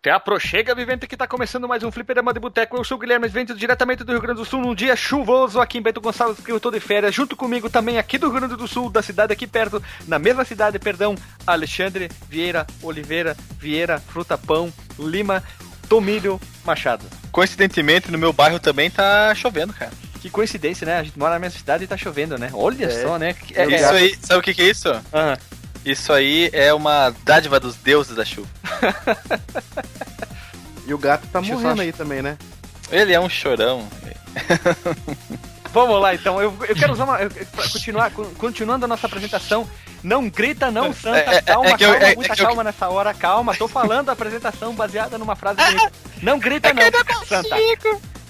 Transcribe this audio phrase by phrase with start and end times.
[0.00, 2.76] Te aproxega, vivente, que tá começando mais um Fliperama de Boteco.
[2.76, 5.78] Eu sou o Guilherme Vento, diretamente do Rio Grande do Sul, num dia chuvoso aqui
[5.78, 8.54] em Bento Gonçalves, que eu tô de férias, junto comigo também aqui do Rio Grande
[8.54, 14.38] do Sul, da cidade aqui perto, na mesma cidade, perdão, Alexandre Vieira Oliveira Vieira Fruta
[14.38, 15.42] Pão Lima
[15.88, 17.04] Tomilho Machado.
[17.32, 19.90] Coincidentemente, no meu bairro também tá chovendo, cara.
[20.20, 20.98] Que coincidência, né?
[20.98, 22.50] A gente mora na mesma cidade e tá chovendo, né?
[22.52, 23.02] Olha É.
[23.02, 23.34] só, né?
[23.52, 24.88] É, isso aí, sabe o que, que é isso?
[25.12, 25.36] Ah,
[25.90, 28.48] Isso aí é uma dádiva dos deuses da chuva.
[30.86, 32.36] E o gato tá Deixa morrendo aí também, né?
[32.90, 33.88] Ele é um chorão.
[35.72, 36.40] Vamos lá, então.
[36.40, 37.20] Eu, eu quero usar uma.
[37.22, 37.30] eu-
[37.72, 39.68] continuar, con- continuando a nossa apresentação.
[40.02, 41.18] Não grita, não, Santa.
[41.18, 43.54] é- é calma, que eu- calma, é- muita é calma nessa hora, calma.
[43.54, 45.92] Tô falando a apresentação baseada numa frase bonita.
[46.22, 46.82] Não grita, não,
[47.26, 47.56] Santa.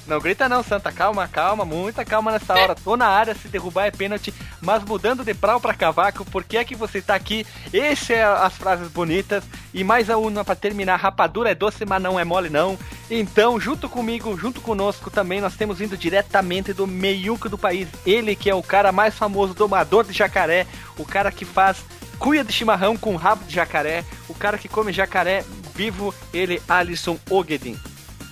[0.08, 0.90] Não grita, não, Santa.
[0.90, 2.74] Calma, calma, muita calma nessa hora.
[2.74, 4.32] Tô na área, se derrubar é pênalti.
[4.58, 7.46] Mas mudando de prau pra cavaco, por que é que você tá aqui?
[7.72, 9.44] Esse é as frases bonitas.
[9.74, 12.78] E mais a uma pra terminar: rapadura é doce, mas não é mole, não.
[13.10, 17.86] Então, junto comigo, junto conosco também, nós temos vindo diretamente do meiuco do país.
[18.06, 21.84] Ele que é o cara mais famoso domador de jacaré, o cara que faz
[22.18, 27.18] cuia de chimarrão com rabo de jacaré, o cara que come jacaré vivo, ele, Alisson
[27.30, 27.78] Ogedin.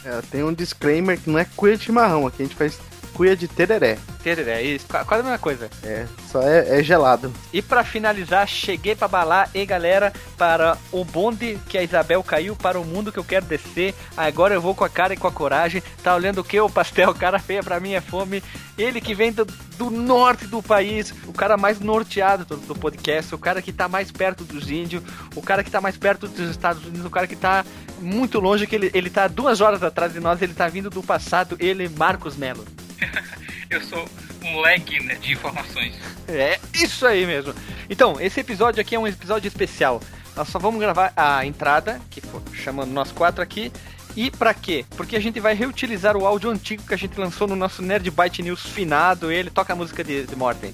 [0.07, 2.79] É, tem um disclaimer que não é cuia de chimarrão, aqui a gente faz
[3.17, 3.97] cuia de tereré.
[4.23, 5.71] Tereré, isso, qua- quase a mesma coisa.
[5.83, 7.33] É, só é, é gelado.
[7.51, 12.55] E pra finalizar, cheguei pra balar e galera, para o bonde que a Isabel caiu
[12.55, 13.95] para o mundo que eu quero descer.
[14.17, 15.83] Agora eu vou com a cara e com a coragem.
[16.03, 16.61] Tá olhando o que?
[16.61, 18.43] O pastel, cara feia pra mim é fome.
[18.77, 19.47] Ele que vem do,
[19.79, 23.89] do norte do país, o cara mais norteado do, do podcast, o cara que tá
[23.89, 25.03] mais perto dos índios,
[25.35, 27.65] o cara que tá mais perto dos Estados Unidos, o cara que tá
[27.99, 31.03] muito longe, que ele, ele tá duas horas atrás de nós, ele tá vindo do
[31.03, 32.63] passado, ele, Marcos Melo.
[33.69, 34.09] Eu sou
[34.43, 35.95] um lag né, de informações.
[36.29, 37.55] É, isso aí mesmo.
[37.91, 40.01] Então, esse episódio aqui é um episódio especial.
[40.35, 43.73] Nós só vamos gravar a entrada, que for chamando nós quatro aqui.
[44.15, 44.85] E pra quê?
[44.97, 48.11] Porque a gente vai reutilizar o áudio antigo que a gente lançou no nosso Nerd
[48.11, 49.31] Byte News finado.
[49.31, 50.73] Ele toca a música de, de Morten.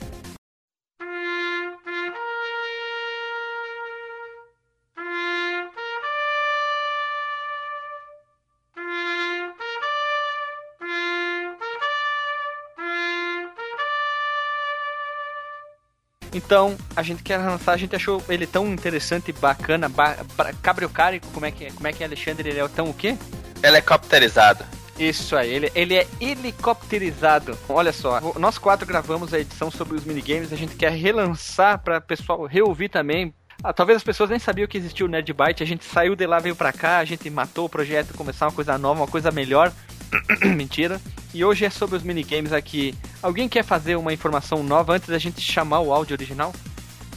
[16.32, 20.16] Então, a gente quer lançar, a gente achou ele tão interessante, bacana, ba
[20.62, 21.70] cabriocárico, como é que é?
[21.70, 22.48] Como é que é, Alexandre?
[22.48, 23.16] Ele é tão o quê?
[23.62, 24.64] Helicopterizado.
[24.98, 27.58] Isso aí, ele, ele é helicopterizado.
[27.68, 32.00] Olha só, nós quatro gravamos a edição sobre os minigames, a gente quer relançar para
[32.00, 33.34] pessoal reouvir também.
[33.62, 36.26] Ah, talvez as pessoas nem sabiam que existia o Nerd Byte, a gente saiu de
[36.26, 39.30] lá, veio pra cá, a gente matou o projeto, começar uma coisa nova, uma coisa
[39.30, 39.72] melhor.
[40.56, 41.00] Mentira.
[41.34, 42.94] E hoje é sobre os minigames aqui.
[43.22, 46.52] Alguém quer fazer uma informação nova antes da gente chamar o áudio original?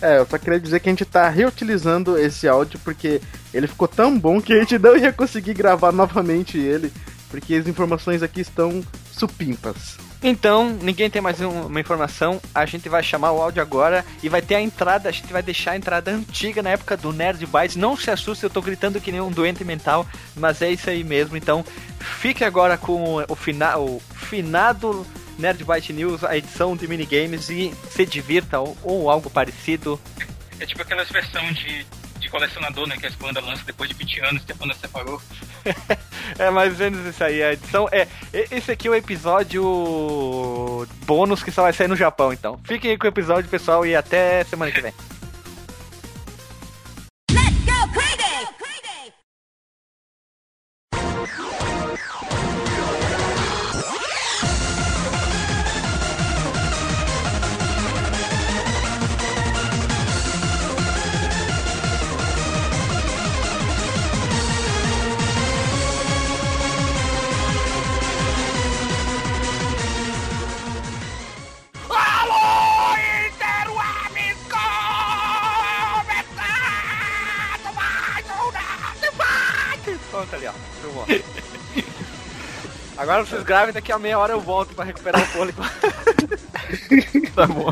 [0.02, 3.22] É, eu só queria dizer que a gente tá reutilizando esse áudio porque
[3.54, 6.92] ele ficou tão bom que a gente não ia conseguir gravar novamente ele,
[7.30, 9.98] porque as informações aqui estão supimpas.
[10.28, 12.42] Então, ninguém tem mais um- uma informação.
[12.54, 15.08] A gente vai chamar o áudio agora e vai ter a entrada.
[15.08, 17.76] A gente vai deixar a entrada antiga na época do Nerd Bytes.
[17.76, 20.04] Não se assuste, eu tô gritando que nem um doente mental,
[20.36, 21.38] mas é isso aí mesmo.
[21.38, 21.64] Então,
[22.00, 25.06] fique agora com o, fina, o finado
[25.38, 30.02] Nerd Byte News, a edição de minigames e se divirta ou, ou algo parecido.
[30.60, 31.86] É tipo aquelas versão de,
[32.26, 32.98] de colecionador, né?
[32.98, 35.22] Que as bandas lançam depois de 20 anos que a separou.
[36.40, 37.44] É mais ou menos isso aí.
[37.44, 38.08] A edição é.
[38.34, 42.60] Esse aqui é o episódio bônus que só vai sair no Japão, então.
[42.64, 44.94] Fiquem aí com o episódio, pessoal, e até semana que vem.
[80.26, 80.52] Pronto ali, ó.
[80.82, 81.06] Muito bom.
[82.98, 85.62] Agora vocês gravem, daqui a meia hora eu volto pra recuperar o fôlego.
[87.36, 87.72] tá bom.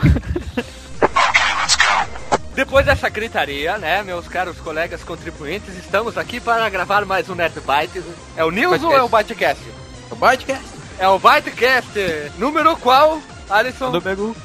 [2.54, 7.60] Depois dessa gritaria, né, meus caros colegas contribuintes, estamos aqui para gravar mais um Nerd
[7.62, 8.04] Byte.
[8.36, 9.64] É o News ou é o Bytecast?
[10.12, 10.66] O podcast?
[11.00, 11.98] É o Bytecast!
[12.38, 13.20] Número qual,
[13.50, 13.90] Alisson?
[13.90, 14.36] Número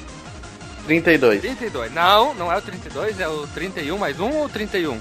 [0.87, 1.41] 32.
[1.43, 1.93] 32.
[1.93, 4.99] Não, não é o 32, é o 31 mais 1 ou 31?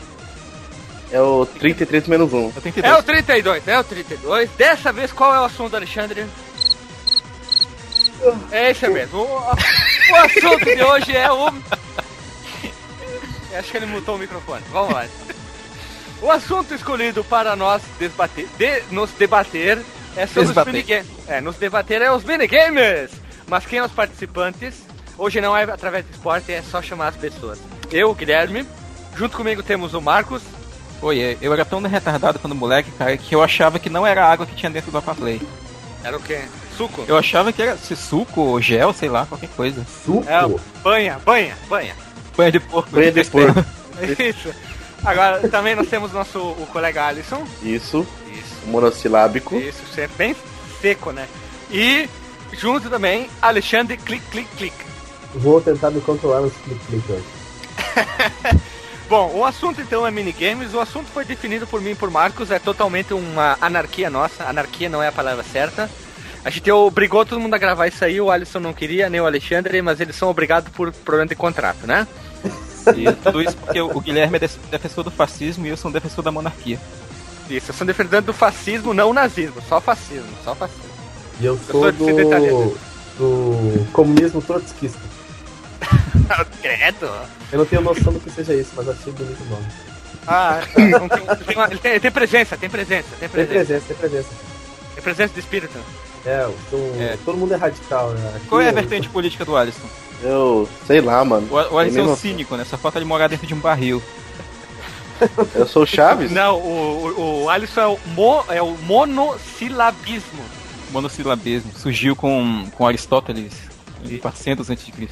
[1.12, 2.54] É o 33 menos 1.
[2.84, 4.50] É o 32, é o 32.
[4.52, 6.26] Dessa vez, qual é o assunto, Alexandre?
[8.52, 9.20] É esse mesmo.
[9.22, 11.48] O, o assunto de hoje é o.
[13.58, 14.64] Acho que ele mutou o microfone.
[14.72, 15.06] Vamos lá.
[16.22, 19.80] O assunto escolhido para nós desbater, de, nos debater
[20.16, 20.74] é sobre Desbater.
[20.74, 21.08] os minigames.
[21.28, 23.12] É, nos debater é os minigames.
[23.48, 24.76] Mas quem é os participantes?
[25.18, 27.60] Hoje não é através do esporte, é só chamar as pessoas.
[27.92, 28.68] Eu, Guilherme,
[29.16, 30.42] junto comigo temos o Marcos.
[31.02, 34.46] Oi, eu era tão retardado quando moleque, cara, que eu achava que não era água
[34.46, 35.42] que tinha dentro do Aquaplay.
[36.04, 36.42] Era o quê?
[36.76, 37.06] Suco?
[37.08, 39.86] Eu achava que era se suco ou gel, sei lá, qualquer coisa.
[40.06, 40.26] Suco?
[40.28, 41.96] É, banha, banha, banha.
[42.36, 42.90] Banha de porco.
[42.92, 43.66] Banha de porco.
[44.20, 44.54] Isso.
[45.04, 47.46] Agora também nós temos nosso o colega Alisson.
[47.62, 48.68] Isso, Isso.
[48.68, 49.56] monossilábico.
[49.56, 50.36] Isso, sempre bem
[50.82, 51.28] seco, né?
[51.72, 52.10] E
[52.54, 54.76] junto também Alexandre Click Click Click.
[55.36, 57.26] Vou tentar me controlar nos clique-clique hoje.
[59.10, 60.74] Bom, o assunto então é minigames.
[60.74, 62.52] O assunto foi definido por mim e por Marcos.
[62.52, 64.44] É totalmente uma anarquia nossa.
[64.44, 65.90] Anarquia não é a palavra certa.
[66.44, 68.20] A gente obrigou todo mundo a gravar isso aí.
[68.20, 71.88] O Alisson não queria, nem o Alexandre, mas eles são obrigados por problema de contrato,
[71.88, 72.06] né?
[72.96, 75.94] E tudo isso porque o Guilherme é def- defensor do fascismo e eu sou um
[75.94, 76.80] defensor da monarquia.
[77.50, 79.62] Isso, eu sou defendendo do fascismo, não o nazismo.
[79.68, 80.84] Só fascismo, só fascismo.
[81.40, 82.50] E eu sou sou de cidadania.
[82.52, 82.78] do,
[83.18, 85.00] do comunismo trotskista.
[86.62, 87.10] Credo!
[87.52, 89.66] Eu não tenho noção do que seja isso, mas achei bonito o nome.
[90.28, 90.60] Ah.
[90.78, 93.54] Então tem- tem uma- tem, ele tem presença, tem presença, tem presença.
[93.54, 94.30] presença, tem presença.
[94.96, 95.78] Tem presença de espírito.
[96.26, 97.18] É, eu sou- É.
[97.24, 98.34] todo mundo é radical, né?
[98.36, 99.88] Aqui Qual é a eu- vertente política do Alisson?
[100.24, 101.48] Eu sei lá, mano.
[101.50, 102.66] O, o Alisson é um cínico, né?
[102.66, 104.02] Só falta ele morar dentro de um barril.
[105.56, 106.32] Eu sou o Chaves?
[106.32, 110.44] Não, o, o, o Alisson é o, mo, é o monossilabismo.
[110.92, 111.72] Monossilabismo.
[111.76, 113.54] Surgiu com, com Aristóteles
[114.04, 115.10] em 400 a.C.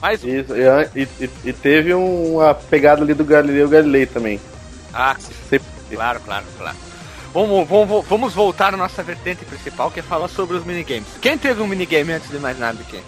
[0.00, 0.28] Mais um.
[0.28, 0.52] Isso,
[0.94, 4.40] e, e- e teve uma pegada ali do Galileu Galilei também.
[4.94, 5.16] Ah,
[5.48, 5.60] Sei-
[5.90, 6.76] claro, claro, claro.
[7.34, 11.06] Vamos, vamos, vamos voltar à nossa vertente principal, que é falar sobre os minigames.
[11.20, 13.00] Quem teve um minigame antes de mais nada aqui?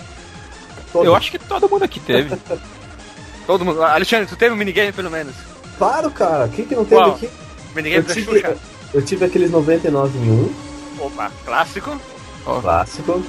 [0.93, 2.37] todo- Eu acho que todo mundo aqui teve.
[3.47, 3.83] Todo mundo.
[3.83, 5.35] Alexandre, tu teve um minigame pelo menos?
[5.79, 6.47] Claro, cara.
[6.49, 7.15] Quem que não teve Qual?
[7.17, 7.29] aqui?
[7.75, 8.57] Minigame Eu da tive, Xuxa?
[8.95, 10.53] eu tive aqueles 99 em 1,
[11.01, 12.01] Opa, clássico.
[12.45, 13.25] clássico.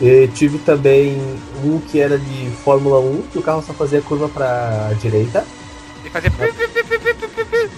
[0.00, 1.18] E tive também
[1.64, 5.44] um que era de Fórmula 1, que o carro só fazia curva pra direita.
[6.04, 7.70] E pi.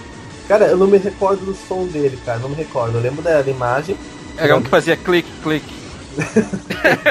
[0.47, 2.39] Cara, eu não me recordo do som dele, cara.
[2.39, 2.97] Não me recordo.
[2.97, 3.97] Eu lembro da, da imagem.
[4.37, 5.73] Era um que fazia clique, clique.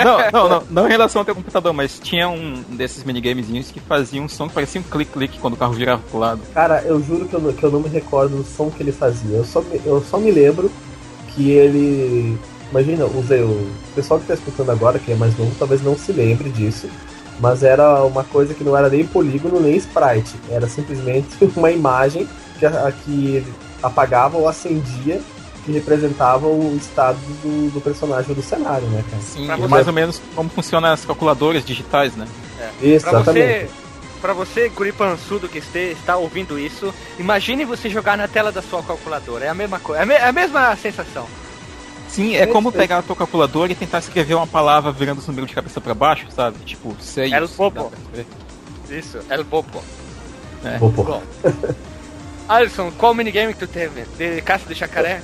[0.04, 3.80] não, não, não, não em relação ao teu computador, mas tinha um desses minigamezinhos que
[3.80, 6.40] fazia um som que parecia um clique, clique quando o carro virava pro lado.
[6.54, 8.92] Cara, eu juro que eu, não- que eu não me recordo do som que ele
[8.92, 9.36] fazia.
[9.38, 10.70] Eu só, me- eu só me lembro
[11.34, 12.38] que ele.
[12.72, 16.10] Imagina, o o pessoal que tá escutando agora, que é mais novo, talvez não se
[16.12, 16.88] lembre disso.
[17.38, 20.34] Mas era uma coisa que não era nem polígono nem sprite.
[20.50, 22.28] Era simplesmente uma imagem
[22.58, 23.52] que, a- que ele
[23.82, 25.20] apagava ou acendia
[25.64, 29.22] que representava o estado do, do personagem ou do cenário, né, cara?
[29.22, 32.26] Sim, Pra é você- mais ou menos como funcionam as calculadoras digitais, né?
[32.82, 33.66] Isso, Pra exatamente.
[33.66, 33.70] você,
[34.20, 38.60] pra você, guri pançudo que este- está ouvindo isso, imagine você jogar na tela da
[38.62, 39.44] sua calculadora.
[39.44, 41.26] É a mesma coisa, é é a mesma sensação.
[42.12, 45.48] Sim, é como pegar a tua calculadora e tentar escrever uma palavra virando os números
[45.48, 46.58] de cabeça pra baixo, sabe?
[46.64, 47.32] Tipo, seis.
[47.32, 48.26] O dá pra escrever.
[48.90, 49.82] Isso, é o bobo.
[50.62, 50.78] É.
[50.78, 50.88] Pô.
[50.90, 51.22] Bom.
[52.48, 54.04] Alisson, qual minigame que tu teve?
[54.18, 55.22] De caça de chacaré?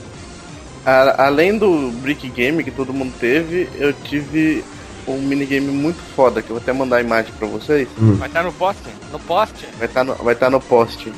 [0.87, 4.65] A- além do Brick Game que todo mundo teve, eu tive
[5.07, 7.87] um minigame muito foda, que eu vou até mandar a imagem pra vocês.
[7.99, 8.89] Vai estar no poste?
[9.13, 9.67] No poste?
[9.79, 11.13] Vai estar no, vai tá no post.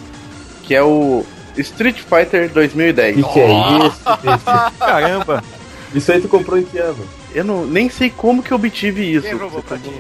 [0.65, 1.25] Que é o
[1.57, 3.17] Street Fighter 2010.
[3.17, 3.53] que, que é
[3.87, 4.01] isso?
[4.79, 5.45] Caramba!
[5.95, 7.05] Isso aí tu comprou em que ano?
[7.35, 9.27] Eu não, nem sei como que eu obtive isso.
[9.27, 9.91] Quem roubou pra ti.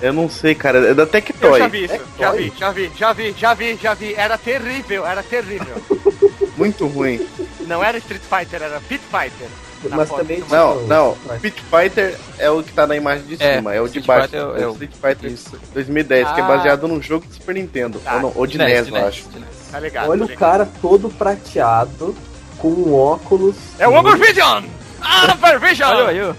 [0.00, 0.78] Eu não sei, cara.
[0.90, 1.58] É da Eu Tectoy.
[1.58, 2.38] já vi isso, É já toy?
[2.42, 4.14] vi, já vi, já vi, já vi, já vi.
[4.14, 5.74] Era terrível, era terrível.
[6.56, 7.26] Muito ruim.
[7.66, 9.48] Não era Street Fighter, era Pit Fighter.
[9.90, 10.18] Mas foto.
[10.20, 11.16] também Não, o- não.
[11.36, 13.74] Street Fighter é o que tá na imagem de É, cima.
[13.74, 14.22] É, o de baixo.
[14.28, 15.50] Fighter é o- É é o o- Street Fighter Isso.
[15.72, 16.46] 2010, que é Ah.
[16.46, 18.00] baseado num jogo de Super Nintendo.
[18.00, 18.14] Tá.
[18.16, 19.28] Ou, não, ou de De NES, NES, eu acho.
[19.28, 19.48] de NES.
[19.70, 20.10] Tá ligado?
[20.10, 20.38] Olha tá o ligado.
[20.38, 22.16] cara todo prateado,
[22.58, 23.54] com um óculos.
[23.78, 24.64] É o Ogre Vision!
[25.10, 25.88] Ah, Super Vision!
[25.90, 26.34] Olha ó.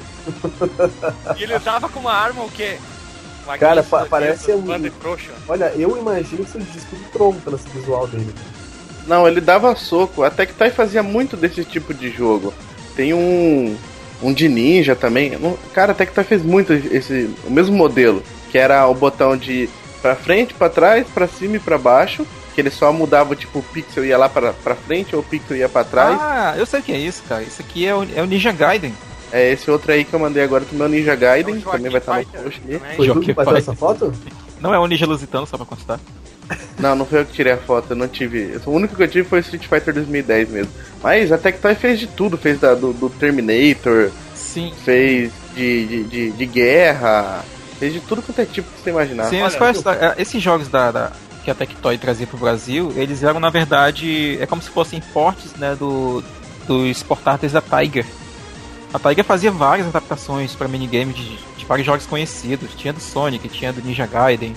[1.36, 2.78] E ele usava com uma arma o quê?
[3.46, 4.92] Uma Cara, pa- de parece um- de.
[5.48, 8.34] Olha, eu imagino o disco do Tron pelo esse visual dele.
[9.08, 10.24] Não, ele dava soco.
[10.24, 12.54] A Tectoy fazia muito desse tipo de jogo.
[12.96, 13.76] Tem um.
[14.22, 15.32] Um de ninja também.
[15.74, 17.34] Cara, a Tectoy fez muito esse.
[17.46, 18.22] O mesmo modelo.
[18.52, 19.68] Que era o botão de
[20.02, 22.26] pra frente, pra trás, pra cima e pra baixo.
[22.60, 25.56] Que ele só mudava, tipo, o pixel ia lá pra, pra frente ou o pixel
[25.56, 26.20] ia pra trás.
[26.20, 27.42] Ah, eu sei o que é isso, cara.
[27.42, 28.94] Isso aqui é o, é o Ninja Gaiden.
[29.32, 31.56] É esse outro aí que eu mandei agora pro meu Ninja Gaiden.
[31.66, 32.78] É também vai estar no post aí.
[32.78, 32.96] também.
[32.98, 33.70] Foi tu que bateu Fighter.
[33.72, 34.14] essa foto?
[34.60, 36.02] Não é o Ninja Lusitano, só pra constar.
[36.78, 38.60] Não, não foi eu que tirei a foto, eu não tive.
[38.66, 40.72] O único que eu tive foi o Street Fighter 2010 mesmo.
[41.02, 44.74] Mas a Tectoy fez de tudo, fez da- do, do Terminator, Sim.
[44.84, 47.46] fez de, de, de, de guerra,
[47.80, 49.26] fez de tudo quanto é tipo que você imaginar.
[49.30, 50.06] Sim, mas Olha, qual é?
[50.18, 51.12] É, Esses jogos da, da,
[51.44, 55.54] que a Tectoy trazia pro Brasil, eles eram na verdade, é como se fossem portes,
[55.56, 56.24] né, do
[56.68, 58.06] dos portáteis da Tiger.
[58.94, 62.70] A Tiger fazia várias adaptações para minigame de, de vários jogos conhecidos.
[62.76, 64.54] Tinha do Sonic, tinha do Ninja Gaiden,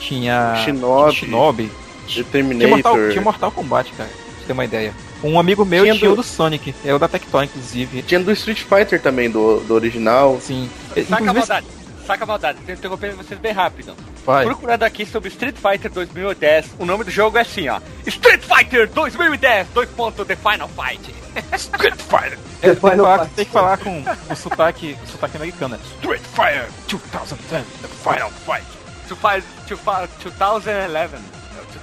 [0.00, 1.14] tinha Shinobi.
[1.14, 1.70] Shinobi.
[2.06, 2.24] The Tinha
[2.68, 3.10] Mortal, Terminator.
[3.10, 4.08] tinha Mortal Kombat, cara.
[4.08, 4.94] Pra você ter uma ideia.
[5.22, 8.02] Um amigo meu Tinha tinha, do- o do Sonic, é o da Tectoy, inclusive.
[8.02, 10.38] Tinha do Street Fighter também, do, do original.
[10.40, 10.70] Sim.
[10.94, 11.64] Saca a Inclusive.
[12.08, 12.58] Saca a maldade.
[12.64, 13.94] Tô interrompendo vocês bem rápido.
[14.24, 14.46] vai.
[14.46, 17.82] Procurando aqui sobre Street Fighter 2010, o nome do jogo é assim, ó.
[18.06, 21.14] Street Fighter 2010, dois pontos, The Final Fight.
[21.54, 22.38] Street Fighter.
[22.60, 23.34] É, tem, que Final falar, Fight.
[23.36, 25.76] tem que falar com o sotaque, o sotaque americano.
[25.76, 25.80] né?
[25.94, 28.66] Street Fighter 2010, The Final Fight.
[29.06, 29.44] 2011.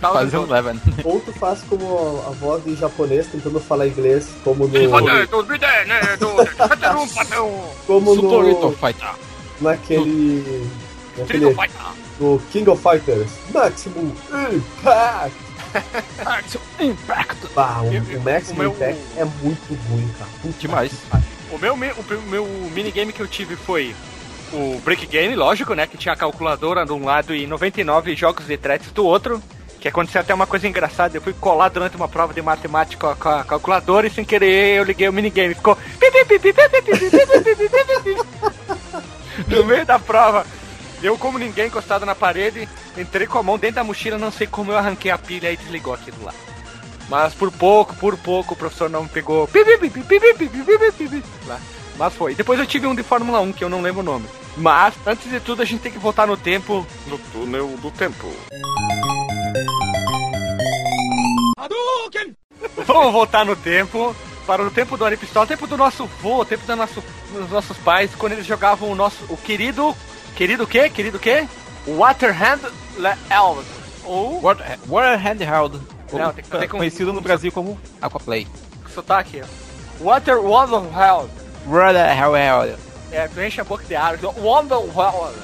[0.01, 0.51] Fazer um 2012.
[0.51, 0.81] Eleven.
[1.05, 4.75] Ou tu faz como a voz de japonês tentando falar inglês, como no.
[4.75, 6.17] Street Fighter 2010, né?
[6.17, 7.71] Do 71, padrão.
[7.87, 8.75] Como no.
[9.65, 10.69] Naquele.
[11.17, 11.53] Naquele.
[11.53, 11.81] Fighter.
[12.19, 13.29] Do King of Fighters.
[13.53, 14.11] Maximum
[14.53, 15.35] Impact!
[16.25, 17.47] Action Impact.
[17.53, 20.29] Bah, o, Eu- o Maximum o meu- Impact é muito ruim, cara.
[20.41, 20.91] Puta Demais.
[21.51, 23.93] O meu, o meu minigame que eu tive foi
[24.53, 25.85] o Break Game, lógico, né?
[25.87, 29.41] Que tinha a calculadora de um lado e 99 jogos de threats do outro.
[29.79, 31.15] Que aconteceu até uma coisa engraçada.
[31.15, 34.83] Eu fui colar durante uma prova de matemática com a calculadora e sem querer eu
[34.83, 35.53] liguei o minigame.
[35.53, 35.77] Ficou
[39.47, 40.45] no meio da prova,
[41.01, 44.47] eu, como ninguém, encostado na parede, entrei com a mão dentro da mochila, não sei
[44.47, 46.37] como eu arranquei a pilha e desligou aqui do lado.
[47.09, 49.47] Mas por pouco, por pouco, o professor não me pegou.
[51.45, 51.59] Lá.
[51.97, 52.33] Mas foi.
[52.33, 54.25] Depois eu tive um de Fórmula 1, que eu não lembro o nome.
[54.57, 56.85] Mas, antes de tudo, a gente tem que voltar no tempo.
[57.07, 58.33] No túnel do tempo.
[62.85, 64.15] Vamos voltar no tempo
[64.45, 67.49] para o tempo do Aripistola, o tempo do nosso vô, o tempo do nosso, dos
[67.49, 69.23] nossos pais, quando eles jogavam o nosso.
[69.29, 69.95] O querido.
[70.35, 70.89] Querido o quê?
[70.89, 71.47] Querido o quê?
[71.87, 72.59] Waterhand
[73.29, 73.65] Elves.
[74.03, 74.41] Ou.
[74.41, 74.61] What
[75.17, 75.79] Handheld.
[76.13, 78.47] Não, tem que com- conhecido no Brasil como Aquaplay.
[78.93, 79.41] Sotaque.
[79.99, 81.29] Water Wonderheld.
[81.65, 82.75] What Handheld.
[83.11, 84.19] É, tu enche a boca de ar.
[84.37, 85.35] Wonderheld.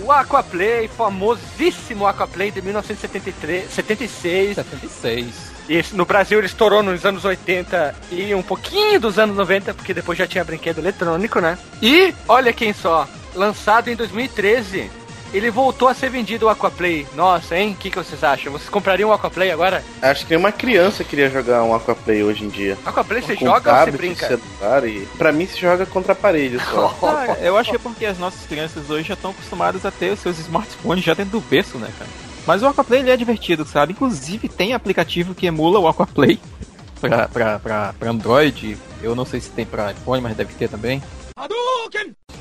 [0.00, 4.54] O Aquaplay, famosíssimo Aquaplay de 1973, 76.
[4.54, 5.34] 76.
[5.68, 9.92] E no Brasil ele estourou nos anos 80 e um pouquinho dos anos 90, porque
[9.92, 11.58] depois já tinha brinquedo eletrônico, né?
[11.82, 14.90] E olha quem só, lançado em 2013,
[15.32, 17.06] ele voltou a ser vendido o Aquaplay.
[17.14, 17.72] Nossa, hein?
[17.72, 18.50] O que, que vocês acham?
[18.50, 19.84] Vocês comprariam o Aquaplay agora?
[20.00, 22.78] Acho que nenhuma criança queria jogar um Aquaplay hoje em dia.
[22.86, 24.26] Aquaplay você Com joga ou você brinca?
[24.26, 25.06] celular e...
[25.18, 26.96] Pra mim se joga contra a parede só.
[27.08, 30.12] Ah, eu acho que é porque as nossas crianças hoje já estão acostumadas a ter
[30.12, 32.10] os seus smartphones já dentro do berço, né, cara?
[32.48, 33.92] Mas o Aquaplay ele é divertido, sabe?
[33.92, 36.40] Inclusive tem aplicativo que emula o Aquaplay
[36.98, 38.78] pra, pra, pra, pra Android.
[39.02, 41.02] Eu não sei se tem pra iPhone, mas deve ter também.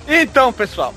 [0.08, 0.94] Então, pessoal,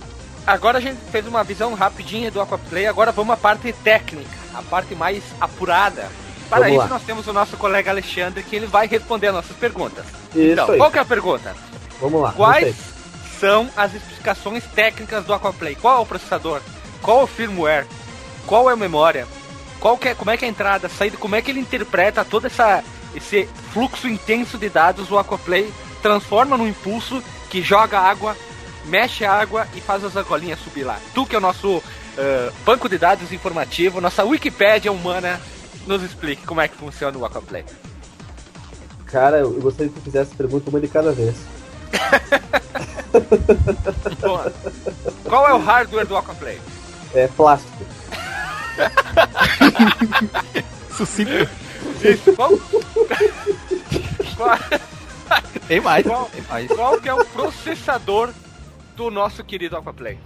[0.46, 4.62] agora a gente fez uma visão rapidinha do Aquaplay, agora vamos à parte técnica, a
[4.62, 6.08] parte mais apurada.
[6.48, 6.88] Para Vamos isso lá.
[6.88, 10.04] nós temos o nosso colega Alexandre que ele vai responder as nossas perguntas.
[10.36, 10.78] Isso então, aí.
[10.78, 11.56] qual que é a pergunta?
[12.00, 12.30] Vamos lá.
[12.30, 12.76] Quais
[13.40, 15.74] são as especificações técnicas do Aquaplay?
[15.74, 16.60] Qual é o processador?
[17.02, 17.86] Qual é o firmware?
[18.46, 19.26] Qual é a memória?
[19.78, 21.60] Qual que é, como é que é a entrada, a saída, como é que ele
[21.60, 27.98] interpreta todo essa, esse fluxo intenso de dados o Aquaplay transforma num impulso que joga
[27.98, 28.36] água,
[28.84, 30.98] mexe a água e faz as argolinhas subir lá.
[31.14, 31.82] Tu que é o nosso
[32.16, 35.40] eh, banco de dados informativo, nossa Wikipédia humana,
[35.86, 37.64] nos explique como é que funciona o Aquaplay.
[39.06, 41.36] Cara, eu gostaria que tu fizesse pergunta uma de cada vez.
[44.20, 44.44] Bom,
[45.24, 46.60] Qual é o hardware do Aquaplay?
[47.14, 47.84] É plástico.
[50.96, 51.48] Sucinto.
[52.04, 52.50] Isso, qual,
[54.36, 54.58] qual,
[55.68, 56.26] Tem mais, Qual?
[56.26, 56.66] tem mais.
[56.72, 58.30] qual que é o processador
[58.96, 60.18] do nosso querido Aquaplay?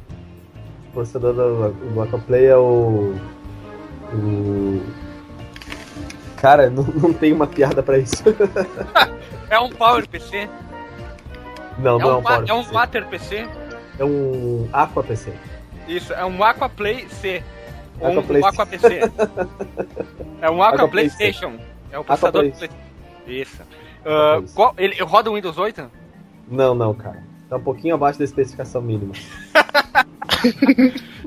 [0.89, 3.15] O processador do, do Aquaplay é o.
[4.13, 4.83] O.
[6.37, 8.23] Cara, não, não tem uma piada pra isso.
[9.51, 10.49] É um Power PC?
[11.79, 12.63] Não, É não é um, um wa- Power é um.
[12.73, 13.47] Water PC?
[13.99, 15.33] É um Aqua PC.
[15.87, 17.43] Isso, é um Aquaplay C.
[18.01, 19.01] Ou um Aquaplay- Aqua PC.
[20.41, 21.17] É um Aqua Aquaplay C.
[21.17, 21.59] PlayStation.
[21.93, 22.71] É o processador do Aquaplay
[23.25, 23.41] Play...
[23.43, 23.57] Isso.
[23.57, 24.53] C.
[24.55, 25.91] qual, ele roda o Windows 8?
[26.49, 27.23] Não, não, cara.
[27.49, 29.13] Tá um pouquinho abaixo da especificação mínima.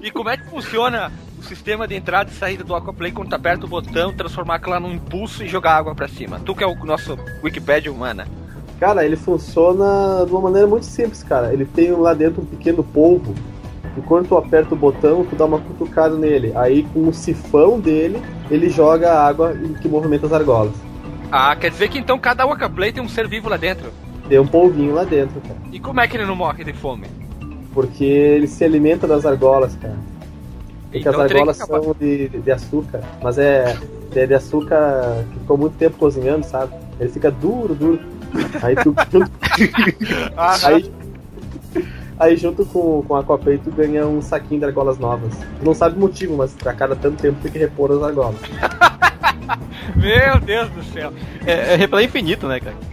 [0.02, 3.36] E como é que funciona o sistema de entrada e saída do Aquaplay quando tu
[3.36, 6.40] aperta o botão, transformar aquilo num impulso e jogar água pra cima?
[6.40, 8.28] Tu que é o nosso Wikipedia humana.
[8.80, 11.52] Cara, ele funciona de uma maneira muito simples, cara.
[11.52, 13.34] Ele tem lá dentro um pequeno polvo.
[13.98, 16.54] E quando tu aperta o botão, tu dá uma cutucada nele.
[16.56, 20.74] Aí com o sifão dele, ele joga a água e- que movimenta as argolas.
[21.32, 23.92] Ah, quer dizer que então cada Aquaplay tem um ser vivo lá dentro.
[24.30, 25.58] Tem um polvinho lá dentro, cara.
[25.72, 27.08] E como é que ele não morre de fome?
[27.74, 29.98] Porque ele se alimenta das argolas, cara.
[30.92, 33.76] Porque as Então que argolas são de, de açúcar, mas é,
[34.16, 36.74] é de açúcar que ficou muito tempo cozinhando, sabe?
[37.00, 38.00] Ele fica duro, duro.
[38.62, 38.96] Aí tu
[40.38, 40.92] Ah, aí,
[42.20, 45.34] aí junto com, com a Aquaplay tu ganha um saquinho de argolas novas.
[45.60, 48.40] Tu não sabe o motivo, mas a cada tanto tempo tem que repor as argolas.
[49.96, 51.14] Meu Deus do céu.
[51.46, 52.76] É, é replay infinito, né, cara?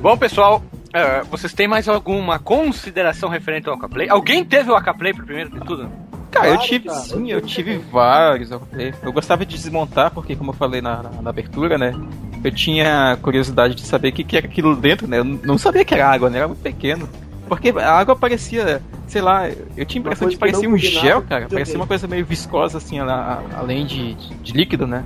[0.00, 4.08] Bom, pessoal, eh, vocês têm mais alguma consideração referente ao Aquaplay?
[4.08, 5.88] Alguém teve o Aquaplay pro primeiro de tudo?
[6.32, 7.00] Cara, eu Claro, tive cara.
[7.00, 8.94] sim, eu tive vários Aquaplay.
[9.02, 11.94] Eu gostava de desmontar, porque como eu falei na, na, na abertura, né?
[12.42, 15.18] Eu tinha curiosidade de saber o que, que era aquilo dentro, né?
[15.18, 16.38] Eu não sabia que era água, né?
[16.38, 17.08] Era muito pequeno.
[17.46, 21.20] Porque a água parecia, sei lá, eu tinha a impressão de que parecia um gel,
[21.22, 21.46] cara.
[21.48, 25.04] Parecia uma coisa meio viscosa, assim, a- a- além de, de, líquido, né?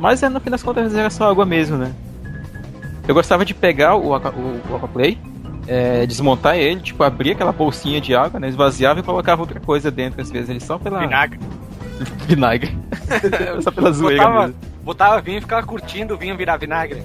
[0.00, 1.92] Mas é, no fim das contas era só água mesmo, né?
[3.06, 5.16] Eu gostava de pegar o, o, o Aquaplay,
[5.66, 8.48] é, desmontar ele, tipo, abrir aquela bolsinha de água, né?
[8.48, 11.00] Esvaziava e colocava outra coisa dentro, às vezes, ele só pela.
[11.00, 11.38] Vinagre.
[12.28, 12.76] Vinagre.
[13.62, 14.60] só pela zoeira Botava, mesmo.
[14.84, 17.02] botava vinho e ficava curtindo o vinho virar vinagre.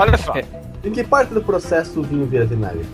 [0.00, 0.34] Olha só,
[0.84, 2.84] Em que parte do processo o vinho vira vinagre?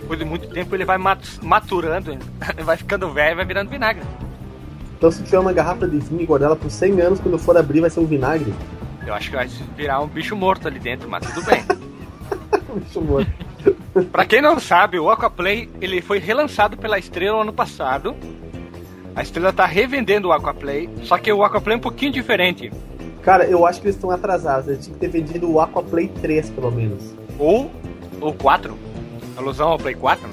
[0.00, 2.16] depois de muito tempo ele vai mat- maturando,
[2.64, 4.04] vai ficando velho e vai virando vinagre.
[4.96, 7.56] Então se tiver uma garrafa de vinho e guardar ela por 100 anos, quando for
[7.56, 8.54] abrir vai ser um vinagre?
[9.04, 11.60] Eu acho que vai virar um bicho morto ali dentro, mas tudo bem.
[12.96, 13.30] Morto.
[14.12, 18.14] Pra quem não sabe, o Aquaplay ele foi relançado pela Estrela ano passado.
[19.14, 22.70] A Estrela tá revendendo o Aquaplay, só que o Aquaplay é um pouquinho diferente.
[23.22, 24.68] Cara, eu acho que eles estão atrasados.
[24.68, 27.14] Eles tinham que ter vendido o Aquaplay 3, pelo menos.
[27.38, 27.70] Ou
[28.20, 28.76] o 4.
[29.36, 30.28] Alusão ao Play 4.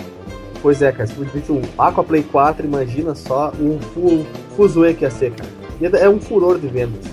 [0.61, 1.07] Pois é, cara.
[1.07, 5.97] Se disse um Aquaplay 4, imagina só um fu fuzuê que ia ser, cara.
[5.97, 7.03] É um furor de vendas.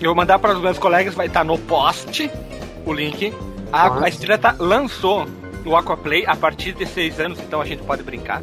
[0.00, 2.30] Eu vou mandar para os meus colegas, vai estar no post
[2.86, 3.34] o link.
[3.72, 5.26] A, a Estrela tá, lançou
[5.64, 8.40] o Aquaplay a partir de 6 anos, então a gente pode brincar.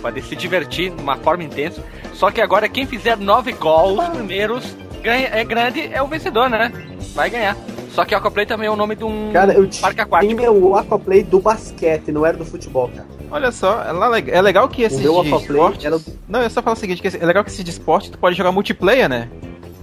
[0.00, 1.82] Pode se divertir de uma forma intensa.
[2.14, 6.72] Só que agora quem fizer 9 gols primeiros ganha, é grande, é o vencedor, né?
[7.14, 7.56] Vai ganhar.
[7.90, 10.42] Só que Aquaplay também é o nome de um Cara, eu tinha parque aquático.
[10.50, 13.06] o Aquaplay do basquete, não era do futebol, cara.
[13.30, 15.84] Olha só, é, é legal que esses meu de Aquaplay esportes...
[15.84, 18.18] era- Não, eu só falo o seguinte, que é legal que esse de esporte tu
[18.18, 19.28] pode jogar multiplayer, né?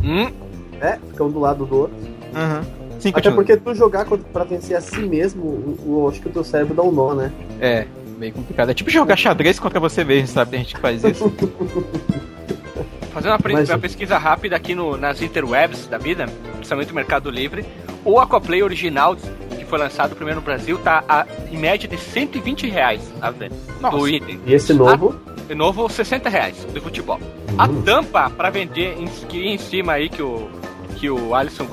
[0.04, 0.30] Hum,
[0.80, 1.00] né?
[1.10, 1.96] Fica um do lado do outro.
[2.36, 2.81] Uhum.
[3.02, 3.36] Sim, Até continua.
[3.36, 6.44] porque tu jogar contra- pra vencer a si mesmo, o, o- acho que o teu
[6.44, 7.32] cérebro dá um nó, né?
[7.60, 7.86] É,
[8.18, 8.70] meio complicado.
[8.70, 10.52] É tipo jogar xadrez contra você mesmo, sabe?
[10.52, 11.32] Tem gente que faz isso.
[13.14, 17.66] Fazendo uma, uma pesquisa rápida aqui no, nas interwebs da vida, principalmente no Mercado Livre,
[18.06, 22.70] o Aquaplay original, que foi lançado primeiro no Brasil, tá a, em média de 120
[22.70, 23.98] reais a venda Nossa.
[23.98, 24.40] do item.
[24.46, 25.16] E esse novo.
[25.48, 27.20] De novo, 60 reais do futebol.
[27.58, 27.82] A Hum.
[27.82, 30.48] tampa para vender em, que em cima aí que o
[31.02, 31.66] que o Alisson,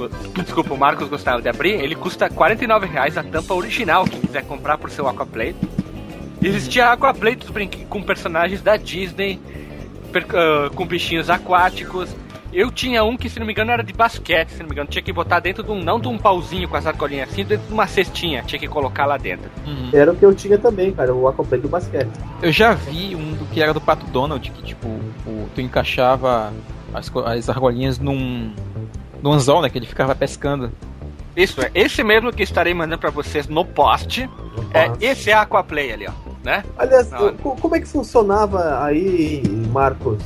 [0.42, 4.42] desculpa, o Marcos gostava de abrir, ele custa 49 reais a tampa original, quem quiser
[4.44, 5.54] comprar por seu Aquaplay.
[6.40, 7.36] Existia Aquaplay
[7.90, 9.38] com personagens da Disney,
[10.10, 12.08] per- ah, com bichinhos aquáticos.
[12.50, 14.88] Eu tinha um que, se não me engano, era de basquete, se não me engano.
[14.88, 17.66] Tinha que botar dentro de um, não de um pauzinho com as argolinhas assim, dentro
[17.66, 18.42] de uma cestinha.
[18.46, 19.50] Tinha que colocar lá dentro.
[19.66, 19.90] Uhum.
[19.92, 22.08] Era o que eu tinha também, cara, o Aquaplay do basquete.
[22.40, 24.88] Eu já vi um do que era do Pato Donald, que tipo,
[25.26, 26.50] o- tu encaixava
[26.94, 28.50] as, as argolinhas num,
[29.22, 29.68] num anzol, né?
[29.70, 30.72] Que ele ficava pescando.
[31.36, 34.28] Isso, é esse mesmo que estarei mandando pra vocês no post.
[34.74, 36.12] É, esse é a Aquaplay ali, ó.
[36.42, 36.64] Né?
[36.76, 37.32] Aliás, Não.
[37.34, 40.22] co- como é que funcionava aí, Marcos?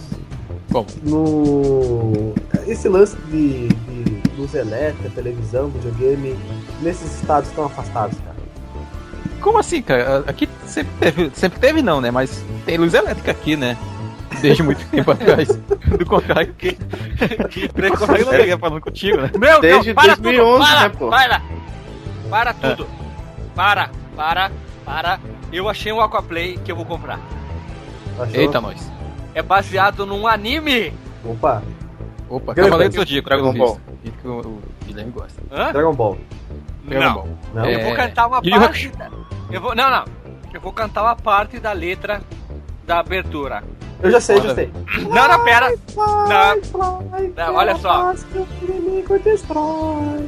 [0.71, 0.87] Bom.
[1.03, 2.35] No.
[2.67, 6.39] Esse lance de, de luz elétrica, televisão, videogame,
[6.81, 8.37] nesses estados tão afastados, cara.
[9.41, 10.23] Como assim, cara?
[10.27, 12.11] Aqui sempre teve, sempre teve não, né?
[12.11, 13.77] Mas tem luz elétrica aqui, né?
[14.41, 15.49] Desde muito tempo atrás.
[15.99, 16.79] Do contrário, que,
[17.77, 19.31] eu não estaria falando contigo, né?
[19.39, 21.09] Meu Desde Deus, para 2011, tudo, para, né, pô?
[21.11, 21.43] para,
[22.31, 22.89] para tudo,
[23.55, 24.51] para, para,
[24.85, 25.21] para.
[25.53, 27.21] Eu achei um Aquaplay que eu vou comprar.
[28.19, 28.41] Achou?
[28.41, 28.91] Eita, nós.
[29.35, 30.93] É baseado num anime.
[31.25, 31.63] Opa,
[32.29, 32.97] Opa, Cavaleiro do.
[32.97, 33.81] Zodíaco, Dragon Dragon Ball.
[34.03, 35.43] Que o, Guilherme gosta.
[35.51, 35.73] Hã?
[35.73, 36.19] Dragon Ball.
[36.85, 37.15] Dragon Não.
[37.15, 37.29] Ball.
[37.55, 37.65] Não?
[37.65, 37.75] É.
[37.75, 38.93] Eu vou cantar uma parte.
[39.51, 40.05] Eu vou, não, não.
[40.53, 42.23] Eu vou cantar uma parte da letra
[42.87, 43.63] da abertura.
[44.03, 44.73] Eu já sei, já sei.
[45.09, 45.71] Não, não, pera.
[45.97, 46.63] Não.
[46.63, 48.13] Fly, Não, olha só.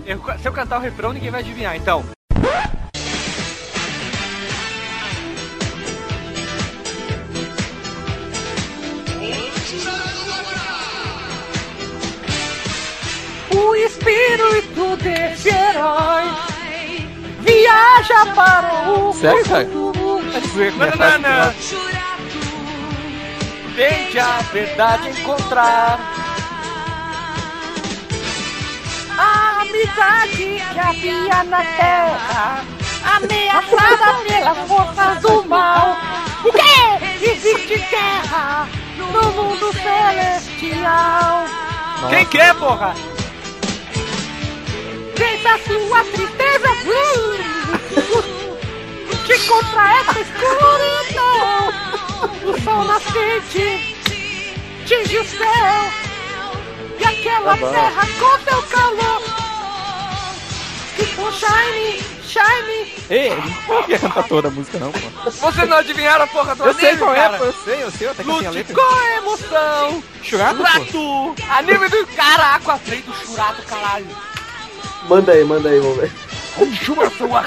[0.06, 1.74] Eu- se eu cantar o refrão, ninguém vai adivinhar.
[1.76, 2.04] Então.
[13.54, 16.24] O espírito desse herói
[17.40, 22.13] viaja para o Sério, minha Não, não, não.
[23.76, 25.98] Tente a verdade encontrar.
[29.18, 32.64] A amizade que havia na terra,
[33.16, 35.96] ameaçada pelas forças do mal.
[36.44, 37.30] O quê?
[37.30, 41.44] Existe guerra no mundo celestial.
[42.10, 42.94] Quem quer, porra?
[45.16, 46.68] Deixa sua tristeza
[49.26, 51.83] que contra essa escuridão
[52.24, 53.94] o sol nascente
[54.86, 55.92] tinge o céu
[56.98, 59.22] e aquela terra com teu calor
[60.96, 63.30] que com shine, shine Ei,
[63.68, 65.30] não ia cantar toda a música não, pô.
[65.30, 67.38] Vocês não adivinharam a porra do Eu sei anime, qual é, cara?
[67.38, 68.74] pô, eu sei, eu sei, até que eu tenho a Lute letra.
[68.74, 70.02] com emoção!
[70.22, 70.64] Churato, pô.
[70.64, 71.34] Churato!
[71.50, 74.06] Anime do cara, Aquaplay do Churato, caralho!
[75.08, 76.12] Manda aí, manda aí, vamos ver.
[76.82, 77.44] Chuva sua!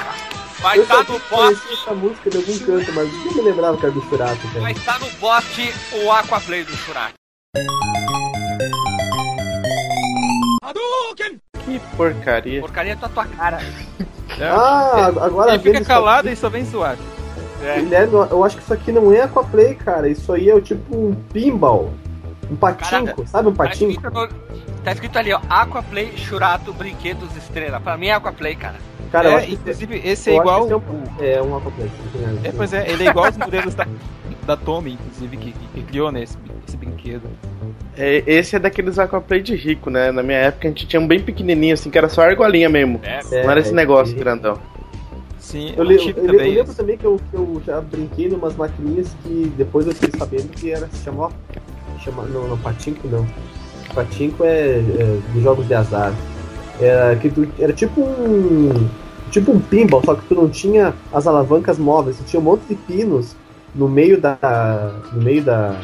[0.60, 3.76] Vai eu estar só no poste, essa música de algum canto, mas não me lembrava
[3.76, 7.14] que era do Churato, vai estar no poste o Aquaplay do Churato.
[11.64, 12.60] Que porcaria.
[12.60, 13.58] Porcaria tá tua cara.
[14.40, 16.96] Ah, agora Ele fica isso calado e só vem zoar.
[17.62, 17.80] É.
[17.80, 20.08] Guilherme, eu acho que isso aqui não é Aquaplay, cara.
[20.08, 21.92] Isso aí é o tipo um pinball.
[22.50, 23.26] Um patinco, Caraca.
[23.26, 23.90] sabe um Tá patinco?
[23.92, 24.28] escrito, no-
[24.84, 27.78] tá escrito ali, ó, Aquaplay, Churato, Brinquedos, Estrela.
[27.80, 28.76] Pra mim é Aquaplay, cara.
[29.12, 30.64] Cara, eu é, inclusive, esse é eu igual.
[30.64, 30.82] esse é um,
[31.20, 31.90] é um Aquaplay.
[32.44, 33.86] É, pois é, ele é igual aos modelos da,
[34.46, 37.22] da Tommy, inclusive, que, que criou né, esse, esse brinquedo.
[37.96, 40.10] É, esse é daqueles Aquaplay de rico, né?
[40.12, 43.00] Na minha época a gente tinha um bem pequenininho, assim, que era só argolinha mesmo.
[43.02, 44.18] É, É, não era esse é, negócio é.
[44.18, 44.58] grandão.
[45.38, 46.54] Sim, Eu, eu, eu também.
[46.54, 50.48] lembro também que eu, que eu já brinquei numas maquininhas que depois eu fiquei sabendo
[50.48, 51.32] que era se chamou.
[52.04, 53.26] Chama, não, não, Patinco não.
[53.94, 56.12] Patinco é, é dos jogos de azar.
[56.80, 58.88] Era, que tu, era tipo um.
[59.30, 62.62] Tipo um pinball, só que tu não tinha as alavancas móveis, tu tinha um monte
[62.68, 63.36] de pinos
[63.74, 64.38] no meio da.
[65.12, 65.76] No meio da.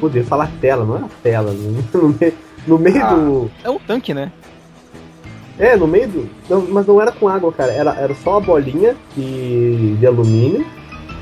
[0.00, 2.34] Podia falar tela, não é a tela, no, no meio,
[2.66, 3.14] no meio Ah.
[3.14, 3.50] do.
[3.62, 4.32] É um tanque, né?
[5.58, 6.28] É, no meio do.
[6.48, 7.70] Não, mas não era com água, cara.
[7.72, 10.66] Era, era só a bolinha de, de alumínio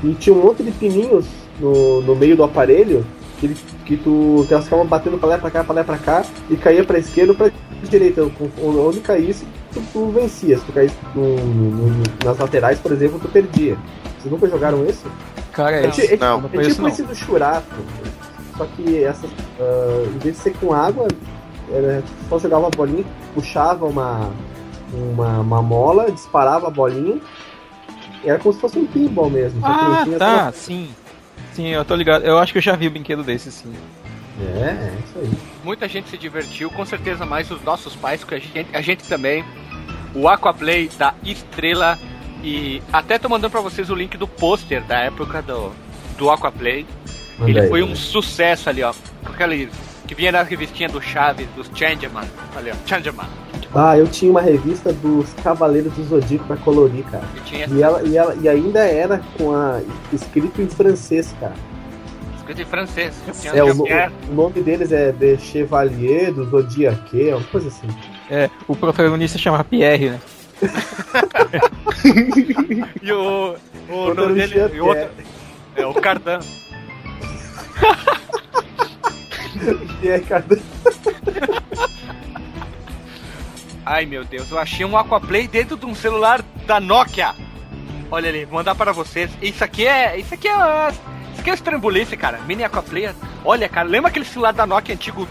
[0.03, 1.25] e tinha um monte de pininhos
[1.59, 3.05] no, no meio do aparelho
[3.41, 4.45] que, ele- que tu.
[4.47, 6.97] que elas ficavam batendo pra lá pra cá, pra lá pra cá, e caía pra
[6.99, 7.51] esquerda ou pra
[7.89, 8.21] direita.
[8.63, 10.57] Onde caísse, tu, tu vencia.
[10.59, 13.75] Se tu caísse no- no- no- nas laterais, por exemplo, tu perdia.
[14.19, 15.05] Vocês nunca jogaram isso?
[15.51, 16.87] Cara, É, é, é, Não, não é tipo não.
[16.89, 17.65] esse do Churato.
[18.55, 19.29] Só que essas.
[19.59, 21.07] ah, em vez de ser com água,
[21.73, 24.29] era, só jogava a bolinha, puxava uma,
[24.93, 27.19] uma, uma mola, disparava a bolinha.
[28.23, 29.59] Era como se fosse um pinball mesmo.
[29.65, 30.89] Ah, tá, sim.
[31.53, 32.23] Sim, eu tô ligado.
[32.23, 33.73] Eu acho que eu já vi o brinquedo desse, sim.
[34.39, 35.31] É, é isso aí.
[35.63, 39.03] Muita gente se divertiu, com certeza mais os nossos pais, que a gente, a gente
[39.07, 39.43] também.
[40.15, 41.97] O Aquaplay da Estrela.
[42.43, 45.71] E até tô mandando pra vocês o link do pôster da época do,
[46.17, 46.85] do Aquaplay.
[47.37, 47.97] Manda Ele aí, foi um manda.
[47.97, 48.93] sucesso ali, ó.
[49.23, 49.69] Com aquele
[50.07, 52.27] que vinha na revistinha do Chaves, dos Changeman.
[52.55, 53.27] Ali, ó, Changeman.
[53.73, 57.23] Ah, eu tinha uma revista dos Cavaleiros do Zodíaco pra colorir, cara.
[57.35, 59.79] Que tinha E, ela, e, ela, e ainda era com a
[60.11, 61.53] escrito em francês, cara.
[62.37, 63.13] escrito em francês.
[63.53, 63.71] É, o,
[64.29, 67.87] o nome deles é De Chevalier do Zodiaque, uma coisa assim.
[68.29, 70.19] É, o protagonista chama Pierre, né?
[73.01, 73.55] E o,
[73.89, 74.75] o Outro nome dele.
[74.75, 75.09] E o outro,
[75.75, 76.39] é o Cardan.
[80.01, 80.45] E aí, cara,
[83.91, 87.35] Ai meu Deus, eu achei um Aquaplay dentro de um celular da Nokia.
[88.09, 89.29] Olha ali, vou mandar para vocês.
[89.41, 90.17] Isso aqui é.
[90.17, 90.91] Isso aqui é.
[91.33, 92.39] Isso aqui é estrambulice, cara.
[92.47, 93.13] Mini Aquaplay.
[93.43, 95.27] Olha, cara, lembra aquele celular da Nokia antigo?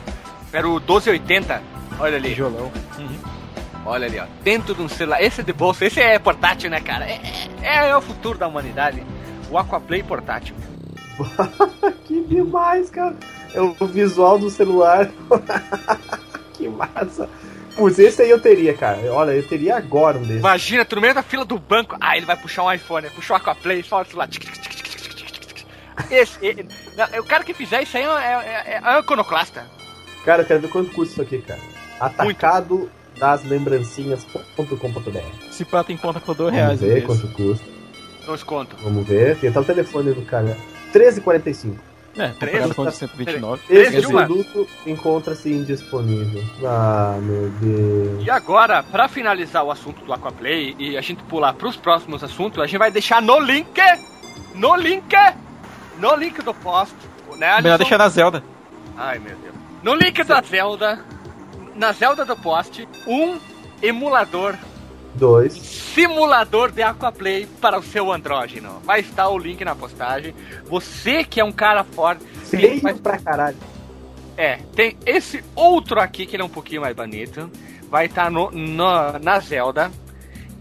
[0.52, 1.62] Era o 1280?
[1.98, 2.28] Olha ali.
[2.28, 2.70] Tijolão.
[3.86, 4.26] Olha ali, ó.
[4.42, 5.22] Dentro de um celular.
[5.22, 7.06] Esse é de bolsa, esse é portátil, né, cara?
[7.06, 7.18] É,
[7.62, 9.02] é, é o futuro da humanidade.
[9.50, 10.54] O Aquaplay portátil.
[12.04, 13.16] que demais, cara.
[13.54, 15.10] É o visual do celular.
[16.52, 17.26] que massa.
[17.76, 18.98] Putz, esse aí eu teria, cara.
[19.12, 20.38] Olha, eu teria agora um desse.
[20.40, 21.96] Imagina, tu no meio da fila do banco.
[22.00, 24.28] Ah, ele vai puxar um iPhone, puxar o Aquaplay, só celular.
[26.10, 29.64] Esse, e- não, o cara que fizer isso aí é, é, é, é um iconoclasta.
[30.24, 31.60] Cara, eu quero ver quanto custa isso aqui, cara.
[31.98, 35.52] Atacado das lembrancinhas.com.br.
[35.52, 36.80] Se pá tem conta por 2 Vamos reais.
[36.80, 37.06] ver mesmo.
[37.06, 37.66] quanto custa.
[38.26, 38.76] Dois conto.
[38.82, 39.36] Vamos ver.
[39.38, 40.56] Tem até o telefone do cara.
[40.92, 41.76] 13,45.
[42.16, 42.52] É, Três?
[42.52, 43.62] comparado com o de 129.
[43.66, 46.42] Três Esse produto encontra-se indisponível.
[46.64, 48.24] Ah, meu Deus.
[48.26, 52.58] E agora, pra finalizar o assunto do Aquaplay e a gente pular pros próximos assuntos,
[52.58, 53.80] a gente vai deixar no link,
[54.54, 55.14] no link,
[55.98, 56.94] no link do post,
[57.36, 57.78] né, Melhor Alisson?
[57.78, 58.42] deixar na Zelda.
[58.96, 59.54] Ai, meu Deus.
[59.82, 61.04] No link da Zelda,
[61.76, 63.38] na Zelda do post, um
[63.80, 64.56] emulador,
[65.14, 65.52] Dois.
[65.54, 68.80] simulador de Aquaplay para o seu andrógeno.
[68.84, 70.34] Vai estar o link na postagem.
[70.66, 73.56] Você que é um cara forte, Feio vai- pra caralho.
[74.36, 77.50] é, tem esse outro aqui que ele é um pouquinho mais bonito.
[77.90, 79.90] Vai estar no, no- na Zelda.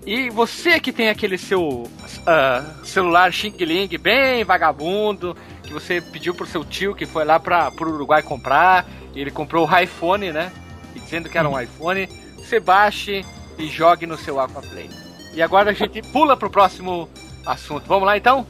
[0.05, 1.87] E você que tem aquele seu
[2.25, 7.39] ah, celular Xing Ling bem vagabundo, que você pediu pro seu tio que foi lá
[7.39, 10.51] para pro Uruguai comprar, e ele comprou o iPhone, né?
[10.95, 12.07] E dizendo que era um iPhone,
[12.37, 13.23] você baixe
[13.59, 14.89] e jogue no seu Aquaplay.
[15.33, 17.07] E agora a gente pula pro próximo
[17.45, 17.85] assunto.
[17.87, 18.47] Vamos lá então?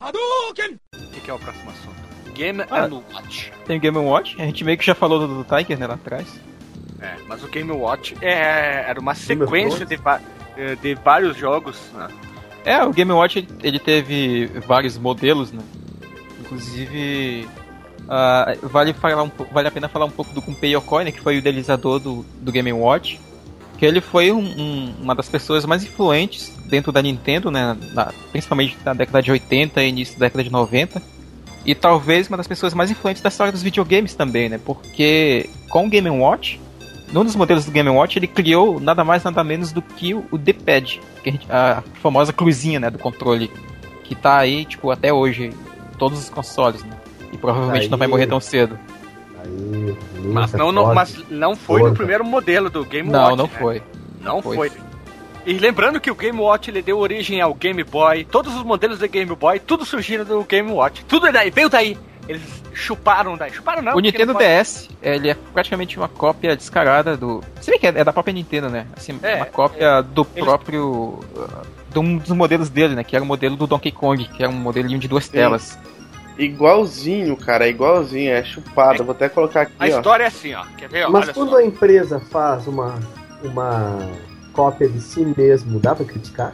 [0.00, 1.98] O que, é o próximo assunto?
[2.34, 2.84] Game Ah.
[2.84, 3.52] and Watch.
[3.66, 5.94] Tem o Game Watch, a gente meio que já falou do, do Tiger, né, lá
[5.94, 6.26] atrás.
[7.00, 9.98] É, mas o Game Watch é, era uma sequência de,
[10.56, 11.78] eh, de vários jogos.
[11.94, 12.08] Né?
[12.64, 15.62] É, o Game Watch ele, ele teve vários modelos, né?
[16.40, 17.48] Inclusive,
[18.08, 21.20] ah, vale, falar um, vale a pena falar um pouco do Gunpei Yokoi, né, que
[21.20, 23.20] foi o idealizador do, do Game Watch.
[23.78, 27.76] Que ele foi um- um- uma das pessoas mais influentes dentro da Nintendo, né?
[27.94, 31.00] na- principalmente na década de 80 e início da década de 90.
[31.64, 34.58] E talvez uma das pessoas mais influentes da história dos videogames também, né?
[34.64, 36.58] Porque com o Game Watch,
[37.12, 40.26] num dos modelos do Game Watch, ele criou nada mais nada menos do que o,
[40.38, 41.00] D-pad,
[41.48, 43.50] a, a famosa cruzinha, né, do controle,
[44.02, 46.96] que tá aí, tipo, até hoje, em todos os consoles, né?
[47.32, 48.78] E provavelmente Aí- não vai morrer tão cedo.
[49.42, 51.96] Aí, Mas não, não, mas não foi no Porra.
[51.96, 53.36] primeiro modelo do Game Não, Watch.
[53.36, 53.50] não né?
[53.58, 53.82] foi.
[54.20, 54.56] Não Foi.
[54.56, 54.72] foi.
[55.46, 58.98] E lembrando que o Game Watch ele deu origem ao Game Boy, todos os modelos
[58.98, 61.04] do Game Boy, tudo surgiram do Game Watch.
[61.06, 61.96] Tudo é daí, veio daí.
[62.28, 62.42] Eles
[62.74, 63.50] chuparam daí.
[63.50, 63.96] Chuparam não.
[63.96, 67.42] o Nintendo não pode- DS, ele é praticamente uma cópia descarada do.
[67.62, 68.86] Se bem que é, é da própria Nintendo, né?
[68.94, 70.84] Assim, É, uma cópia do eles- próprio.
[71.34, 73.02] uh, de um dos modelos dele, né?
[73.02, 75.78] Que era o modelo do Donkey Kong, que era um modelinho de duas telas.
[76.38, 79.04] Igualzinho, cara, é igualzinho, é chupado.
[79.04, 79.86] Vou até colocar aqui, A ó.
[79.88, 80.64] história é assim, ó.
[80.76, 81.08] Quer ver?
[81.08, 81.56] Mas Olha quando só.
[81.56, 82.94] a empresa faz uma,
[83.42, 83.98] uma
[84.52, 86.52] cópia de si mesmo, dá pra criticar?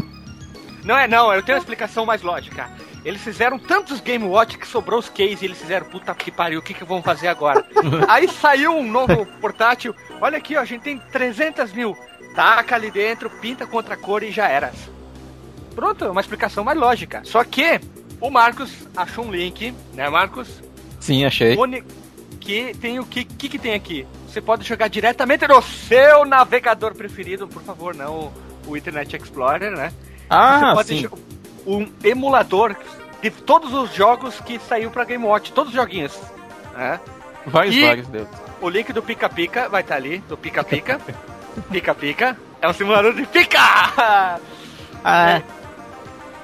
[0.85, 2.69] Não é não, eu tenho uma explicação mais lógica.
[3.05, 6.61] Eles fizeram tantos Game Watch que sobrou os case e eles fizeram, puta que pariu,
[6.61, 7.65] o que que vão fazer agora?
[8.09, 11.97] Aí saiu um novo portátil, olha aqui, ó, a gente tem 300 mil.
[12.35, 14.73] Taca ali dentro, pinta com outra cor e já era.
[15.75, 17.21] Pronto, é uma explicação mais lógica.
[17.25, 17.81] Só que
[18.21, 20.49] o Marcos achou um link, né, Marcos?
[21.01, 21.57] Sim, achei.
[22.41, 24.07] Que tem o que, que que tem aqui?
[24.29, 28.33] Você pode jogar diretamente no seu navegador preferido, por favor, não
[28.67, 29.93] o, Internet Explorer, né?
[30.29, 31.09] Ah, Você pode sim.
[31.67, 32.75] um emulador
[33.23, 36.19] de todos os jogos que saiu pra Game Watch, todos os joguinhos.
[36.75, 36.99] né?
[37.47, 38.29] Vários, E- vários deles.
[38.61, 41.01] O link do Pica Pica vai estar ali, do Pica Pica.
[41.71, 42.37] Pica Pica.
[42.61, 43.61] É um simulador de pica!
[45.05, 45.43] Ah,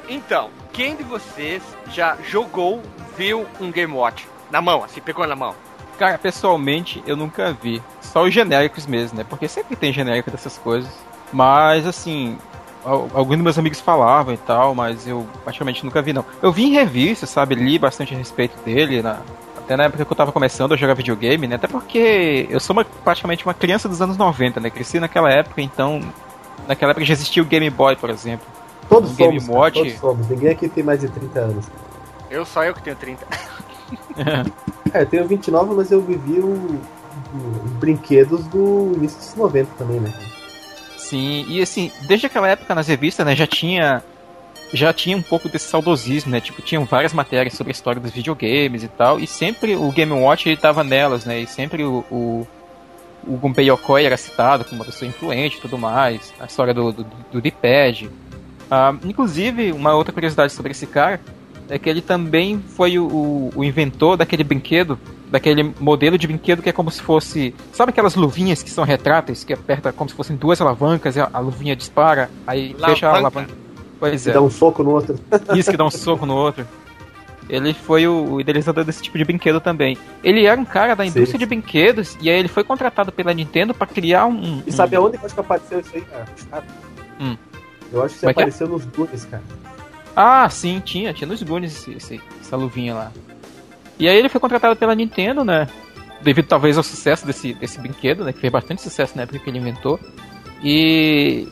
[0.08, 2.82] Então, quem de vocês já jogou,
[3.16, 4.26] viu um Game Watch?
[4.50, 5.54] Na mão, assim, pegou na mão.
[5.98, 7.82] Cara, pessoalmente eu nunca vi.
[8.00, 9.24] Só os genéricos mesmo, né?
[9.28, 10.90] Porque sempre tem genérico dessas coisas.
[11.32, 12.38] Mas assim,
[12.84, 16.24] al- alguns dos meus amigos falavam e tal, mas eu praticamente nunca vi não.
[16.42, 17.54] Eu vi em revista, sabe?
[17.54, 19.20] Li bastante a respeito dele, na-
[19.58, 21.56] até na época que eu tava começando a jogar videogame, né?
[21.56, 24.70] Até porque eu sou uma- praticamente uma criança dos anos 90, né?
[24.70, 26.00] Cresci naquela época, então.
[26.66, 28.46] Naquela época já existia o Game Boy, por exemplo.
[28.90, 29.78] Todos Game somos, cara, Watch.
[29.78, 30.28] todos somos.
[30.28, 31.66] Ninguém aqui tem mais de 30 anos.
[32.30, 33.26] Eu só eu que tenho 30.
[34.92, 36.80] É, eu tenho 29, mas eu vivi o- o-
[37.64, 40.12] os brinquedos do início dos 90 também, né?
[40.96, 44.02] Sim, e assim, desde aquela época nas revistas, né, já tinha
[44.72, 46.40] já tinha um pouco desse saudosismo, né?
[46.40, 50.12] Tipo, tinham várias matérias sobre a história dos videogames e tal, e sempre o Game
[50.12, 51.40] Watch ele tava nelas, né?
[51.40, 52.46] E sempre o o,
[53.26, 56.92] o Gunpei Yokoi era citado como uma pessoa influente e tudo mais, a história do
[56.92, 58.08] do, do D-pad.
[58.70, 61.20] Ah, inclusive, uma outra curiosidade sobre esse cara
[61.68, 64.98] é que ele também foi o, o, o inventor daquele brinquedo,
[65.30, 67.54] daquele modelo de brinquedo que é como se fosse.
[67.72, 71.28] Sabe aquelas luvinhas que são retráteis, que aperta como se fossem duas alavancas e a,
[71.32, 73.54] a luvinha dispara, aí fecha a Alavanca.
[73.98, 75.18] Pois é, dá um soco no outro.
[75.54, 76.66] isso que dá um soco no outro.
[77.48, 79.98] Ele foi o, o idealizador desse tipo de brinquedo também.
[80.22, 81.38] Ele era um cara da indústria Sim.
[81.38, 84.62] de brinquedos e aí ele foi contratado pela Nintendo para criar um.
[84.64, 86.26] E um- sabe aonde que eu acho que apareceu isso aí, cara?
[87.20, 87.36] Hum.
[87.92, 88.42] Eu acho que Como é que é?
[88.44, 89.42] apareceu nos Goonies, cara.
[90.14, 93.12] Ah, sim, tinha, tinha nos Goonies esse, esse- essa luvinha lá.
[93.98, 95.68] E aí ele foi contratado pela Nintendo, né?
[96.22, 98.32] Devido talvez ao sucesso desse, desse brinquedo, né?
[98.32, 99.98] Que fez bastante sucesso na época que ele inventou.
[100.62, 101.48] E.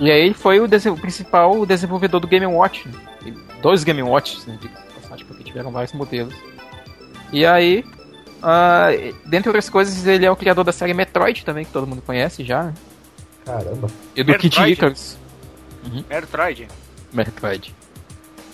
[0.00, 2.86] E aí ele foi o, o principal desenvolvedor do Game Watch.
[2.88, 3.34] né?
[3.60, 4.56] Dois Game Watches, né?
[4.60, 6.34] De passagem, porque tiveram vários modelos.
[7.32, 7.84] E aí.
[8.42, 8.88] ah,
[9.26, 12.44] dentre outras coisas, ele é o criador da série Metroid também, que todo mundo conhece
[12.44, 12.64] já.
[12.64, 12.74] né?
[13.44, 13.88] Caramba.
[14.14, 15.17] E do Kid Metroid?
[15.96, 16.28] Icarus.
[16.30, 16.68] Metroid.
[17.12, 17.74] Metroid.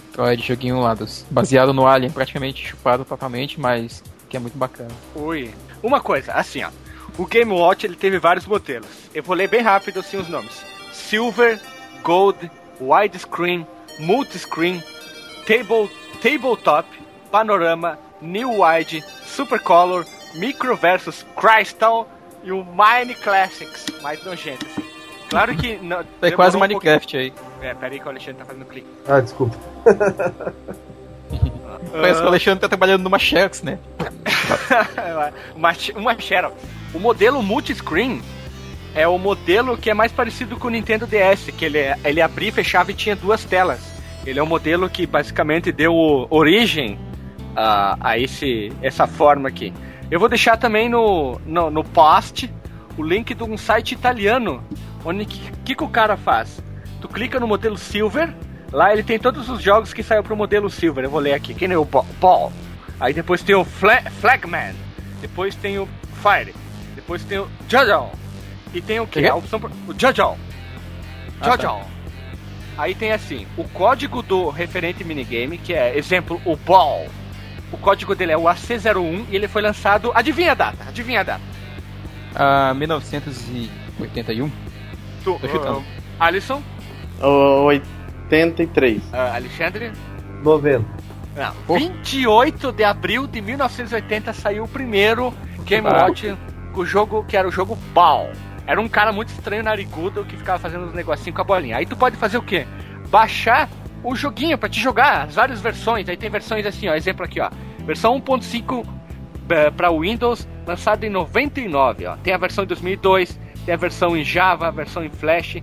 [0.06, 1.24] Metroid, joguinho lá dos.
[1.30, 4.90] Baseado no Alien, praticamente chupado totalmente, mas que é muito bacana.
[5.14, 5.52] Ui.
[5.82, 6.70] Uma coisa, assim, ó.
[7.16, 8.88] O Game Watch ele teve vários modelos.
[9.14, 11.60] Eu vou ler bem rápido assim os nomes: Silver,
[12.02, 13.66] Gold, Widescreen,
[13.98, 14.82] Multiscreen,
[15.46, 16.88] Table, Tabletop,
[17.30, 22.08] Panorama, New Wide, Supercolor, Micro versus Crystal,
[22.42, 24.93] e o Mine Classics, mais nojento, assim.
[25.34, 25.76] Claro que.
[25.82, 27.32] Não, É quase um Minecraft aí.
[27.60, 28.86] É, peraí que o Alexandre tá fazendo clique.
[29.08, 29.56] Ah, desculpa.
[31.92, 33.78] Parece que o Alexandre tá trabalhando numa Xerox, né?
[35.54, 36.54] uma, uma Xerox.
[36.92, 38.22] O modelo multiscreen
[38.94, 42.20] é o modelo que é mais parecido com o Nintendo DS, que ele, é- ele
[42.20, 43.80] abria e fechava e tinha duas telas.
[44.24, 45.94] Ele é um modelo que basicamente deu
[46.30, 46.98] origem
[47.56, 49.72] a, a esse, essa forma aqui.
[50.10, 52.52] Eu vou deixar também no, no, no post
[52.96, 54.62] o link de um site italiano,
[55.04, 56.60] onde que, que, que o cara faz?
[57.00, 58.32] Tu clica no modelo Silver,
[58.72, 61.04] lá ele tem todos os jogos que saiu pro modelo Silver.
[61.04, 62.52] Eu vou ler aqui, que nem o Ball.
[62.98, 64.74] Aí depois tem o Fla Flagman,
[65.20, 65.88] depois tem o
[66.22, 66.54] Fire,
[66.94, 68.08] depois tem o Jojo.
[68.72, 69.20] E tem o que?
[69.20, 69.28] Que?
[69.28, 70.36] A opção pro- o Jojo.
[71.40, 71.58] Ah, Jojo.
[71.58, 71.80] tá.
[72.78, 77.06] Aí tem assim, o código do referente minigame, que é, exemplo, o Ball.
[77.70, 80.10] O código dele é o AC01 e ele foi lançado.
[80.14, 80.84] Adivinha a data?
[80.88, 81.42] Adivinha a data?
[82.34, 84.50] Ah, 1981.
[85.24, 85.78] Tu, Tô chutando.
[85.78, 85.84] uh,
[86.20, 86.62] Alisson,
[87.22, 89.02] O 83.
[89.04, 89.92] uh, Alexandre.
[90.42, 90.84] 90.
[91.36, 91.52] Não.
[91.66, 91.74] Pô.
[91.74, 95.32] 28 de abril de 1980 saiu o primeiro
[95.64, 96.04] Game Ah.
[96.06, 96.36] Watch
[96.72, 98.30] com o jogo que era o jogo Ball.
[98.66, 101.76] Era um cara muito estranho, narigudo, que ficava fazendo uns negocinhos com a bolinha.
[101.76, 102.66] Aí tu pode fazer o quê?
[103.10, 103.68] Baixar
[104.02, 106.08] o joguinho pra te jogar, as várias versões.
[106.08, 107.50] Aí tem versões assim, ó, exemplo aqui, ó.
[107.84, 108.86] Versão 1.5
[109.50, 112.16] eh, pra Windows, lançado em 99, ó.
[112.16, 115.56] Tem a versão em 2002, tem a versão em Java, a versão em Flash.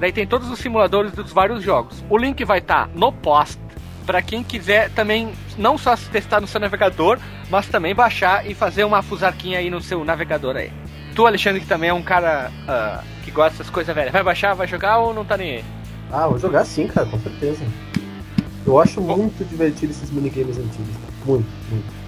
[0.00, 2.04] Daí tem todos os simuladores dos vários jogos.
[2.08, 3.58] O link vai estar no post
[4.06, 7.18] para quem quiser também não só se testar no seu navegador,
[7.50, 10.70] mas também baixar e fazer uma fusarquinha aí no seu navegador aí.
[11.14, 14.54] Tu, Alexandre, que também é um cara ah, que gosta dessas coisas velhas, vai baixar,
[14.54, 15.64] vai jogar ou não tá nem aí?
[16.10, 17.64] Ah, vou jogar sim, cara, com certeza.
[18.66, 20.94] Eu acho muito divertido esses minigames antigos.
[21.24, 22.03] Muito, muito.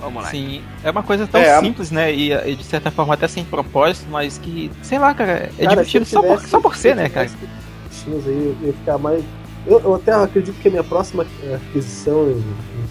[0.00, 0.30] Vamos lá.
[0.30, 2.12] Sim, é uma coisa tão É, a- simples, né?
[2.12, 5.68] E, e de certa forma até sem propósito, mas que, sei lá, cara, é Cara,
[5.70, 7.26] divertido só por, só por ser, se né, cara?
[7.28, 7.48] tivesse
[7.88, 9.22] bichinhos aí, eu ia ficar mais.
[9.66, 12.42] Eu, eu até acredito que a minha próxima eh, aquisição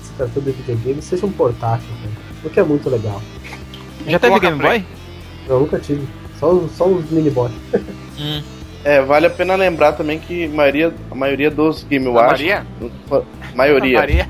[0.04, 2.12] se tratando de videogame seja um portátil, cara.
[2.46, 3.20] O que é muito legal.
[4.08, 4.80] Já teve Coloca Game Play.
[4.80, 4.88] Boy?
[5.48, 6.08] Eu nunca tive.
[6.40, 7.56] Só, os- só os minibots.
[8.20, 8.44] Hum.
[8.84, 12.30] É, vale a pena lembrar também que a maioria, a maioria dos Game A Watch.
[12.32, 12.66] Maria?
[13.56, 13.98] Maioria.
[14.00, 14.30] Maria.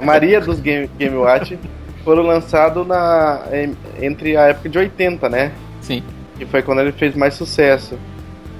[0.00, 1.58] A maioria dos Game, Game Watch
[2.06, 3.42] foram lançados na,
[4.00, 5.50] entre a época de 80, né?
[5.80, 6.04] Sim.
[6.38, 7.98] Que foi quando ele fez mais sucesso.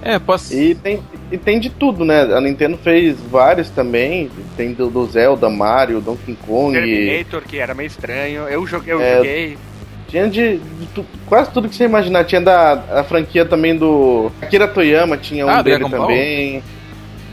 [0.02, 0.52] É, posso.
[0.52, 2.22] E tem, e tem de tudo, né?
[2.22, 4.28] A Nintendo fez vários também.
[4.56, 6.72] Tem do, do Zelda, Mario, Donkey Kong.
[6.76, 8.42] Terminator, que era meio estranho.
[8.48, 9.58] Eu joguei, eu É, joguei.
[10.08, 12.24] Tinha de, de tu- quase tudo que você imaginar.
[12.24, 16.06] Tinha da a franquia também do Akira Toyama, tinha um Ah, dele Dragon Ball?
[16.08, 16.62] também.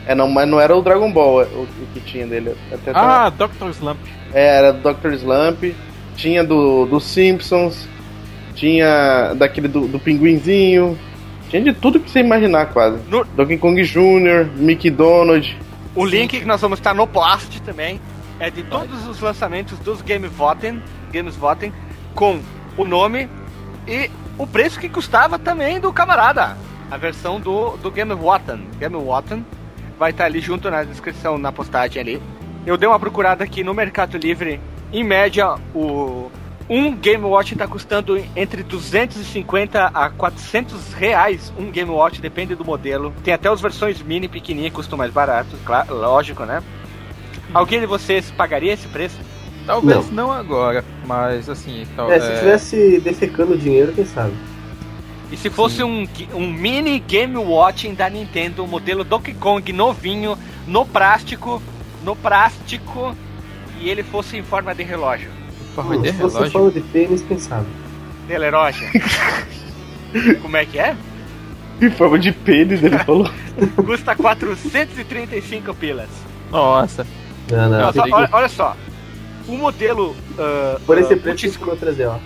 [0.06, 2.56] É, não, mas não era o Dragon Ball é, o, o que tinha dele.
[2.72, 3.70] Até Ah, Dr.
[3.72, 4.00] Slump.
[4.34, 5.14] É, era do Dr.
[5.14, 5.76] Slump,
[6.16, 7.88] tinha do, do Simpsons,
[8.56, 10.98] tinha daquele do, do Pinguinzinho,
[11.50, 12.98] tinha de tudo que você imaginar quase.
[13.10, 15.58] No- Donkey Kong Jr., Mickey Donald.
[15.96, 18.00] O link que nós vamos estar no post também
[18.40, 21.72] é de todos os lançamentos dos Game Voten, Games Voten,
[22.16, 22.40] com
[22.78, 23.30] o nome
[23.88, 26.58] e o preço que custava também do camarada.
[26.90, 28.68] A versão do, do Game Voten.
[28.80, 29.46] Game Voten
[30.00, 32.22] vai estar ali junto na descrição, na postagem ali.
[32.66, 34.60] Eu dei uma procurada aqui no Mercado Livre.
[34.94, 36.30] Em média, o
[36.70, 42.64] um Game Watch está custando entre 250 a 400 reais um Game Watch, depende do
[42.64, 43.12] modelo.
[43.24, 46.62] Tem até as versões mini pequenininhas que custam mais barato, claro, lógico, né?
[47.52, 49.18] Alguém de vocês pagaria esse preço?
[49.66, 51.88] Talvez não, agora, mas assim.
[51.96, 54.34] Tal, É, se tivesse defecando dinheiro, quem sabe?
[55.32, 60.86] E se fosse um, um mini Game Watch da Nintendo, modelo Donkey Kong novinho, no
[60.86, 61.62] plástico,
[62.04, 63.16] no plástico,
[63.80, 65.30] e ele fosse em forma de relógio.
[65.76, 66.52] forma Hum, de se fosse relógio.
[66.54, 67.66] falando de pênis, quem sabe?
[68.28, 68.88] De relógio.
[70.42, 70.96] Como é que é?
[71.82, 73.30] Em forma de pênis, ele falou.
[73.86, 76.10] Custa 435 pilas.
[76.52, 77.06] Nossa.
[77.52, 77.78] Não, não.
[77.80, 78.78] Olha só, digo- olha, olha só.
[79.48, 80.16] O modelo.
[80.40, 82.18] ah, Por esse ah, preço, ficou 3D, ó.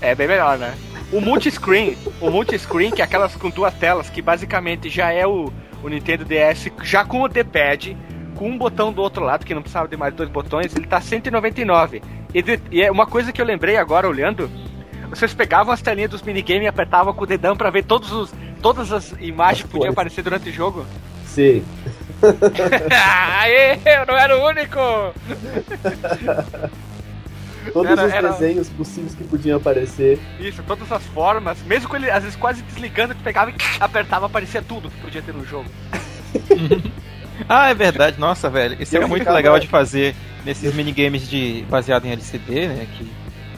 [0.00, 0.74] É bem melhor, né?
[1.12, 5.52] O multiscreen, o multiscreen, que é aquelas com duas telas, que basicamente já é o,
[5.82, 7.96] o Nintendo DS, já com o D-pad,
[8.40, 10.98] com um botão do outro lado, que não precisava de mais dois botões, ele tá
[10.98, 12.00] 199.
[12.32, 14.50] E, de- e é uma coisa que eu lembrei agora olhando,
[15.10, 18.32] vocês pegavam as telinhas dos minigames e apertavam com o dedão pra ver todos os,
[18.62, 20.86] todas as imagens que podiam aparecer durante o jogo?
[21.26, 21.62] Sim.
[23.42, 24.78] Aê, eu não era o único!
[27.74, 30.18] Todos Era- os era- desenhos possíveis que podiam aparecer.
[30.40, 34.24] Isso, todas as formas, mesmo com ele às vezes quase desligando, tu pegava e apertava,
[34.26, 35.68] aparecia tudo que podia ter no jogo.
[37.48, 38.18] Ah, é verdade.
[38.18, 38.76] Nossa, velho.
[38.80, 40.14] Isso era muito ficava- legal de fazer
[40.44, 42.86] nesses minigames de baseado em LCD, né?
[42.96, 43.10] Que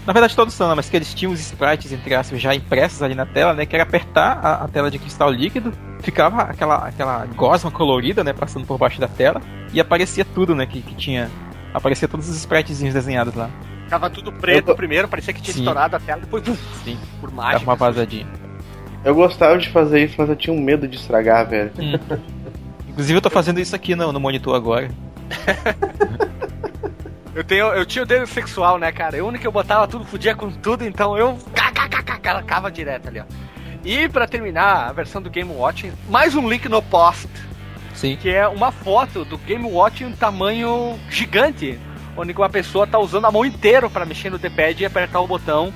[0.06, 3.00] Na verdade, todos são, né, mas que eles tinham os sprites, entre aspas, já impressos
[3.02, 3.64] ali na tela, né?
[3.64, 8.32] Que era apertar a, a tela de cristal líquido, ficava aquela, aquela gosma colorida, né?
[8.32, 9.40] Passando por baixo da tela,
[9.72, 10.66] e aparecia tudo, né?
[10.66, 11.30] Que, que tinha.
[11.72, 13.48] Aparecia todos os spritezinhos desenhados lá.
[13.88, 15.60] Tava tudo preto Eu- primeiro, parecia que tinha Sim.
[15.60, 16.42] estourado a tela, depois
[16.84, 16.98] Sim.
[17.20, 17.62] por Dava mágica.
[17.70, 18.26] uma vazadinha.
[19.04, 21.70] Eu gostava de fazer isso, mas eu tinha um medo de estragar, velho.
[22.92, 24.90] Inclusive, eu tô fazendo isso aqui no, no monitor agora.
[27.34, 29.16] Eu, tenho, eu tinha o dedo sexual, né, cara?
[29.16, 31.38] Eu único que eu botava tudo, fudia com tudo, então eu
[32.46, 33.24] cava direto ali, ó.
[33.82, 37.28] E pra terminar a versão do Game Watch, mais um link no post,
[37.94, 38.16] Sim.
[38.16, 41.80] que é uma foto do Game Watch em um tamanho gigante,
[42.16, 45.26] onde uma pessoa tá usando a mão inteira para mexer no D-pad e apertar o
[45.26, 45.72] botão.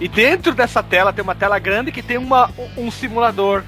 [0.00, 3.64] E dentro dessa tela tem uma tela grande que tem uma, um simulador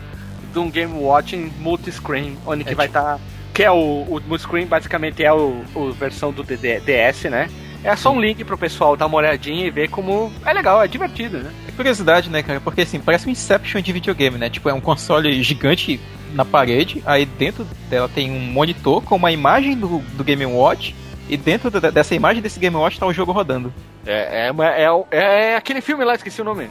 [0.55, 3.19] de um Game Watch em multiscreen, onde que É vai estar.
[3.53, 7.49] que é o, o multiscreen, basicamente é o, o versão do DD DS, né?
[7.83, 10.89] É só um link pro pessoal dar uma olhadinha e ver como é legal, é
[10.89, 11.51] divertido, né?
[11.69, 12.59] É curiosidade, né, cara?
[12.59, 14.49] Porque assim, parece um Inception de videogame, né?
[14.49, 16.01] Tipo, é um console gigante
[16.33, 20.95] na parede, aí dentro dela tem um monitor com uma imagem do, do Game Watch,
[21.29, 23.73] e dentro da- dessa imagem desse Game Watch tá o jogo rodando.
[24.07, 26.69] É, é, é, o- é aquele filme lá, esqueci o nome.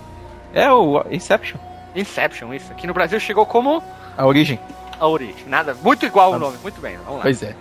[0.54, 1.58] É o Inception,
[1.96, 2.72] Inception, isso.
[2.72, 3.84] Aqui no Brasil chegou como
[4.18, 4.60] a origem.
[5.00, 5.44] a origem.
[5.48, 6.58] Nada, muito igual o nome.
[6.62, 7.22] Muito bem, vamos lá.
[7.22, 7.56] Pois é.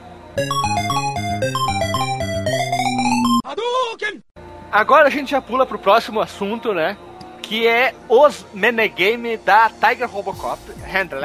[4.70, 6.97] Agora a gente já pula pro próximo assunto, né?
[7.43, 10.59] Que é os minigame da Tiger Robocop.
[10.91, 11.20] Handler.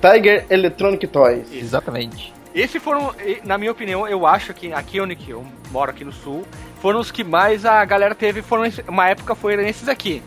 [0.00, 1.52] Tiger Electronic Toys.
[1.52, 2.32] Exatamente.
[2.54, 3.12] Esses foram,
[3.42, 6.46] na minha opinião, eu acho que aqui onde eu moro aqui no sul,
[6.80, 10.22] foram os que mais a galera teve, foram uma época foram esses aqui.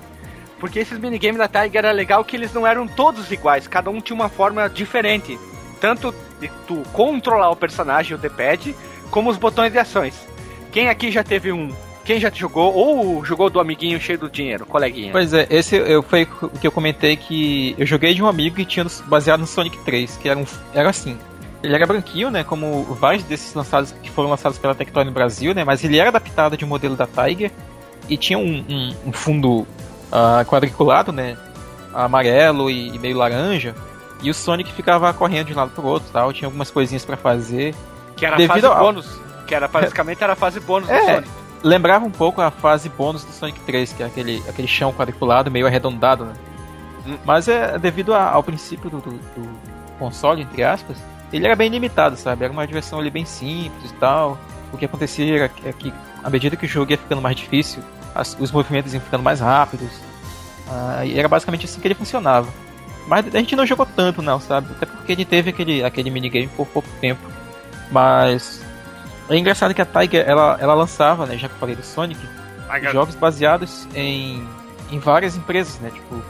[0.60, 4.02] Porque esses minigames da Tiger era legal que eles não eram todos iguais, cada um
[4.02, 5.38] tinha uma forma diferente.
[5.80, 8.76] Tanto de tu controlar o personagem, o D-pad,
[9.12, 10.16] como os botões de ações.
[10.72, 11.72] Quem aqui já teve um?
[12.04, 15.12] Quem já jogou ou jogou do amiguinho cheio do dinheiro, coleguinha?
[15.12, 18.56] Pois é, esse eu, foi o que eu comentei que eu joguei de um amigo
[18.56, 21.18] que tinha baseado no Sonic 3, que era, um, era assim.
[21.62, 22.44] Ele era branquinho, né?
[22.44, 25.64] Como vários desses lançados que foram lançados pela Tectoy no Brasil, né?
[25.66, 27.52] Mas ele era adaptado de um modelo da Tiger
[28.08, 29.68] e tinha um, um- um fundo
[30.12, 31.38] ah, quadriculado, né?
[31.94, 33.76] Amarelo e, e meio laranja.
[34.22, 36.34] E o Sonic ficava correndo de um lado pro outro, tal.
[36.34, 37.76] Tinha algumas coisinhas pra fazer.
[38.16, 39.20] que era a devido fase ao- bônus.
[39.46, 41.00] Que era basicamente era a fase bônus É.
[41.00, 41.30] do Sonic.
[41.64, 45.50] Lembrava um pouco a fase bônus do Sonic 3, que é aquele, aquele chão quadriculado,
[45.50, 46.34] meio arredondado, né?
[47.06, 47.18] Hum.
[47.26, 49.50] Mas é devido a- ao princípio do, do- do
[50.00, 50.98] console, entre aspas,
[51.32, 52.44] ele era bem limitado, sabe?
[52.44, 54.38] Era uma diversão ali bem simples e tal.
[54.72, 55.94] O que acontecia é que,
[56.24, 57.82] à medida que o jogo ia ficando mais difícil,
[58.22, 59.90] as- os movimentos iam ficando mais rápidos.
[60.70, 62.48] Ah, e era basicamente assim que ele funcionava.
[63.08, 64.68] Mas a gente não jogou tanto, não, sabe?
[64.76, 67.22] Até porque ele teve aquele, aquele minigame por pouco tempo.
[67.92, 68.62] Mas
[69.30, 71.38] é engraçado que a Tiger ela, ela lançava, né?
[71.38, 72.20] Já que eu falei do Sonic,
[72.92, 74.46] jogos baseados em,
[74.92, 75.90] em várias empresas, né?
[75.90, 76.22] Tipo,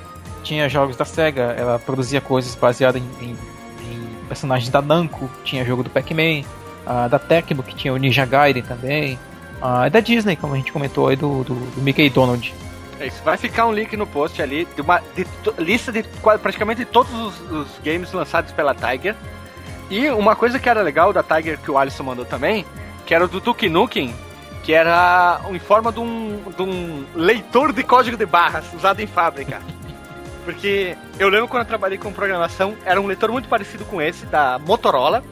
[0.43, 3.37] tinha jogos da SEGA, ela produzia coisas baseadas em, em-
[3.83, 6.43] em personagens da Namco, tinha jogo do Pac-Man,
[6.85, 9.17] ah, da Tecmo, que tinha o Ninja Gaiden também,
[9.61, 12.53] ah, e da Disney, como a gente comentou aí, do, do, do Mickey Donald.
[12.99, 13.21] É isso.
[13.23, 16.03] Vai ficar um link no post ali de uma de to- lista de
[16.41, 19.15] praticamente todos os, os games lançados pela Tiger.
[19.89, 22.65] E uma coisa que era legal da Tiger que o Alisson mandou também,
[23.05, 24.13] que era o do Duke Nukem,
[24.63, 29.07] que era em forma de um, de um leitor de código de barras usado em
[29.07, 29.61] fábrica.
[30.43, 34.25] Porque eu lembro quando eu trabalhei com programação, era um leitor muito parecido com esse,
[34.25, 35.23] da Motorola,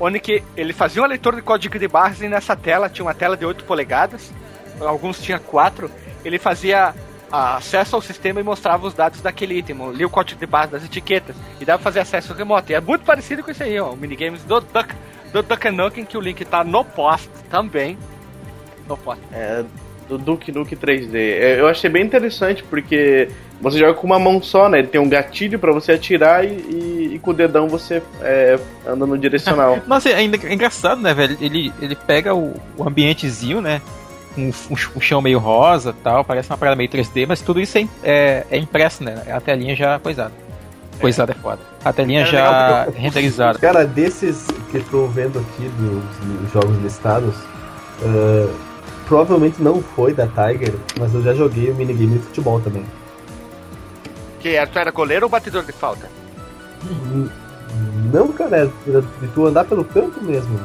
[0.00, 3.14] onde que ele fazia um leitor de código de barras e nessa tela tinha uma
[3.14, 4.32] tela de 8 polegadas,
[4.80, 5.90] alguns tinha 4,
[6.24, 6.94] ele fazia
[7.30, 10.70] ah, acesso ao sistema e mostrava os dados daquele item, lia o código de barras
[10.70, 12.72] das etiquetas e dava fazer acesso remoto.
[12.72, 14.94] E é muito parecido com isso aí, ó, o minigames do Duck,
[15.32, 17.98] do Duck Nukem, que o link tá no post também.
[18.86, 19.22] No post.
[19.32, 19.64] É,
[20.08, 21.14] do Duke Nukem 3D.
[21.14, 23.28] É, Eu achei bem interessante porque
[23.60, 24.78] você joga com uma mão só, né?
[24.78, 28.58] Ele tem um gatilho pra você atirar e, e- e com o dedão você é,
[28.86, 29.78] anda no direcional.
[29.86, 31.36] Nossa, é engra- é engraçado, né, velho?
[31.40, 33.80] Ele, ele pega o, o ambientezinho, né?
[34.36, 37.60] Um, um ch- um chão meio rosa tal, parece uma parada meio 3D, mas tudo
[37.60, 39.22] isso é, é, é impresso, né?
[39.30, 40.32] A telinha já coisada.
[41.00, 41.60] Coisada é foda.
[41.84, 43.58] A telinha É já legal renderizada.
[43.60, 47.34] Cara, desses que eu tô vendo aqui dos, dos jogos listados,
[48.04, 48.52] ah,
[49.06, 52.84] provavelmente não foi da Tiger, mas eu já joguei o minigame de futebol também.
[54.40, 56.08] Que era, tu era goleiro ou batedor de falta?
[58.12, 60.58] Não, cara, é de tu andar pelo campo mesmo.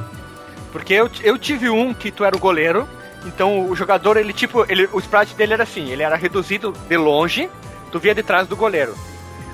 [0.72, 2.88] Porque eu, eu tive um que tu era o goleiro,
[3.26, 6.98] então o jogador, ele tipo, ele, o sprite dele era assim, ele era reduzido de
[6.98, 7.50] longe,
[7.92, 8.96] tu via de trás do goleiro.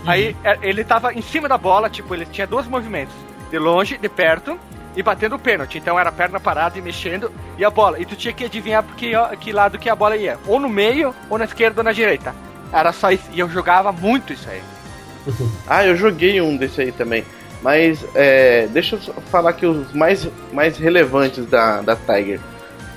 [0.05, 3.13] Aí é, ele tava em cima da bola, tipo, ele tinha dois movimentos,
[3.51, 4.57] de longe, de perto,
[4.95, 5.77] e batendo o pênalti.
[5.77, 7.99] Então era a perna parada e mexendo e a bola.
[7.99, 10.37] E tu tinha que adivinhar porque, ó, que lado que a bola ia.
[10.47, 12.33] Ou no meio, ou na esquerda ou na direita.
[12.71, 13.25] Era só isso.
[13.31, 14.61] E eu jogava muito isso aí.
[15.67, 17.23] Ah, eu joguei um desse aí também.
[17.61, 22.39] Mas é, deixa eu falar aqui os mais, mais relevantes da, da Tiger.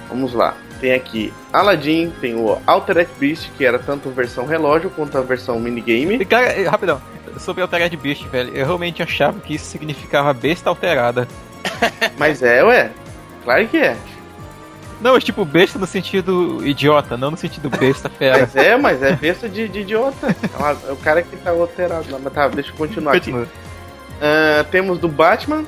[0.09, 0.55] Vamos lá.
[0.81, 5.21] Tem aqui Aladdin, tem o Altered Beast, que era tanto a versão relógio quanto a
[5.21, 6.17] versão minigame.
[6.17, 7.01] E, cara, rapidão,
[7.39, 11.29] sobre Altered Beast, velho, eu realmente achava que isso significava besta alterada.
[12.19, 12.91] Mas é, ué.
[13.45, 13.97] Claro que é.
[15.03, 18.41] Não, mas tipo, besta no sentido idiota, não no sentido besta fera.
[18.41, 20.29] Mas é, mas é besta de, de idiota.
[20.29, 22.11] É é o cara que tá alterado.
[22.11, 22.19] lá.
[22.23, 23.33] Mas tá, deixa eu continuar aqui.
[23.33, 23.49] Continua.
[24.21, 25.65] Ah, temos do Batman.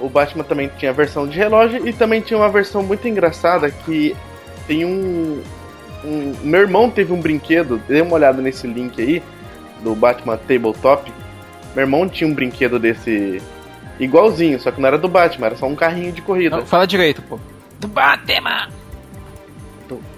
[0.00, 3.68] O Batman também tinha a versão de relógio e também tinha uma versão muito engraçada
[3.70, 4.16] que
[4.66, 5.42] tem um,
[6.04, 9.22] um- Meu irmão teve um brinquedo, dê uma olhada nesse link aí,
[9.82, 11.12] do Batman Tabletop.
[11.74, 13.42] Meu irmão tinha um brinquedo desse.
[13.98, 16.56] igualzinho, só que não era do Batman, era só um carrinho de corrida.
[16.58, 17.38] Não, fala direito, pô.
[17.80, 18.68] Do Batman!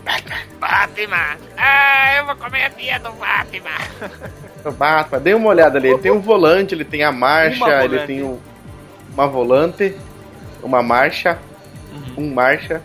[0.60, 1.36] Batman!
[1.56, 4.20] Ah, eu vou comer a tia do Batman!
[4.64, 5.88] O Batman, dê uma olhada ali.
[5.88, 8.38] Ele tem um volante, ele tem a marcha, ele tem um,
[9.14, 9.96] uma volante,
[10.62, 11.38] uma marcha,
[12.16, 12.82] um marcha.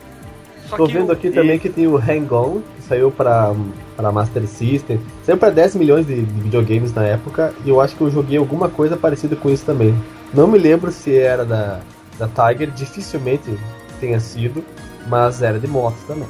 [0.70, 3.54] Só Tô que vendo aqui também que tem o Hang-On, que saiu pra,
[3.96, 5.00] pra Master System.
[5.24, 8.38] Saiu pra 10 milhões de, de videogames na época, e eu acho que eu joguei
[8.38, 9.96] alguma coisa parecida com isso também.
[10.34, 11.80] Não me lembro se era da,
[12.18, 13.58] da Tiger, dificilmente
[14.00, 14.64] tenha sido,
[15.08, 16.28] mas era de moto também.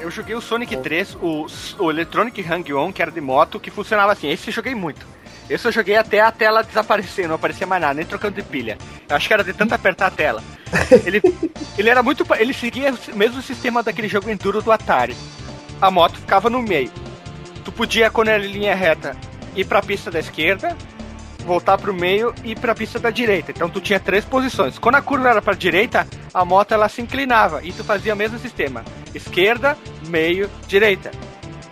[0.00, 1.46] Eu joguei o Sonic 3, o,
[1.78, 4.28] o Electronic Hang-On, que era de moto, que funcionava assim.
[4.28, 5.06] Esse eu joguei muito.
[5.50, 8.76] Esse eu joguei até a tela desaparecer, não aparecia mais nada, nem trocando de pilha.
[9.08, 10.42] Eu acho que era de tanto apertar a tela.
[11.04, 11.20] Ele,
[11.76, 12.24] ele era muito.
[12.38, 15.16] Ele seguia o mesmo sistema daquele jogo Enduro do Atari.
[15.80, 16.90] A moto ficava no meio.
[17.64, 19.16] Tu podia, quando era em linha reta,
[19.56, 20.76] ir pra pista da esquerda,
[21.48, 23.50] voltar pro meio e pra pista da direita.
[23.50, 24.78] Então tu tinha três posições.
[24.78, 28.16] Quando a curva era pra direita, a moto ela se inclinava e tu fazia o
[28.16, 28.84] mesmo sistema:
[29.14, 29.76] esquerda,
[30.06, 31.10] meio, direita.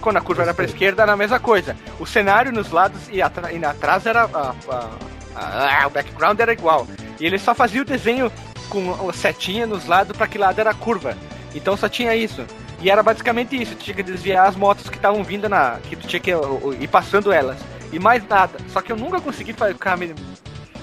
[0.01, 1.77] Quando a curva era pra esquerda, era a mesma coisa.
[2.01, 3.23] O cenário nos lados e, e
[3.65, 4.23] atrás era.
[4.25, 6.87] a- a- a- o background era igual.
[7.21, 8.33] E ele só fazia o desenho
[8.69, 11.17] com a setinha nos lados pra que lado era a curva.
[11.55, 12.45] Então só tinha isso.
[12.81, 15.79] E era basicamente isso, tu tinha que desviar as motos que estavam vindo na.
[15.89, 17.57] que tu tinha que ir passando elas.
[17.93, 18.59] E mais nada.
[18.73, 19.99] Só que eu nunca consegui ficar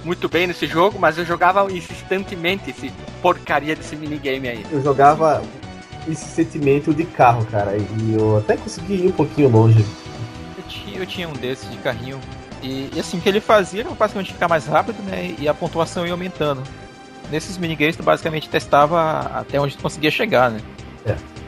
[0.04, 2.92] muito bem nesse jogo, mas eu jogava insistentemente esse
[3.22, 4.66] porcaria desse minigame aí.
[4.72, 5.42] Eu jogava
[6.08, 9.86] esse sentimento de carro, cara, e eu até consegui ir um pouquinho longe.
[10.58, 12.20] Eu tinha, eu tinha um desses de carrinho.
[12.62, 15.36] E, e assim, o que ele fazia era basicamente ficar mais rápido, né?
[15.38, 16.64] E a pontuação ia aumentando.
[17.32, 20.60] Nesses minigames tu basicamente testava até onde tu conseguia chegar, né?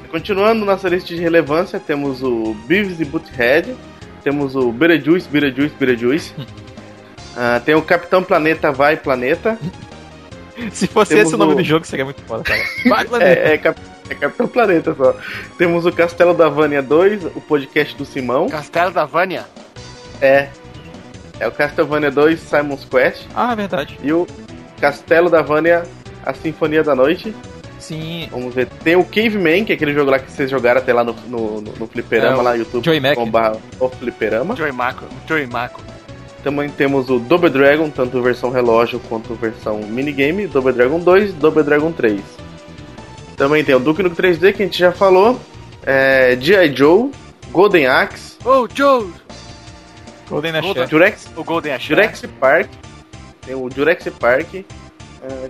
[0.10, 3.76] Continuando nossa lista de relevância, temos o Beavis e Butthead,
[4.26, 6.34] temos o Beetlejuice, Beetlejuice, Beetlejuice.
[7.38, 9.60] Ah, tem o Capitão Planeta Vai Planeta.
[10.72, 12.62] Se fosse Temos esse o nome o- do jogo, seria muito foda, cara.
[12.88, 13.40] Vai, planeta.
[13.42, 15.14] É, é, Cap- é Capitão Planeta só.
[15.58, 18.48] Temos o Castelo da Vânia 2, o podcast do Simão.
[18.48, 19.44] Castelo da Vânia?
[20.22, 20.48] É.
[21.38, 23.26] É o Castlevania 2 Simon's Quest.
[23.36, 24.00] Ah, verdade.
[24.02, 24.26] E o
[24.80, 25.84] Castelo da Vânia,
[26.26, 27.36] a Sinfonia da Noite.
[27.88, 28.28] Sim.
[28.32, 28.68] Vamos ver.
[28.84, 31.62] Tem o Caveman, que é aquele jogo lá que vocês jogaram até lá no, no,
[31.62, 32.84] no, no Fliperama, É, lá no YouTube.
[32.84, 33.16] Joey Mac.
[33.16, 34.56] com barra o Fliperama.
[34.56, 35.06] Joey Mako.
[35.28, 35.82] Joey Mako.
[36.44, 40.48] Também temos o Double Dragon, tanto versão relógio quanto versão minigame.
[40.48, 42.22] Double Dragon 2 Double Dragon 3.
[43.38, 45.40] Também tem o Duke Nukem 3D, que a gente já falou.
[45.86, 46.76] É, G.I.
[46.76, 47.12] Joe,
[47.52, 49.12] Golden Axe, Oh, Joe!
[50.30, 50.62] Golden Axe.
[50.62, 51.86] Golden- Jurex, O Golden Axe.
[51.88, 52.70] Jurassic Park.
[53.46, 54.54] Tem o Jurassic Park.
[54.56, 55.50] É,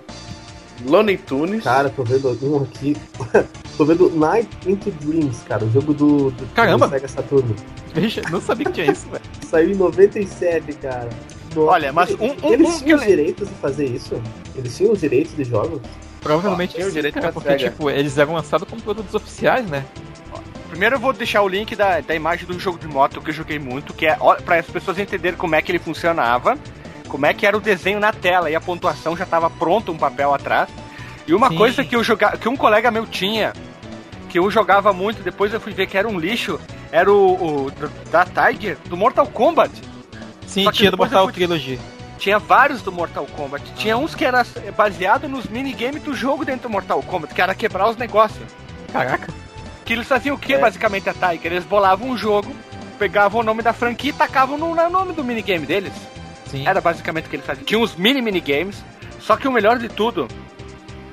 [0.84, 1.64] Looney Tunes.
[1.64, 2.96] Cara, tô vendo um aqui.
[3.76, 6.86] tô vendo Night into Dreams, cara, o jogo do, do, Caramba!
[6.86, 7.54] do Sega Saturno.
[7.94, 9.22] Vixe, não sabia que tinha isso, velho.
[9.48, 11.08] Saiu em 97, cara.
[11.54, 14.20] Nossa, Olha, mas eles- um- um- eles um tinham os direitos de fazer isso?
[14.54, 15.80] Eles tinham os direitos de jogos?
[16.20, 17.70] Provavelmente o sim, direito cara, porque, SEGA.
[17.70, 19.84] tipo, eles eram lançados como produtos oficiais, né?
[20.68, 23.34] Primeiro eu vou deixar o link da, da imagem do jogo de moto que eu
[23.34, 26.58] joguei muito, que é para as pessoas entenderem como é que ele funcionava,
[27.16, 29.96] como é que era o desenho na tela e a pontuação já estava pronto um
[29.96, 30.68] papel atrás.
[31.26, 31.56] E uma Sim.
[31.56, 33.54] coisa que eu jogava, que um colega meu tinha,
[34.28, 36.60] que eu jogava muito, depois eu fui ver que era um lixo,
[36.92, 37.72] era o, o
[38.10, 39.72] da Tiger do Mortal Kombat.
[40.46, 41.80] Sim, tinha do Mortal fui- Trilogy.
[42.18, 43.64] Tinha vários do Mortal Kombat.
[43.76, 44.44] Tinha uns que era
[44.76, 48.46] baseado nos minigames do jogo dentro do Mortal Kombat, que era quebrar os negócios.
[48.92, 49.32] Caraca.
[49.86, 50.58] Que eles faziam o que, É.
[50.58, 51.52] basicamente, a Tiger?
[51.52, 52.54] Eles bolavam um jogo,
[52.98, 55.92] pegavam o nome da franquia e tacavam no, no nome do minigame deles.
[56.46, 56.66] Sim.
[56.66, 57.64] Era basicamente o que eles faziam.
[57.64, 58.84] Tinha uns mini minigames,
[59.20, 60.28] só que o melhor de tudo,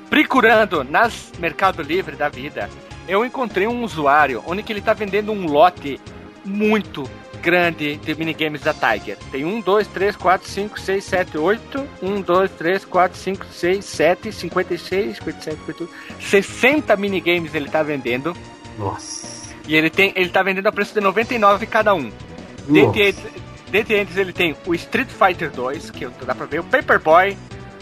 [0.08, 2.68] procurando nas Mercado Livre da vida,
[3.08, 6.00] eu encontrei um usuário onde que ele tá vendendo um lote
[6.44, 7.08] muito
[7.44, 9.18] grande de minigames da Tiger.
[9.30, 11.88] Tem 1, 2, 3, 4, 5, 6, 7, 8.
[12.02, 15.90] 1, 2, 3, 4, 5, 6, 7, 56, 57, 58.
[16.18, 18.34] 60 minigames ele tá vendendo.
[18.78, 19.54] Nossa.
[19.68, 22.10] E ele tem, ele tá vendendo a preço de 99 cada um.
[22.66, 23.18] Dentre eles,
[23.70, 27.36] dentre eles ele tem o Street Fighter 2, que dá pra ver, o Paperboy,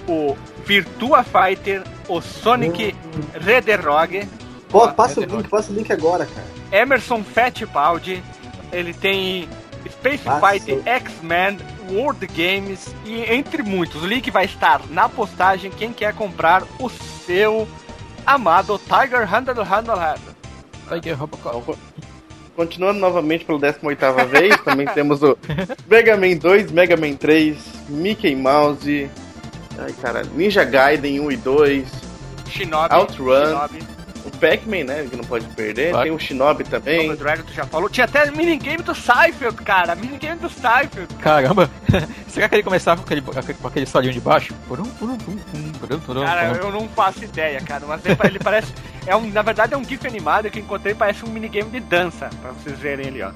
[0.09, 2.95] o Virtua Fighter, o Sonic
[3.35, 4.29] Red Rogue,
[4.73, 6.47] Pô, passa o link, passa o link agora, cara.
[6.73, 8.25] Emerson Fittipaldi,
[8.73, 9.47] ele tem
[9.91, 10.49] Space Nossa.
[10.49, 11.59] Fighter X-Men,
[11.91, 14.03] World Games e entre muitos.
[14.03, 15.71] O link vai estar na postagem.
[15.71, 17.69] Quem quer comprar o seu
[18.25, 20.35] amado Tiger Handle Handle Handle.
[20.89, 21.79] Tiger Robocop.
[22.57, 25.37] Continuando novamente pela 18ª vez, também temos o
[25.89, 27.57] Mega Man 2, Mega Man 3,
[27.89, 29.09] Mickey Mouse,
[29.79, 31.89] ai caralho, Ninja Gaiden 1 e 2,
[32.51, 32.95] Shinobi.
[32.95, 33.47] Outrun.
[33.47, 33.79] Shinobi.
[34.27, 36.05] o Pac-Man, né, que não pode perder, Claro.
[36.05, 37.07] tem o Shinobi também.
[37.09, 37.89] Double Dragon, tu já falou.
[37.89, 39.95] Tinha até minigame do Seifeld, cara.
[39.97, 41.13] Minigame do Seifeld.
[41.21, 41.71] Caramba!
[42.29, 44.55] Será que ele começava com aquele, com aquele solinho de baixo?
[46.27, 47.85] Cara, eu não faço ideia, cara.
[47.87, 48.73] Mas ele parece.
[49.07, 50.95] É um, na verdade, é um GIF animado que eu encontrei.
[50.95, 52.31] Parece um minigame de dança.
[52.41, 53.33] Pra vocês verem ali, ó.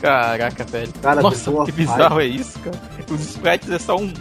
[0.00, 0.92] Caraca, velho.
[1.00, 2.78] Cara, Nossa, que bizarro é isso, cara.
[3.10, 4.12] Os sprites é só um.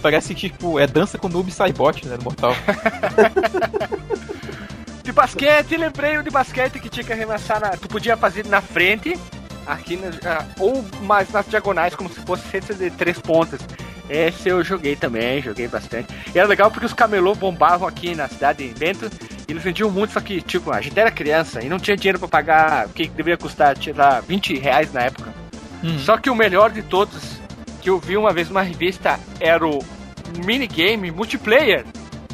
[0.00, 2.54] Parece tipo, é dança com noob Cybot, né, no Mortal.
[5.02, 7.70] De basquete, lembrei o de basquete que tinha que arremessar na.
[7.70, 9.18] Tu podia fazer na frente,
[9.66, 13.60] aqui na, ah, ou mais nas diagonais, como se fosse cesta de três pontas.
[14.12, 16.14] Esse eu joguei também, joguei bastante.
[16.34, 19.10] E era legal porque os camelô bombavam aqui na cidade de Bento
[19.48, 22.18] e eles vendiam muito, só que, tipo, a gente era criança e não tinha dinheiro
[22.18, 25.32] pra pagar o que deveria custar, tirar 20 reais na época.
[25.82, 25.98] Hum.
[25.98, 27.40] Só que o melhor de todos,
[27.80, 29.78] que eu vi uma vez numa revista, era o
[30.44, 31.84] minigame multiplayer.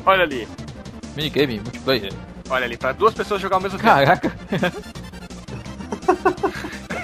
[0.04, 0.48] Olha ali,
[1.16, 2.12] Minigame, multiplayer.
[2.50, 3.88] olha ali, pra duas pessoas jogar ao mesmo tempo.
[3.88, 4.32] Caraca!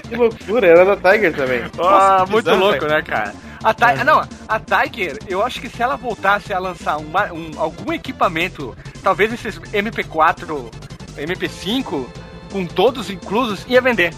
[0.08, 1.62] Que loucura, era da Tiger também.
[1.78, 3.34] Ah, muito bizarro, louco, né, cara?
[3.64, 7.50] A Ti- não, a Tiger, eu acho que se ela voltasse a lançar uma- um-
[7.56, 10.70] algum equipamento, talvez esses MP4,
[11.16, 12.06] MP5,
[12.52, 14.12] com todos inclusos, ia vender.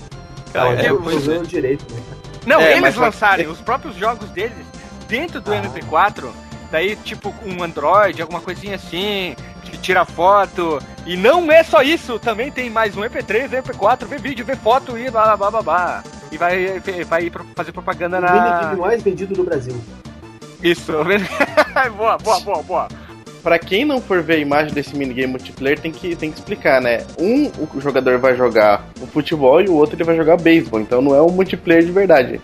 [0.53, 1.19] Cara, é, pois é.
[1.33, 2.01] usou direito, né?
[2.47, 4.67] Não, É, eles lançarem os próprios jogos deles
[5.09, 5.57] dentro do Ah.
[5.57, 6.31] MP4,
[6.71, 9.35] daí tipo um Android, alguma coisinha assim,
[9.65, 10.81] que tira foto.
[11.05, 14.97] E não é só isso, também tem mais um MP3, MP4, vê vídeo, vê foto
[14.99, 15.63] e blá blá blá blá.
[15.63, 16.05] blá.
[16.31, 18.33] E vai, vai fazer propaganda O na.
[18.33, 19.77] minigame mais vendido do Brasil.
[20.63, 20.93] Isso,
[21.97, 22.89] boa, boa, boa, boa.
[23.43, 26.81] Pra quem não for ver a imagem desse minigame multiplayer, tem que, tem que explicar,
[26.81, 27.07] né?
[27.17, 30.81] Um, o jogador vai jogar o futebol e o outro ele vai jogar beisebol.
[30.81, 32.41] Então não é um multiplayer de verdade.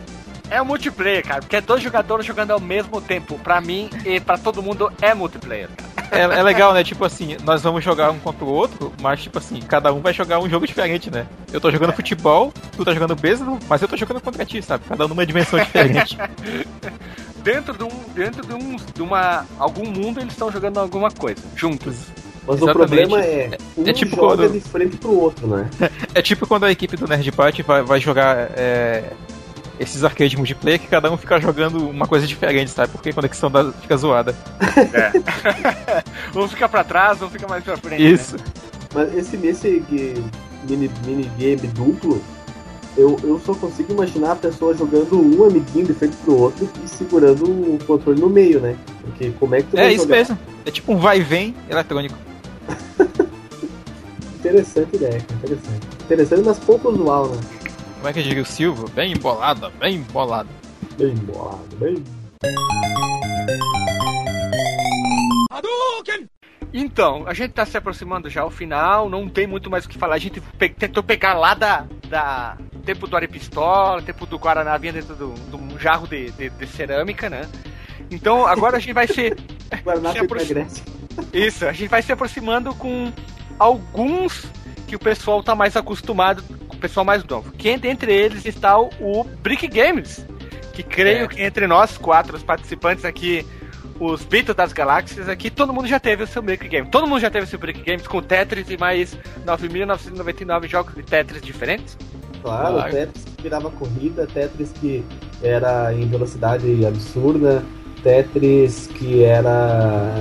[0.53, 3.39] É um multiplayer, cara, porque é dois jogadores jogando ao mesmo tempo.
[3.39, 5.93] Pra mim e pra todo mundo é multiplayer, cara.
[6.11, 6.85] É, é legal, né?
[6.85, 10.13] Tipo assim, nós vamos jogar um contra o outro, mas tipo assim, cada um vai
[10.13, 11.27] jogar um jogo diferente, né?
[11.51, 14.85] Eu tô jogando futebol, tu tá jogando beisebol, mas eu tô jogando contra ti, sabe?
[14.87, 16.19] Cada um numa dimensão diferente.
[17.43, 17.91] Dentro de um.
[18.15, 18.77] Dentro de um.
[18.77, 19.47] de uma.
[19.59, 21.41] algum mundo eles estão jogando alguma coisa.
[21.57, 21.97] Juntos.
[22.47, 22.89] Mas o Exatamente.
[23.07, 25.71] problema é, um é tipo joga quando- de frente pro outro, né?
[26.15, 29.05] É tipo quando a equipe do Nerd Party vai, vai jogar é,
[29.83, 32.93] esses arcade multiplayer que cada um fica jogando uma coisa diferente, sabe?
[32.93, 34.35] Porque a conexão da- fica zoada.
[36.35, 38.03] um fica pra trás, um fica mais pra frente.
[38.03, 38.11] né?
[38.11, 38.37] Isso.
[38.95, 39.83] Mas esse, esse
[40.69, 42.23] mini, minigame duplo,
[42.97, 46.89] eu, eu só consigo imaginar a pessoa jogando um amiguinho de frente pro outro e
[46.89, 48.77] segurando o controle no meio, né?
[49.01, 50.17] Porque como é que tu É vai isso jogar?
[50.17, 50.39] mesmo.
[50.67, 52.15] É tipo um vai e vem eletrônico.
[54.39, 55.87] Interessante ideia, cara, interessante.
[56.05, 57.41] Interessante, mas pouco usual, né?
[58.03, 58.89] Como é que diria o Silvio?
[58.89, 60.49] Bem embolada, bem embolada.
[60.99, 62.03] Bem bolado, bem...
[66.75, 69.97] Então, a gente tá se aproximando já ao final, não tem muito mais o que
[69.97, 70.17] falar.
[70.17, 74.95] A gente pe- tentou pegar lá da, da tempo do Arepistola, tempo do Guaraná vinha
[74.95, 77.43] dentro do, do jarro de, de- de cerâmica, né?
[78.11, 79.39] Então agora a gente vai ser.
[79.85, 80.85] Guaraná Se Grécia.
[81.33, 83.13] Isso, a gente vai se aproximando com
[83.61, 84.45] alguns
[84.89, 86.43] que o pessoal tá mais acostumado,
[86.83, 87.53] pessoal mais novo.
[87.53, 90.27] Que dentre eles está o, o Brick Games,
[90.73, 91.29] que creio É.
[91.29, 93.47] que entre nós quatro, os participantes aqui,
[94.01, 96.89] os Beatles das Galáxias aqui, todo mundo já teve o seu Brick Game.
[96.89, 99.17] Todo mundo já teve o seu Brick Games com Tetris e mais
[99.47, 101.97] 9.999 jogos de Tetris diferentes.
[102.43, 102.91] Claro, Claro.
[102.91, 105.05] Tetris que virava corrida, Tetris que
[105.43, 107.63] era em velocidade absurda,
[108.03, 110.13] Tetris que era.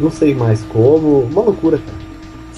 [0.00, 1.20] não sei mais como.
[1.20, 2.11] Uma loucura, cara.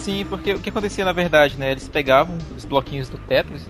[0.05, 1.71] Sim, porque o que acontecia na verdade, né?
[1.73, 3.67] Eles pegavam os bloquinhos do Tetris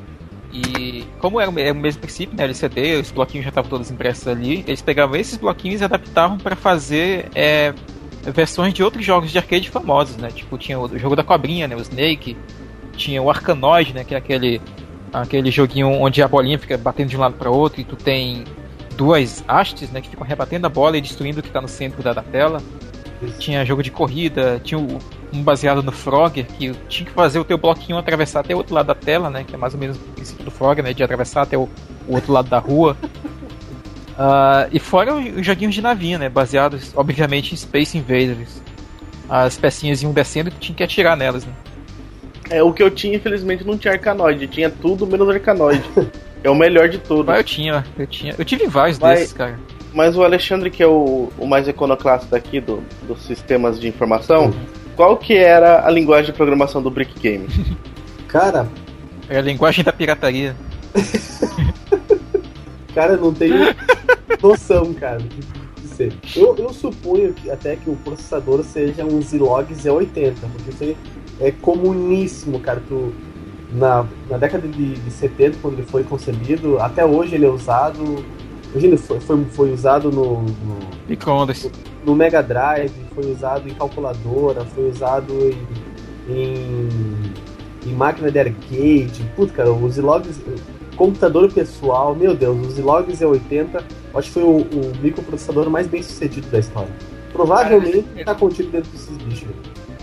[0.52, 2.42] e, como era o me- o mesmo princípio, né?
[2.42, 6.56] LCD, os bloquinhos já estavam todos impressos ali, eles pegavam esses bloquinhos e adaptavam para
[6.56, 7.72] fazer é,
[8.24, 10.28] versões de outros jogos de arcade famosos, né?
[10.28, 11.76] Tipo, tinha o jogo da cobrinha, né?
[11.76, 12.36] O Snake,
[12.96, 14.02] tinha o Arkanoid, né?
[14.02, 14.60] Que é aquele
[15.12, 18.42] Aquele joguinho onde a bolinha fica batendo de um lado para outro e tu tem
[18.96, 22.02] duas hastes, né, que ficam rebatendo a bola e destruindo o que tá no centro
[22.02, 22.60] da, da tela.
[23.38, 27.58] Tinha jogo de corrida, tinha um baseado no Frogger, que tinha que fazer o teu
[27.58, 30.00] bloquinho atravessar até o outro lado da tela, né, que é mais ou menos o
[30.00, 31.68] princípio do Frogger, né, de atravessar até o,
[32.06, 32.96] o outro lado da rua.
[34.16, 38.62] Ah, e fora os os joguinhos de navinha, né, baseados, obviamente, em Space Invaders.
[39.28, 41.52] As pecinhas iam descendo e tinha que atirar nelas, né.
[42.50, 44.46] É, o que eu tinha, infelizmente, não tinha arcanoide.
[44.46, 45.82] Tinha tudo menos arcanoide.
[46.44, 47.24] é o melhor de tudo.
[47.24, 48.34] Mas eu tinha, eu tinha.
[48.38, 49.16] Eu tive vários Vai.
[49.16, 49.58] desses, cara.
[49.94, 54.52] Mas o Alexandre, que é o, o mais iconoclasta aqui do, dos sistemas de informação,
[54.96, 57.46] qual que era a linguagem de programação do Brick Game?
[58.26, 58.66] Cara,
[59.28, 60.56] É a linguagem da pirataria.
[62.92, 63.56] cara, eu não tenho
[64.42, 65.40] noção, cara, de,
[65.80, 66.12] de ser.
[66.34, 70.96] Eu, eu suponho que até que o processador seja um Zilog Z80, porque isso aí
[71.40, 72.82] é comuníssimo, cara.
[72.88, 73.12] Tu,
[73.72, 78.24] na, na década de, de 70, quando ele foi concebido, até hoje ele é usado.
[78.74, 81.70] Imagina, foi, foi, foi usado no, no, Microondas.
[82.04, 85.66] no Mega Drive, foi usado em calculadora, foi usado em,
[86.28, 86.88] em,
[87.86, 89.24] em máquina de arcade.
[89.36, 90.40] Putz, cara, os Zilogs,
[90.96, 93.80] computador pessoal, meu Deus, os Zilogs E80,
[94.12, 96.90] acho que foi o, o microprocessador mais bem sucedido da história.
[97.32, 99.48] Provavelmente Cara, tá contido dentro desses bichos.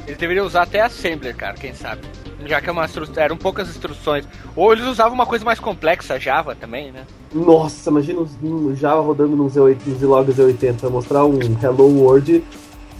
[0.07, 2.01] Eles deveriam usar até Assembler, cara, quem sabe.
[2.45, 3.07] Já que é instru...
[3.17, 4.25] eram poucas instruções.
[4.55, 7.05] Ou eles usavam uma coisa mais complexa, Java também, né?
[7.33, 11.87] Nossa, imagina os- um Java rodando no Z8, no Zilog Z80 pra mostrar um Hello
[12.01, 12.43] World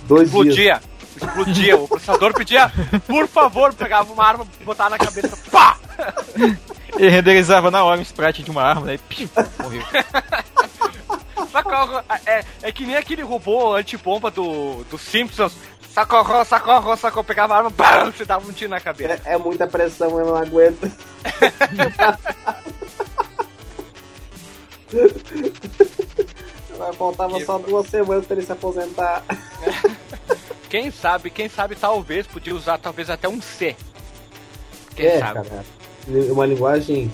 [0.08, 0.46] dois dias.
[0.48, 0.82] Explodia.
[1.18, 1.78] Explodia.
[1.78, 2.72] o processador pedia,
[3.06, 5.78] por favor, pegava uma arma, botava na cabeça, pá!
[6.98, 8.96] Ele renderizava na hora um sprite de uma arma, né?
[8.96, 9.30] E piu,
[9.62, 9.82] morreu.
[11.52, 12.02] Socorro!
[12.26, 15.54] É, é que nem aquele robô antibomba do, do Simpsons.
[15.94, 17.24] Socorro, socorro, socorro.
[17.24, 19.22] Pegava a arma, bam, você dava um tiro na cabeça.
[19.26, 20.90] É, é muita pressão, eu não aguento.
[26.78, 29.24] Vai faltava só duas semanas pra ele se aposentar.
[30.70, 33.76] Quem sabe, quem sabe, talvez, podia usar talvez até um C.
[34.96, 35.50] Quem é, sabe?
[35.50, 35.66] cara.
[36.08, 37.12] Uma linguagem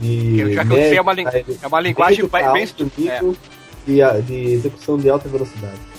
[0.00, 0.54] de.
[0.54, 2.66] Já que o C é uma, é uma linguagem bem, bem é,
[2.96, 3.36] nível
[3.86, 5.93] de, de execução de alta velocidade.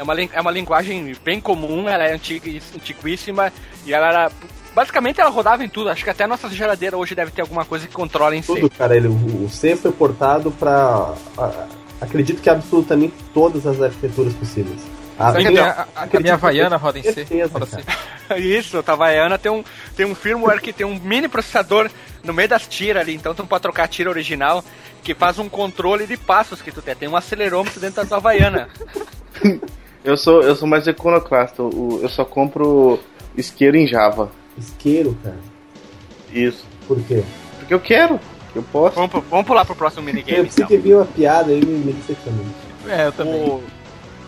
[0.00, 3.52] É, uma, é uma linguagem bem comum, ela é antiga, antiguíssima
[3.84, 4.32] e ela era.
[4.74, 5.90] Basicamente ela rodava em tudo.
[5.90, 8.54] Acho que até a nossa geladeira hoje deve ter alguma coisa que controla em C.
[8.54, 8.96] Tudo, cara.
[8.96, 11.14] Ele, o C foi portado pra.
[11.36, 11.66] a-
[12.00, 14.80] acredito que absolutamente todas as arquiteturas possíveis.
[15.18, 17.12] A, Sabe a minha, a, a acredito minha Havaiana roda em C?
[17.12, 17.78] certeza, Roda C.
[18.40, 19.62] Isso, a Havaiana tem um,
[19.94, 21.90] tem um firmware que tem um mini processador
[22.24, 24.64] no meio das tiras ali, então tu não pode trocar a tira original,
[25.02, 26.94] que faz um controle de passos que tu tem.
[26.94, 28.68] Tem um acelerômetro dentro da tua Havaiana.
[30.04, 31.62] Eu sou, eu sou mais iconoclasta.
[31.62, 32.98] Eu só compro
[33.36, 34.30] isqueiro em Java.
[34.56, 35.38] Isqueiro, cara.
[36.32, 36.64] Isso.
[36.86, 37.22] Por quê?
[37.58, 38.18] Porque eu quero.
[38.54, 38.96] Eu posso.
[38.96, 40.66] Vamos, vamos pular pro próximo Eu minigame, então.
[40.66, 42.44] que vi uma piada aí me, decepcionou.
[42.88, 43.48] É, eu também.
[43.48, 43.62] O,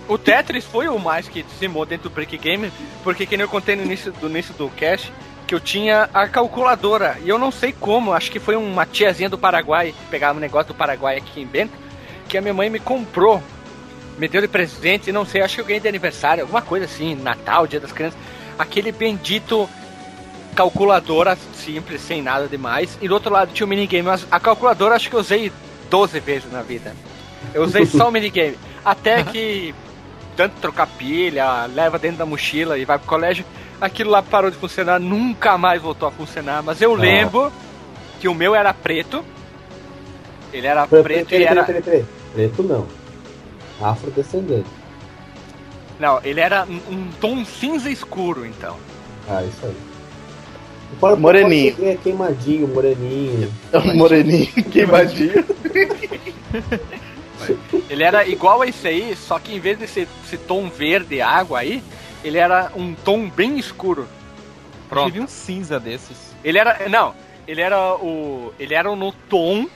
[0.08, 2.70] o Tetris foi o mais que dizimou dentro do Break Game,
[3.02, 5.12] porque que nem eu contei no início do, início do cast,
[5.46, 9.28] que eu tinha a calculadora, e eu não sei como, acho que foi uma tiazinha
[9.28, 11.72] do Paraguai, que pegava um negócio do Paraguai aqui em Bento,
[12.28, 13.42] que a minha mãe me comprou,
[14.22, 17.16] me deu de presente, não sei, acho que eu ganhei de aniversário, alguma coisa assim,
[17.16, 18.16] Natal, Dia das Crianças,
[18.56, 19.68] aquele bendito
[20.54, 24.94] calculadora simples, sem nada demais, e do outro lado tinha o minigame, mas a calculadora
[24.94, 25.50] acho que eu usei
[25.90, 26.94] 12 vezes na vida.
[27.52, 28.56] Eu usei só o minigame.
[28.84, 29.74] Até que
[30.36, 33.44] tanto trocar pilha, leva dentro da mochila e vai pro colégio,
[33.80, 36.62] aquilo lá parou de funcionar, nunca mais voltou a funcionar.
[36.62, 37.52] Mas eu lembro
[38.20, 39.24] que o meu era preto.
[40.52, 41.64] Ele era preto e era.
[41.64, 43.01] Preto não.
[43.82, 44.68] Afrodescendente.
[45.98, 48.76] Não, ele era um, tom cinza escuro, então.
[49.28, 49.76] Ah, isso aí.
[50.98, 51.74] Pode- Moreninho.
[51.74, 53.52] pode ser queimadinho, moreninho.
[53.72, 55.44] É moreninho queimadinho.
[57.90, 61.58] Ele era igual a esse aí, só que em vez desse esse tom verde água
[61.58, 61.82] aí,
[62.22, 64.02] ele era um tom bem escuro.
[64.02, 64.08] Eu
[64.88, 65.06] Pronto.
[65.12, 66.16] tive um cinza desses.
[66.44, 66.88] Ele era.
[66.88, 67.14] Não,
[67.48, 68.52] ele era o.
[68.60, 69.66] Ele era no tom.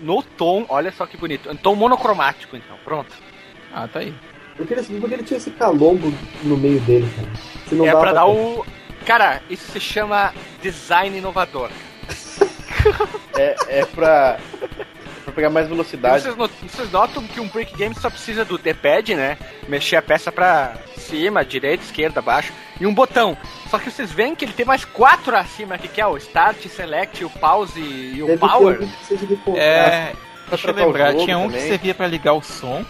[0.00, 1.50] No tom, olha só que bonito.
[1.50, 2.76] Um tom monocromático, então.
[2.84, 3.10] Pronto.
[3.78, 4.14] Ah, tá aí.
[4.56, 6.10] Porque ele, porque ele tinha esse calombo
[6.42, 7.28] no meio dele, cara.
[7.68, 8.64] Se não é pra dar o.
[9.04, 11.70] Cara, isso se chama design inovador.
[13.36, 14.38] É, é pra,
[15.24, 16.22] pra pegar mais velocidade.
[16.22, 19.36] Vocês, not- vocês notam que um break game só precisa do D-pad, né?
[19.68, 22.52] Mexer a peça pra cima, direita, esquerda, baixo.
[22.80, 23.36] E um botão.
[23.70, 26.64] Só que vocês veem que ele tem mais quatro acima aqui, que é o Start,
[26.68, 28.78] Select, o Pause e o Deve ter Power.
[28.78, 28.86] de
[29.36, 29.58] contraste.
[29.60, 30.12] É,
[30.48, 31.60] deixa eu lembrar, tinha um também.
[31.62, 32.84] que servia pra ligar o som,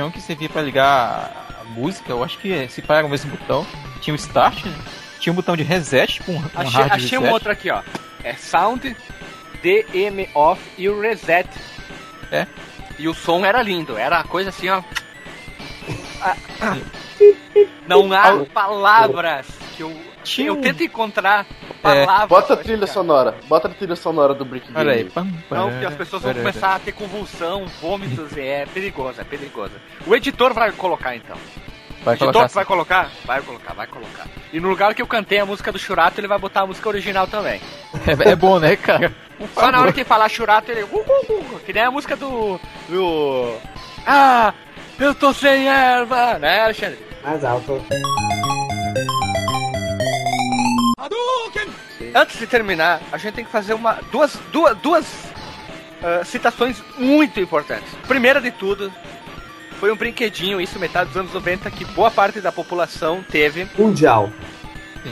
[0.00, 3.30] um que servia pra ligar a música, eu acho que se pá era o mesmo
[3.36, 3.66] botão.
[4.00, 4.74] Tinha o Start, né?
[5.20, 7.34] tinha um botão de reset, tipo um, um Achei, hard achei um reset.
[7.34, 7.82] outro aqui, ó.
[8.24, 8.96] É Sound,
[9.62, 11.48] DM off e o reset.
[12.30, 12.46] É.
[12.98, 14.82] E o som era lindo, era a coisa assim, ó.
[17.86, 20.12] Não há palavras que eu.
[20.24, 21.44] Tinha Eu um- tento encontrar
[21.82, 22.28] palavras.
[22.28, 23.34] Bota a trilha sonora.
[23.48, 25.04] Bota a trilha sonora do Brick Olha aí.
[25.04, 28.66] Pam, Não, pam, porque as pessoas vão pam, começar a ter convulsão, vômitos, e é
[28.66, 29.72] perigoso, é perigoso.
[30.06, 31.36] O editor vai colocar então.
[32.04, 33.10] Vai o editor colocar vai colocar?
[33.24, 34.26] Vai colocar, vai colocar.
[34.52, 36.88] E no lugar que eu cantei a música do Churato, ele vai botar a música
[36.88, 37.60] original também.
[38.06, 39.12] É, é bom, né, cara?
[39.54, 40.82] Só na hora que falar Churato, ele.
[40.82, 42.60] Uh, uh, uh, que nem a música do.
[42.88, 43.54] do.
[44.06, 44.52] Ah!
[44.98, 46.38] Eu tô sem erva!
[46.38, 46.98] Né, Alexandre?
[47.24, 47.82] Mais alto.
[52.14, 55.06] Antes de terminar, a gente tem que fazer uma duas duas duas
[56.02, 57.92] ah, citações muito importantes.
[58.06, 58.92] Primeira de tudo,
[59.78, 64.30] foi um brinquedinho, isso metade dos anos 90, que boa parte da população teve Mundial.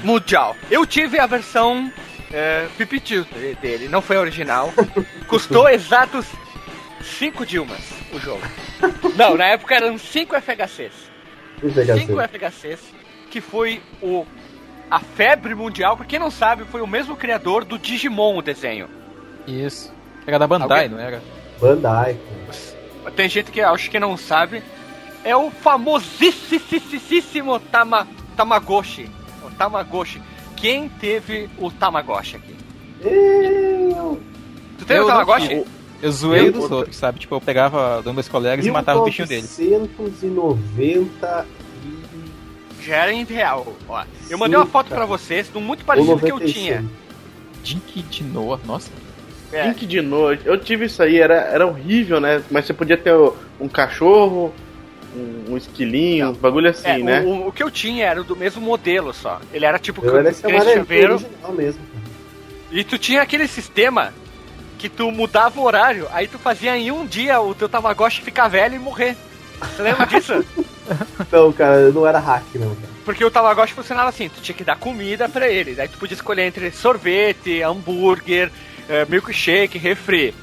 [0.04, 0.56] mundial.
[0.70, 1.92] Eu tive a versão
[2.32, 4.72] é, pipitiu de- dele, não foi a original.
[5.26, 6.26] Custou exatos
[7.02, 7.80] 5 Dilmas
[8.12, 8.42] o jogo.
[9.16, 10.92] Não, na época eram 5 FHCs.
[11.62, 12.38] Vou pegar 5 assim.
[12.38, 12.80] FHCs,
[13.30, 14.26] que foi o
[14.90, 15.96] a febre mundial.
[15.96, 18.88] Pra quem não sabe, foi o mesmo criador do Digimon, o desenho.
[19.46, 19.92] Isso.
[20.26, 21.22] Era da Bandai, Alguém- não era?
[21.60, 22.16] Bandai.
[23.16, 24.62] Tem gente que acho que não sabe.
[25.24, 29.08] É o famosíssimo tama, Tamagotchi.
[29.46, 30.22] O Tamagotchi.
[30.56, 32.54] Quem teve o Tamagotchi aqui?
[33.02, 34.20] Eu.
[34.78, 35.48] Tu teve Eu o Tamagotchi?
[35.48, 35.64] tive.
[36.02, 37.18] Eu zoei Eu- dos outros, sabe?
[37.18, 39.46] Tipo, eu pegava dos meus colegas e matava o bichinho dele.
[39.58, 41.46] 1990
[42.80, 43.76] Já era em real.
[43.88, 46.54] Ó, eu mandei uma foto pra vocês de um muito parecido que eu 96.
[46.54, 46.84] tinha.
[47.62, 48.90] Dink de Noah, nossa.
[49.52, 50.42] É, Link de noite.
[50.46, 52.42] Eu tive isso aí, era, era horrível, né?
[52.50, 53.12] Mas você podia ter
[53.60, 54.54] um cachorro,
[55.14, 56.32] um, um esquilinho, Não.
[56.32, 57.20] uns bagulho assim, é, né?
[57.22, 59.40] o, o- que eu tinha era do mesmo modelo só.
[59.52, 61.80] Ele era tipo Eu era original mesmo.
[62.70, 64.14] E tu tinha aquele sistema
[64.78, 68.46] que tu mudava o horário, aí tu fazia em um dia o teu Tamagotchi ficar
[68.46, 69.16] velho e morrer.
[69.60, 70.44] Você lembra disso?
[71.30, 72.88] Não, cara, não era hack, não, cara.
[73.04, 76.14] Porque o Tamagotchi funcionava assim, tu tinha que dar comida pra ele, daí tu podia
[76.14, 78.50] escolher entre sorvete, hambúrguer,
[78.88, 80.34] eh, milkshake, refri.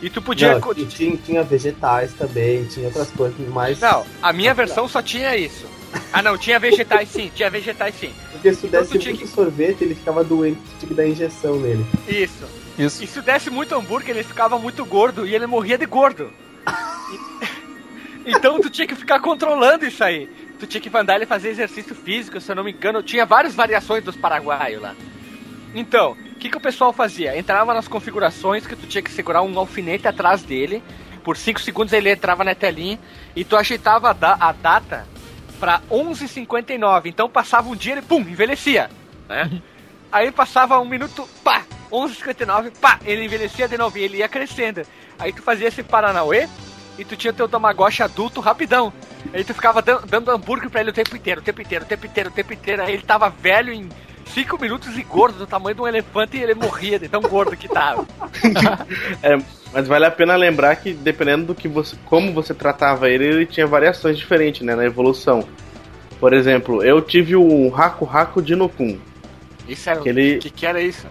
[0.00, 0.58] E tu podia...
[0.58, 3.78] Não, e tinha, tinha vegetais também, tinha outras coisas mais.
[3.80, 5.64] Não, a minha versão só tinha isso.
[6.12, 8.12] Ah não, tinha vegetais sim, tinha vegetais sim.
[8.32, 11.86] Porque se então desse tu muito sorvete, ele ficava doente, tinha que dar injeção nele.
[12.08, 12.44] Isso.
[12.78, 13.04] Isso.
[13.04, 16.32] E se desse muito hambúrguer, ele ficava muito gordo e ele morria de gordo.
[16.66, 17.46] E-
[18.26, 20.26] Então tu tinha que ficar controlando isso aí.
[20.60, 23.02] Tu tinha que mandar ele fazer exercício físico, se eu não me engano.
[23.02, 24.94] Tinha várias variações dos paraguaios lá.
[25.74, 27.36] Então, o que, que o pessoal fazia?
[27.36, 30.82] Entrava nas configurações que tu tinha que segurar um alfinete atrás dele.
[31.24, 32.98] Por 5 segundos ele entrava na telinha
[33.34, 35.06] e tu ajeitava a, da- a data
[35.58, 37.06] pra 11h59.
[37.06, 38.90] Então passava um dia e ele, pum, envelhecia.
[39.28, 39.50] Né?
[40.12, 44.82] Aí passava um minuto, pá, 11h59, pá, ele envelhecia de novo e ele ia crescendo.
[45.18, 46.48] Aí tu fazia esse Paranauê
[46.98, 48.92] e tu tinha teu Tamagotchi adulto rapidão.
[49.32, 51.88] Aí tu ficava dan- dando hambúrguer pra ele o tempo inteiro, o tempo inteiro, o
[51.88, 52.82] tempo inteiro, o tempo inteiro.
[52.82, 53.88] Aí ele tava velho em
[54.26, 57.56] 5 minutos e gordo, do tamanho de um elefante, e ele morria de tão gordo
[57.56, 58.06] que tava.
[59.22, 59.38] É,
[59.72, 63.46] mas vale a pena lembrar que dependendo do que você, como você tratava ele, ele
[63.46, 65.46] tinha variações diferentes, né, na evolução.
[66.20, 68.98] Por exemplo, eu tive um Haku Haku Dinokun.
[69.68, 69.98] Isso era.
[69.98, 71.06] O Aquele que, que era isso?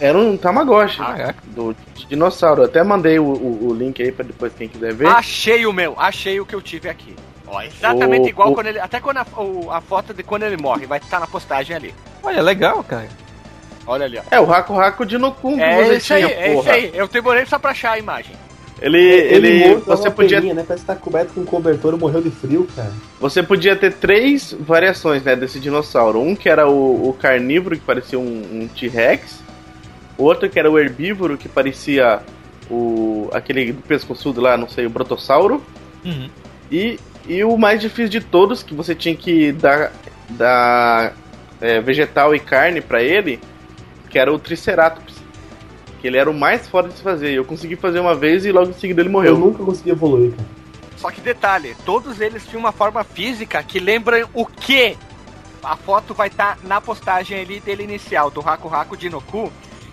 [0.00, 1.34] Era um Tamagotchi Caraca.
[1.48, 2.62] do de dinossauro.
[2.62, 5.06] Eu até mandei o, o- o link aí pra depois quem quiser ver.
[5.06, 7.14] Achei o meu, achei o que eu tive aqui.
[7.46, 8.78] Ó, exatamente O- igual o- quando ele.
[8.80, 11.94] Até quando a, o- a foto de quando ele morre vai estar na postagem ali.
[12.22, 13.08] Olha, legal, cara.
[13.86, 14.22] Olha ali, ó.
[14.30, 16.90] É o Haku Haku Dinokun que É você isso aí, tinha, é isso aí.
[16.94, 18.36] Eu demorei só pra achar a imagem.
[18.82, 20.64] Ele, ele, dá você podia peninha, né?
[20.66, 22.90] Parece que tá coberto com cobertor, morreu de frio, cara.
[23.20, 26.18] Você podia ter três variações né, desse dinossauro.
[26.20, 28.22] Um que era o, o carnívoro, que parecia um,
[28.62, 29.40] um T-Rex.
[30.22, 32.20] Outro que era o herbívoro, que parecia
[32.70, 35.62] o aquele do pescoçudo lá, não sei, o Brotossauro.
[36.04, 36.28] Uhum.
[36.70, 39.92] E, e o mais difícil de todos, que você tinha que dar,
[40.30, 41.14] dar
[41.60, 43.40] é, vegetal e carne pra ele,
[44.08, 45.16] que era o Triceratops.
[46.00, 47.32] Que ele era o mais foda de se fazer.
[47.32, 49.36] Eu consegui fazer uma vez e logo em seguida ele Eu morreu.
[49.38, 50.48] nunca consegui evoluir, cara.
[50.96, 54.96] Só que detalhe, todos eles tinham uma forma física que lembra o que?
[55.62, 59.50] A foto vai estar na postagem ali dele inicial, do Haku Haku Dinoku.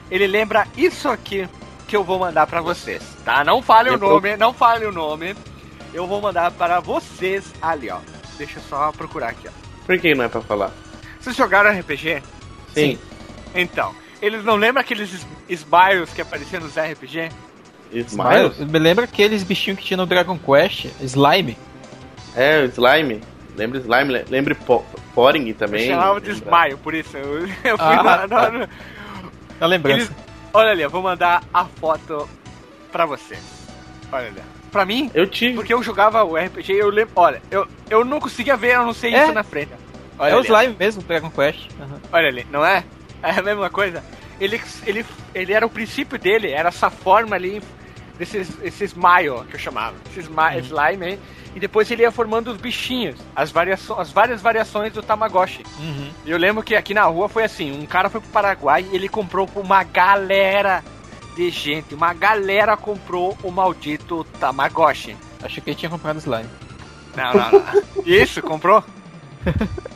[0.10, 1.48] Ele lembra isso aqui
[1.88, 3.44] que eu vou mandar pra vocês, tá?
[3.44, 5.36] Não fale o Eu nome, não fale o nome.
[5.94, 8.00] Eu vou mandar para vocês ali, ó.
[8.38, 9.52] Deixa eu só procurar aqui, ó.
[9.86, 10.72] Por que não é pra falar?
[11.20, 12.22] Vocês jogaram RPG?
[12.74, 13.00] Sim.
[13.56, 17.30] Então, eles não lembram aqueles es- Smiles que apareciam nos RPG?
[17.92, 18.58] Smiles?
[18.60, 21.58] Me lembra aqueles bichinhos que tinha no Dragon Quest, Slime.
[22.36, 23.22] É, o Slime.
[23.56, 24.12] Lembra Slime?
[24.14, 24.86] Le- Lembre Po-
[25.16, 25.88] Poring Eu também.
[25.88, 26.46] chamava de Lembra?
[26.60, 27.16] Smile, por isso.
[27.18, 28.28] Eu, eu fui Ah, lá.
[28.28, 28.52] tá.
[28.52, 28.68] no-
[29.60, 29.98] no- A lembrança.
[30.00, 30.12] Eles-
[30.54, 32.28] Olha ali, eu vou mandar a foto
[32.92, 33.38] pra você.
[34.12, 34.42] Olha ali.
[34.72, 35.56] Pra mim, Eu tive.
[35.56, 37.14] porque eu jogava o RPG, eu lembro.
[37.16, 39.24] Olha, eu, eu não conseguia ver, eu não sei É.
[39.24, 39.72] isso na frente.
[40.20, 40.48] Olha é o ali.
[40.48, 41.70] slime mesmo, Dragon Quest.
[41.80, 42.02] Aham.
[42.12, 42.84] Olha ali, não é?
[43.22, 44.04] É a mesma coisa.
[44.40, 47.62] Ele, ele, ele era o princípio dele, era essa forma ali,
[48.18, 51.20] desses esses maio que eu chamava, esses ma slime aí.
[51.56, 53.52] E depois ele ia formando os bichinhos, as,
[53.98, 55.64] as várias variações do Tamagotchi.
[55.80, 56.10] Uhum.
[56.26, 58.96] E eu lembro que aqui na rua foi assim: um cara foi pro Paraguai e
[58.96, 60.84] ele comprou pra uma galera
[61.36, 61.96] de gente.
[61.96, 65.16] Uma galera comprou o maldito Tamagotchi.
[65.42, 66.50] Achei que ele tinha comprado slime.
[67.16, 67.84] Não, não, não.
[68.06, 68.84] Isso, comprou?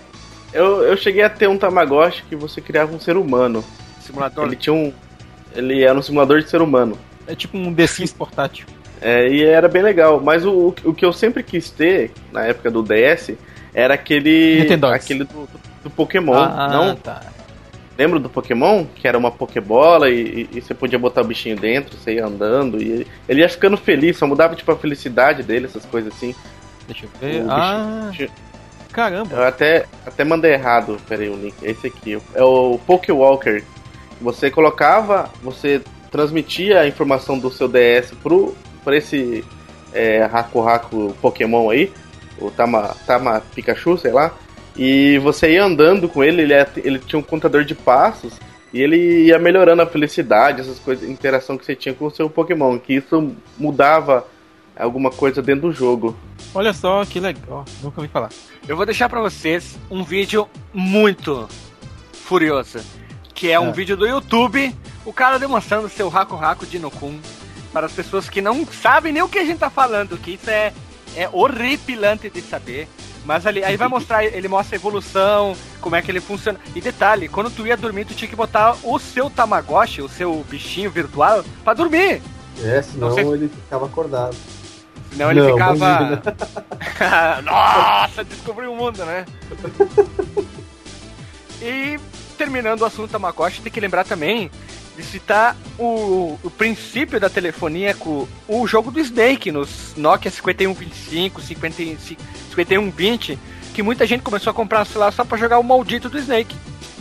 [0.54, 3.64] Eu, eu cheguei a ter um Tamagotchi que você criava um ser humano.
[4.02, 4.48] Simulador.
[4.48, 4.94] Ele tinha um.
[5.56, 6.98] Ele era um simulador de ser humano.
[7.28, 8.66] É tipo um The Sims portátil.
[9.02, 10.20] É, e era bem legal.
[10.22, 13.32] Mas o, o que eu sempre quis ter, na época do DS,
[13.74, 14.60] era aquele.
[14.62, 15.04] Nintendogs.
[15.06, 15.48] aquele do,
[15.84, 16.34] do Pokémon.
[16.36, 16.96] ah, Não?
[16.96, 17.22] tá.
[17.98, 18.86] Lembra do Pokémon?
[18.96, 22.26] Que era uma Pokébola e, e- e você podia botar o bichinho dentro, você ia
[22.26, 22.82] andando.
[22.82, 26.34] E ele ia ficando feliz, só mudava tipo a felicidade dele, essas coisas assim.
[26.88, 27.44] Deixa eu ver.
[27.50, 28.30] Ah, bichinho-
[28.92, 29.36] caramba.
[29.36, 31.54] Eu até, até mandei errado, peraí, o link.
[31.64, 32.18] É esse aqui.
[32.34, 33.64] É o Pokewalker.
[34.20, 35.82] Você colocava, você
[36.12, 38.54] transmitia a informação do seu DS pro,
[38.84, 39.44] pra esse
[39.94, 41.92] é, Haku Haku Pokémon aí,
[42.40, 44.32] o Tama, Tama Pikachu, sei lá.
[44.76, 46.54] E você ia andando com ele, ele,
[46.84, 48.34] ele tinha um contador de passos.
[48.74, 52.30] E ele ia melhorando a felicidade, essas coisas, interação que você tinha com o seu
[52.30, 52.80] Pokémon.
[52.80, 54.26] Que isso mudava
[54.78, 56.18] alguma coisa dentro do jogo.
[56.56, 57.66] Olha só que legal.
[57.84, 58.30] Nunca ouvi falar.
[58.66, 61.50] Eu vou deixar pra vocês um vídeo muito
[62.14, 62.80] furioso,
[63.34, 63.72] que é um Ah.
[63.72, 64.74] vídeo do YouTube,
[65.06, 67.20] o cara demonstrando seu Haku Haku de Nokun
[67.74, 70.50] para as pessoas que não sabem nem o que a gente tá falando, que isso
[70.50, 70.74] é,
[71.16, 72.88] é horripilante de saber.
[73.24, 76.60] Mas ali, aí vai mostrar, ele mostra a evolução, como é que ele funciona.
[76.76, 80.44] E detalhe, quando tu ia dormir, tu tinha que botar o seu Tamagotchi, o seu
[80.50, 82.22] bichinho virtual, pra dormir.
[82.64, 84.36] É, senão Não sei- ele ficava acordado.
[85.12, 86.22] Senão ele Não, ficava.
[87.44, 89.26] Nossa, descobriu o mundo, né?
[91.62, 92.00] e
[92.38, 94.50] terminando o assunto Tamagotchi, tem que lembrar também
[95.02, 101.42] de citar o, o princípio da telefonia com o jogo do Snake nos Nokia 5125,
[101.42, 101.76] 50,
[102.50, 103.40] 5120,
[103.74, 106.56] que muita gente começou a comprar celular só pra jogar o maldito do Snake.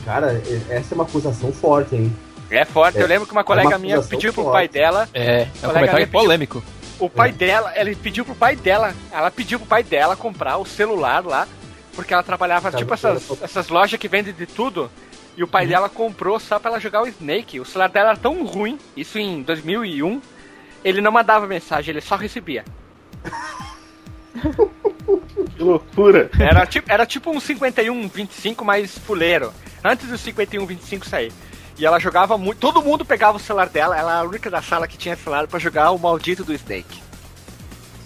[0.04, 2.16] Cara, essa é uma acusação forte, hein?
[2.50, 4.52] É forte, É, eu lembro que uma colega uma minha pediu pro forte.
[4.54, 6.62] pai dela É, é um Colega comentário pediu- polêmico.
[6.98, 10.66] O pai dela, ela pediu pro pai dela, ela pediu pro pai dela comprar o
[10.66, 11.46] celular lá,
[11.94, 14.90] porque ela trabalhava Tá, tipo essas, essas lojas que vendem de tudo.
[15.36, 17.60] E o pai dela comprou só pra ela jogar o Snake.
[17.60, 20.20] O celular dela era tão ruim, isso em 2001,
[20.84, 22.64] ele não mandava mensagem, ele só recebia.
[25.56, 26.30] Que loucura!
[26.38, 29.52] Era tipo, era tipo um 5125 mais fuleiro,
[29.84, 31.32] antes do 5125 sair.
[31.78, 34.62] E ela jogava muito, todo mundo pegava o celular dela, ela era a única da
[34.62, 37.02] sala que tinha celular pra jogar o maldito do Snake.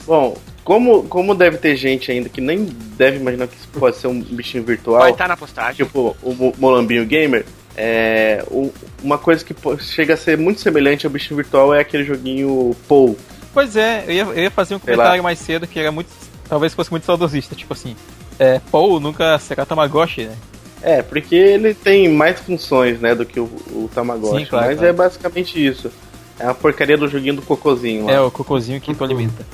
[0.07, 2.65] Bom, como, como deve ter gente ainda que nem
[2.97, 5.85] deve imaginar que isso pode ser um bichinho virtual, Vai estar na postagem.
[5.85, 7.45] tipo o Mo- Molambinho Gamer,
[7.77, 11.81] é, o- uma coisa que pô- chega a ser muito semelhante ao bichinho virtual é
[11.81, 13.17] aquele joguinho Pou.
[13.53, 16.09] Pois é, eu ia, eu ia fazer um Sei comentário mais cedo que era muito.
[16.49, 17.55] Talvez fosse muito saudosista.
[17.55, 17.95] Tipo assim,
[18.39, 20.35] é, Paul nunca será Tamagotchi, né?
[20.83, 24.41] É, porque ele tem mais funções, né, do que o, o Tamagotchi.
[24.41, 24.91] Sim, claro, mas claro.
[24.91, 25.91] é basicamente isso.
[26.39, 28.13] É a porcaria do joguinho do cocôzinho lá.
[28.13, 29.47] É o cocôzinho que tu alimenta.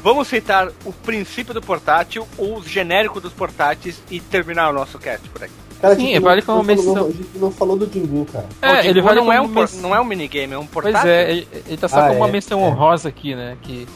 [0.00, 5.28] Vamos citar o princípio do portátil, o genérico dos portáteis e terminar o nosso cast
[5.28, 5.52] por aqui.
[5.80, 7.06] Cara, Sim, a gente vale não, como não menção.
[7.06, 8.46] A gente não falou do Jingu, cara.
[8.62, 9.48] É, ele vale não, é um
[9.80, 11.10] não é um minigame, é um Pois portátil.
[11.10, 12.64] é, ele, ele tá só Ah, como uma é, menção é.
[12.64, 13.56] honrosa aqui, né?
[13.62, 13.86] Que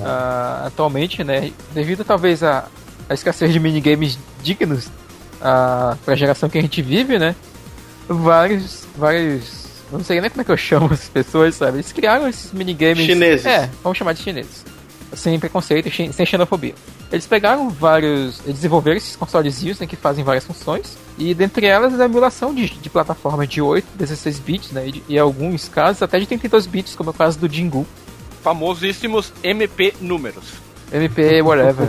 [0.00, 2.66] É ah, atualmente, né, devido talvez à
[3.08, 4.88] à escassez de minigames dignos
[5.40, 7.34] ah, pra geração que a gente vive, né?
[8.08, 9.59] Vários, vários,
[9.98, 11.76] não sei nem como é que eu chamo as pessoas, sabe?
[11.78, 13.04] Eles criaram esses minigames.
[13.04, 13.46] Chineses.
[13.46, 14.64] É, vamos chamar de chineses.
[15.14, 16.74] Sem preconceito sem xenofobia.
[17.10, 18.38] Eles pegaram vários.
[18.44, 20.96] Eles desenvolveram esses consolezinhos né, que fazem várias funções.
[21.18, 24.86] E dentre elas a emulação de, de plataforma de 8, 16 bits, né?
[24.86, 27.84] E, de- e alguns casos até de 32 bits, como é o caso do Jingu.
[28.44, 30.44] Famosíssimos MP números.
[30.92, 31.88] MP, whatever.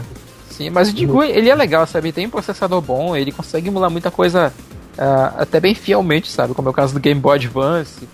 [0.49, 2.08] Sim, mas o Jingu, ele é legal, sabe?
[2.10, 4.54] Ele tem um processador bom, ele consegue emular muita coisa
[4.98, 6.54] ah, até bem fielmente, sabe?
[6.54, 8.08] Como é o caso do Game Boy Advance.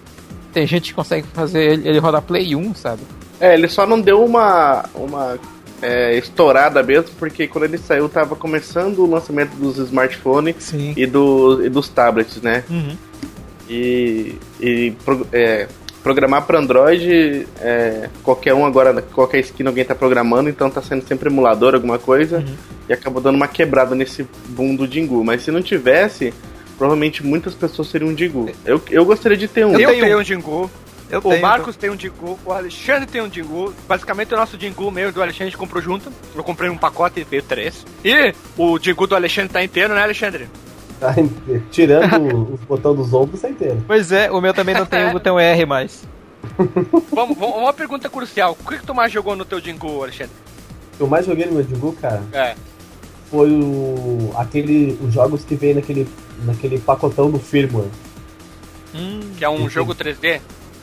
[0.53, 3.01] Tem gente que consegue fazer ele, ele rodar Play 1, sabe?
[3.39, 5.37] É, ele só não deu uma, uma
[5.81, 11.63] é, estourada mesmo, porque quando ele saiu tava começando o lançamento dos smartphones e, do,
[11.63, 12.63] e dos tablets, né?
[12.69, 12.95] Uhum.
[13.69, 15.67] E, e pro- é,
[16.01, 21.05] programar para Android, é, qualquer um agora, qualquer esquina alguém tá programando, então tá sendo
[21.05, 22.55] sempre emulador, alguma coisa, Uhum.
[22.89, 25.23] e acabou dando uma quebrada nesse boom do.
[25.23, 26.33] Mas se não tivesse,
[26.77, 28.49] provavelmente muitas pessoas teriam um Jingu.
[28.65, 29.71] Eu, eu gostaria de ter um.
[29.77, 30.71] Eu, tenho tenho um Jingu.
[31.09, 33.73] Eu O tenho, Marcos tem um Jingu, o Alexandre tem um Jingu.
[33.87, 36.11] Basicamente, o nosso Jingu meio do Alexandre a gente comprou junto.
[36.35, 37.85] Eu comprei um pacote e veio três.
[38.03, 40.49] E o Jingu do Alexandre tá inteiro, né, Alexandre?
[40.99, 41.15] Tá?
[41.71, 43.81] Tirando os botões dos ombros, tá inteiro.
[43.87, 46.03] Pois é, o meu também não tem o botão R mais.
[47.11, 48.57] Vamos, vamos, uma pergunta crucial.
[48.59, 50.33] O que, que tu mais jogou no teu Jingu, Alexandre?
[50.99, 52.55] O eu mais joguei no meu Jingu, cara, É.
[53.29, 56.07] foi o, aquele, os jogos que vem naquele,
[56.45, 57.87] naquele pacotão do firmware.
[58.95, 60.39] Hum, Que é um jogo 3D.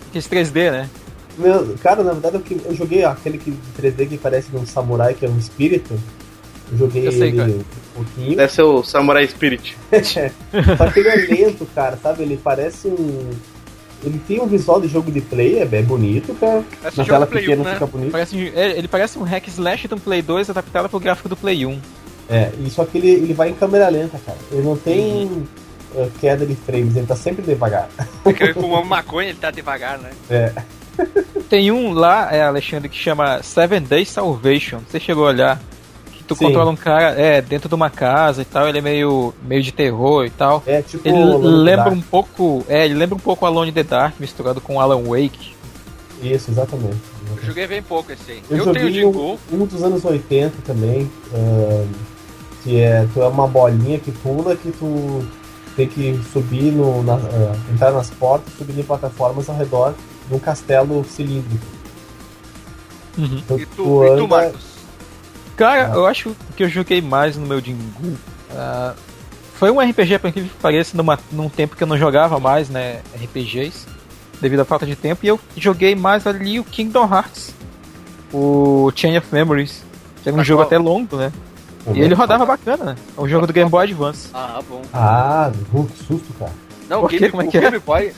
[0.09, 0.89] aqueles 3D, né?
[1.37, 5.27] Meu, cara, na verdade eu, eu joguei aquele que 3D que parece um samurai, que
[5.27, 5.99] é um espírito.
[6.73, 7.51] Eu joguei Eu sei, ele cara.
[7.51, 8.37] um pouquinho.
[8.37, 9.77] Deve ser o Samurai Spirit.
[10.79, 12.23] Só que ele é lento, cara, sabe?
[12.23, 13.31] Ele parece um.
[14.03, 16.63] Ele tem um visual de jogo de play, é bem bonito, cara.
[16.87, 17.73] Esse Na tela Play 1, pequena né?
[17.75, 18.13] fica bonito.
[18.13, 21.65] Parece, é, ele parece um hack slash do Play 2 adaptado pro gráfico do Play
[21.67, 21.81] 1.
[22.29, 24.39] É, e só que ele, ele vai em câmera lenta, cara.
[24.51, 25.47] Ele não tem
[25.95, 27.89] eh, queda de frames, ele tá sempre devagar.
[28.23, 30.11] Porque ele fumou maconha, ele tá devagar, né?
[30.31, 30.53] É.
[31.49, 34.81] Tem um lá, é, Alexandre, que chama Seven Days Salvation.
[34.89, 35.61] Você chegou a olhar?
[36.13, 36.47] Que tu Sim.
[36.47, 39.73] controla um cara é, dentro de uma casa e tal, ele é meio, meio de
[39.73, 40.63] terror e tal.
[40.67, 41.07] É tipo.
[41.07, 41.97] Ele lembra Dark.
[41.97, 42.65] um pouco.
[42.69, 45.53] É, ele lembra um pouco Alone in the Dark misturado com Alan Wake.
[46.23, 46.97] Isso, exatamente.
[47.37, 48.43] Eu joguei bem pouco esse aí.
[48.49, 49.39] Eu, Eu, tenho joguei Jingu.
[49.53, 51.87] um, um dos anos 80 também, ahn,
[52.65, 55.25] que é, tu é uma bolinha que pula que tu
[55.77, 57.03] tem que subir no.
[57.05, 59.95] na- ah, entrar nas portas, subir em plataformas ao redor
[60.29, 61.65] de um castelo cilíndrico.
[63.19, 63.39] Uhum.
[63.45, 64.63] Então, E tu, e tu Marcos?
[65.57, 65.97] Cara, Ah.
[65.97, 68.17] eu acho que eu joguei mais no meu Jingu.
[68.57, 68.95] ah,
[69.55, 73.01] foi um RPG, incrível que pareça, numa, num tempo que eu não jogava mais, né?
[73.15, 73.87] RPGs,
[74.41, 77.55] devido à falta de tempo, e eu joguei mais ali o Kingdom Hearts,
[78.33, 79.85] o Chain of Memories,
[80.23, 80.67] que era um jogo qual?
[80.67, 81.33] até longo, né?
[81.93, 82.97] E ele rodava bacana, né?
[83.17, 84.29] É um jogo do Game Boy Advance.
[84.33, 84.83] Ah, bom.
[84.93, 86.53] Ah, uh, que susto, cara.
[86.89, 87.19] Não, Por o?
[87.19, 87.61] Game, Como é o que é?
[87.61, 88.13] Game Boy,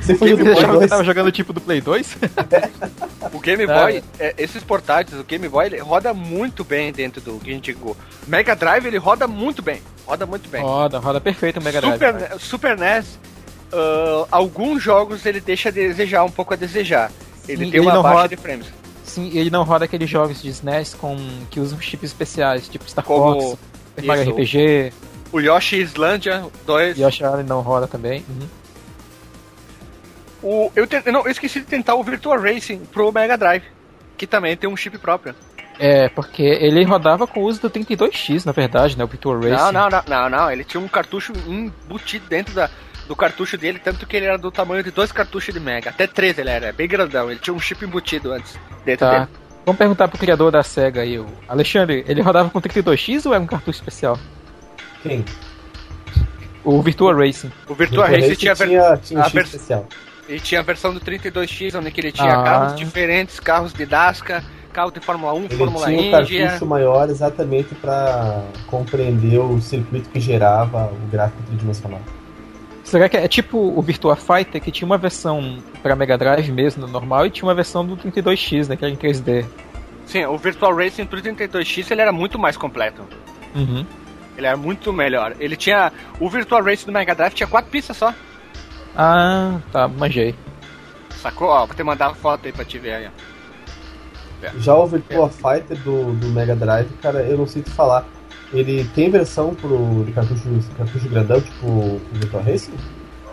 [0.00, 2.16] Você foi Game Você que eu tava jogando tipo do Play 2?
[3.32, 7.40] o Game Boy, é, esses portáteis, o Game Boy, ele roda muito bem dentro do
[7.44, 7.96] Jingu.
[8.26, 9.82] Mega Drive, ele roda muito bem.
[10.06, 10.62] Roda muito bem.
[10.62, 11.94] roda, roda perfeito o Mega Drive.
[11.94, 13.18] Super, Ne- Super NES,
[13.72, 17.10] ah, alguns jogos ele deixa a desejar um pouco a desejar.
[17.48, 18.66] Ele Sim, tem ele uma baixa roda- de frames.
[19.08, 21.16] Sim, ele não roda aqueles jogos de SNES com,
[21.50, 23.58] que usam chips especiais, tipo Star Como Fox,
[24.04, 24.30] Mario.
[24.32, 24.92] RPG,
[25.32, 26.98] O Yoshi Islandia 2.
[26.98, 28.24] Yoshi Island não roda também.
[28.28, 28.48] Uhum.
[30.42, 33.64] O, eu, te- não, eu esqueci de tentar o Virtua Racing pro Mega Drive,
[34.16, 35.34] que também tem um chip próprio.
[35.80, 39.04] É, porque ele rodava com o uso do 32X, na verdade, né?
[39.04, 39.50] O Virtua Racing.
[39.50, 40.50] Não, não, não, não, não.
[40.50, 42.68] Ele tinha um cartucho embutido dentro da,
[43.08, 45.90] do cartucho dele, tanto que ele era do tamanho de dois cartuchos de Mega.
[45.90, 47.30] Até três ele era, bem grandão.
[47.30, 49.12] Ele tinha um chip embutido antes dentro Tá.
[49.20, 49.30] dele.
[49.64, 53.42] Vamos perguntar pro criador da SEGA aí, o Alexandre, ele rodava com 32X ou era
[53.42, 54.18] um cartucho especial?
[55.02, 55.24] Quem?
[56.64, 57.50] O Virtua Racing.
[57.68, 59.86] O Virtua Virtua Racing tinha, ver- tinha, tinha a chip especial.
[60.28, 62.42] ele tinha a versão do 32X, onde que ele tinha Ah.
[62.44, 64.42] carros diferentes, carros de Dasca,
[64.72, 66.46] carro de Fórmula 1, Ele Fórmula tinha um Índia.
[66.46, 72.00] cartucho maior exatamente para compreender o circuito que gerava o gráfico tridimensional.
[72.88, 76.86] Será que é tipo o Virtua Fighter, que tinha uma versão pra Mega Drive mesmo,
[76.86, 78.76] normal, e tinha uma versão do 32X, né?
[78.76, 79.44] Que era em 3D.
[80.06, 83.02] Sim, o Virtual Racing pro 32X ele era muito mais completo.
[83.54, 83.84] Uhum.
[84.38, 85.36] Ele era muito melhor.
[85.38, 85.92] Ele tinha.
[86.18, 88.14] O Virtual Racing do Mega Drive tinha quatro pistas só.
[88.96, 90.34] Ah, tá, manjei.
[91.10, 91.48] Sacou?
[91.48, 93.08] Ó, vou te mandar foto aí pra te ver aí.
[94.42, 94.48] ó.
[94.60, 98.06] Já o Virtua Fighter do, do Mega Drive, cara, eu não sei te falar.
[98.52, 100.42] Ele tem versão pro de cartucho,
[100.76, 102.72] cartucho grandão, tipo o Virtua Racing?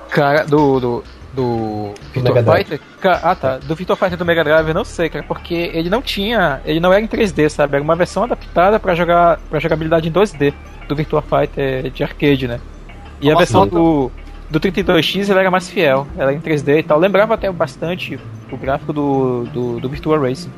[0.10, 0.80] Cara, do.
[0.80, 1.04] do.
[1.34, 2.66] do Virtua Mega Drive.
[2.66, 2.80] Fighter?
[3.24, 6.02] Ah tá, do Virtua Fighter do Mega Drive eu não sei, cara, porque ele não
[6.02, 6.62] tinha.
[6.66, 7.76] Ele não era em 3D, sabe?
[7.76, 10.54] Era uma versão adaptada pra jogar pra jogabilidade em 2D
[10.88, 12.60] do Virtua Fighter de arcade, né?
[13.22, 14.12] E a Nossa, versão então- do.
[14.48, 17.00] Do 32X ela era mais fiel, ela era em 3D e tal.
[17.00, 18.20] Lembrava até bastante
[18.52, 20.52] o gráfico do, do, do Virtua Racing.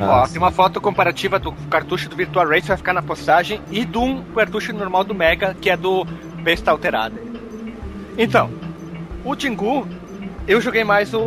[0.00, 3.60] Ó, Ah, tem uma foto comparativa do cartucho do Virtual Racing, vai ficar na postagem,
[3.70, 6.04] e do um cartucho normal do Mega, que é do
[6.42, 7.14] Besta Alterada.
[8.16, 8.50] Então,
[9.24, 9.86] o Jingu,
[10.46, 11.18] eu joguei mais o,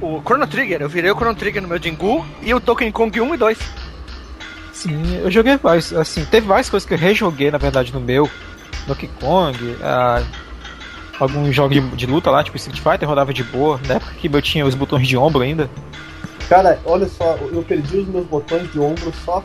[0.00, 0.82] o Chrono Trigger.
[0.82, 3.58] Eu virei o Chrono Trigger no meu Jingu e o Donkey Kong 1 e 2.
[4.72, 8.28] Sim, eu joguei vários, assim, teve várias coisas que eu rejoguei, na verdade, no meu.
[8.86, 10.22] Donkey Kong, ah,
[11.18, 13.80] alguns jogos de, de luta lá, tipo Street Fighter, rodava de boa.
[13.86, 15.70] Na época que eu tinha os botões de ombro ainda.
[16.48, 19.42] Cara, olha só, eu perdi os meus botões de ombro só.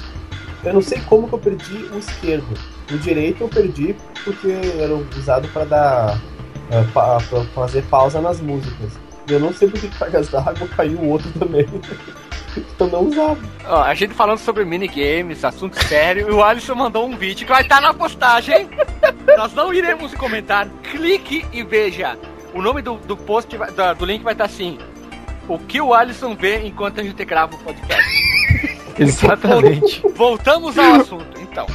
[0.64, 2.48] Eu não sei como que eu perdi o esquerdo.
[2.92, 6.22] O direito eu perdi porque era usado para dar.
[6.72, 8.92] eh, pa- pra fazer pausa nas músicas.
[9.28, 11.66] E eu não sei porque cargas d'água caiu o outro também.
[12.80, 13.38] Eu não usava.
[13.66, 17.52] Ó, a gente falando sobre minigames, assunto sério, e o Alisson mandou um vídeo que
[17.54, 18.68] vai estar na postagem.
[19.38, 20.68] Nós não iremos comentar.
[20.84, 22.18] Clique e veja.
[22.54, 24.78] O nome do, do post, da- do link vai estar assim.
[25.50, 28.08] O que o Alisson vê enquanto a gente grava o podcast.
[29.00, 30.00] Exatamente.
[30.16, 31.66] Voltamos ao assunto, então.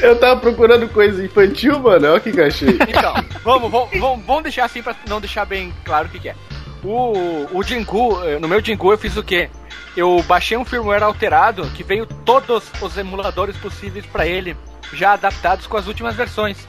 [0.00, 2.08] Eu tava procurando coisa infantil, mano.
[2.08, 2.78] Olha o que que eu achei.
[2.88, 6.34] Então, vamos, vamos, vamos, deixar assim pra não deixar bem claro o que, que é.
[6.82, 9.50] O, o Jingu, eh, no meu Jingu eu fiz o quê?
[9.94, 14.56] Eu baixei um firmware alterado que veio todos os emuladores possíveis pra ele,
[14.92, 16.66] já adaptados com as últimas versões.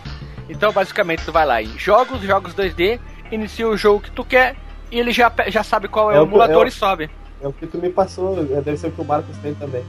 [0.49, 2.99] Então, basicamente, tu vai lá em jogos, jogos 2D,
[3.31, 4.55] inicia o jogo que tu quer
[4.91, 7.09] e ele já, já sabe qual é, É o que- emulador é o- e sobe.
[7.41, 9.83] É o que tu me passou, é, deve ser o que o Marcos tem também.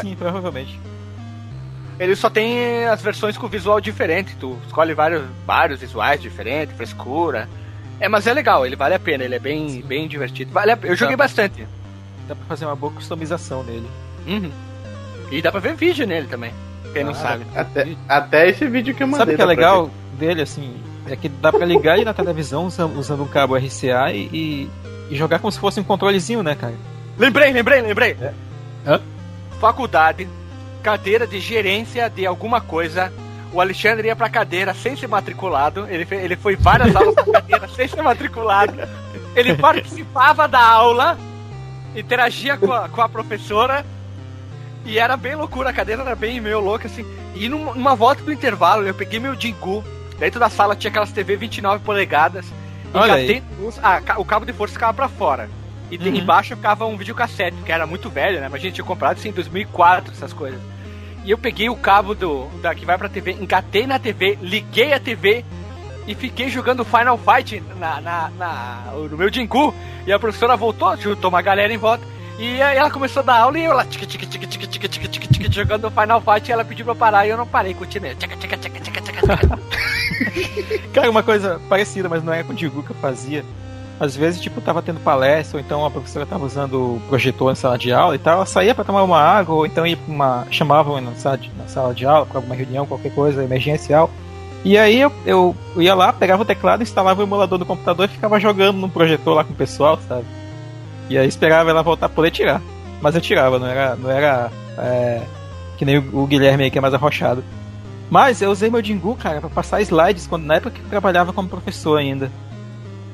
[0.00, 0.78] Sim, provavelmente.
[1.98, 7.48] Ele só tem as versões com visual diferente, tu escolhe vários, vários visuais diferentes, frescura.
[7.98, 10.52] É, mas é legal, ele vale a pena, ele é bem, bem divertido.
[10.52, 11.22] Vale a- eu joguei Tá.
[11.24, 11.66] bastante.
[12.28, 13.88] Dá pra fazer uma boa customização nele.
[14.26, 14.50] Uhum.
[15.30, 16.52] E dá pra ver vídeo nele também.
[16.92, 17.46] Quem não Ah, sabe.
[17.54, 19.20] Até, até esse vídeo que eu mandei.
[19.20, 20.76] Sabe o que é dá pra legal dele, assim?
[21.08, 24.68] É que dá pra ligar ele na televisão usando, usando um cabo RCA e,
[25.10, 26.74] e- jogar como se fosse um controlezinho, né, cara?
[27.18, 28.16] Lembrei, lembrei, lembrei.
[28.20, 28.32] É.
[28.86, 29.00] Hã?
[29.60, 30.28] Faculdade,
[30.82, 33.12] cadeira de gerência de alguma coisa.
[33.52, 35.86] O Alexandre ia pra cadeira sem ser matriculado.
[35.88, 38.74] Ele, fe- ele foi várias aulas na cadeira sem ser matriculado.
[39.34, 41.16] Ele participava da aula,
[41.94, 43.84] interagia com a, com a professora.
[44.84, 47.04] E era bem loucura, a cadeira era bem meio louca, assim.
[47.34, 49.82] E numa, numa volta do intervalo, eu peguei meu Jingu.
[50.18, 52.46] Dentro da sala tinha aquelas TV 29 polegadas.
[52.94, 53.14] Olha
[53.62, 55.48] os- ah, o cabo de força ficava pra fora.
[55.90, 56.16] E Uhum.
[56.16, 58.48] embaixo ficava um videocassete, que era muito velho, né?
[58.50, 60.60] Mas a gente tinha comprado isso em 2004, essas coisas.
[61.24, 64.92] E eu peguei o cabo do da que vai pra TV, engatei na TV, liguei
[64.92, 65.44] a TV
[66.06, 69.74] e fiquei jogando Final Fight na, na, na- no meu Jingu.
[70.06, 72.04] E a professora voltou, juntou uma galera em volta.
[72.38, 74.88] E aí ela começou a dar aula e eu lá, tica, tica, tica, tica, tica,
[74.88, 76.48] tica, tica, tica, jogando Final Fight.
[76.48, 78.14] E ela pediu pra eu parar e eu não parei, continuei.
[78.14, 79.58] Tica, tica, tica, tica, tica, tica.
[80.92, 83.44] Cara, uma coisa parecida, mas não era com o Digu que eu fazia.
[83.98, 87.54] Às vezes, tipo, tava tendo palestra, ou então a professora tava usando o projetor na
[87.54, 90.12] sala de aula e tal, ela saía pra tomar uma água, ou então ia pra
[90.12, 90.46] uma.
[90.50, 94.10] chamavam na sala de, na sala de aula pra alguma reunião, qualquer coisa emergencial.
[94.64, 98.12] E aí eu, eu ia lá, pegava o teclado, instalava o emulador no computador e
[98.12, 100.26] ficava jogando no projetor lá com o pessoal, sabe?
[101.08, 102.60] E aí esperava ela voltar pra poder tirar.
[103.00, 103.96] Mas eu tirava, não era.
[103.96, 105.22] Não era é,
[105.78, 107.44] que nem o Guilherme aí que é mais arrochado.
[108.10, 111.32] Mas eu usei meu Jingu, cara, pra passar slides quando, na época que eu trabalhava
[111.32, 112.30] como professor ainda.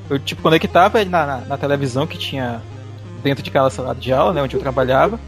[0.09, 2.61] Eu, tipo, conectava ele na, na, na televisão que tinha
[3.23, 5.19] dentro de cada sala de aula, né, onde eu trabalhava,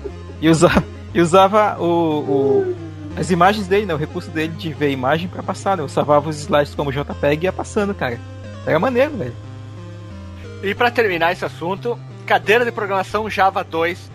[0.41, 0.83] e usava,
[1.13, 1.85] e usava o,
[2.19, 2.75] o-
[3.17, 5.87] as imagens dele, né, o recurso dele de ver a imagem pra passar, né, eu
[5.87, 8.19] salvava os slides como JPEG e ia passando, cara.
[8.67, 9.33] Era maneiro, velho.
[10.61, 14.11] E pra terminar esse assunto, cadeira de programação Java 2.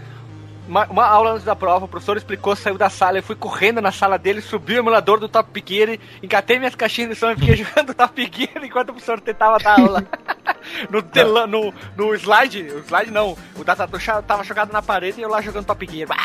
[0.71, 3.81] Uma, uma aula antes da prova, o professor explicou, saiu da sala, eu fui correndo
[3.81, 7.37] na sala dele, subi o emulador do Top Gear, engatei minhas caixinhas de som e
[7.37, 10.05] fiquei jogando Top Gear enquanto o professor tentava dar aula.
[10.89, 15.19] no, telão, no, no slide, o slide não, o datator cha- tava jogado na parede
[15.19, 16.09] e eu lá jogando Top Gear.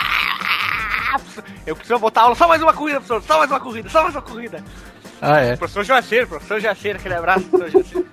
[1.66, 4.04] Eu preciso voltar a aula, só mais uma corrida, professor, só mais uma corrida, só
[4.04, 4.64] mais uma corrida.
[5.22, 5.56] Ah, é.
[5.56, 8.08] Professor Joaceiro, professor Joaceiro, aquele abraço, professor Joaceiro.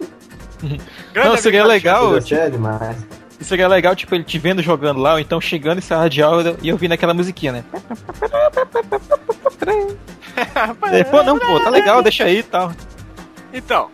[1.13, 2.97] Grande Não, seria legal, é demais.
[3.43, 6.23] Isso seria legal, tipo, ele te vendo jogando lá, ou então chegando em sala de
[6.23, 7.64] aula e ouvindo aquela musiquinha, né?
[11.10, 12.73] Pô, não, pô, tá legal, deixa aí e tal.
[13.52, 13.90] Então,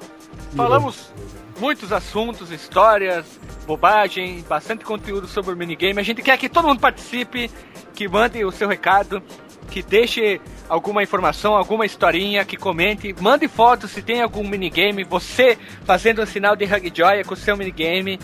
[0.54, 1.10] falamos
[1.58, 3.24] muitos assuntos, histórias,
[3.66, 5.98] bobagem, bastante conteúdo sobre o minigame.
[5.98, 7.50] A gente quer que todo mundo participe,
[7.94, 9.22] que mande o seu recado,
[9.70, 15.56] que deixe alguma informação, alguma historinha, que comente, mande fotos se tem algum minigame, você
[15.86, 18.20] fazendo um sinal de Hug Joy com o seu minigame,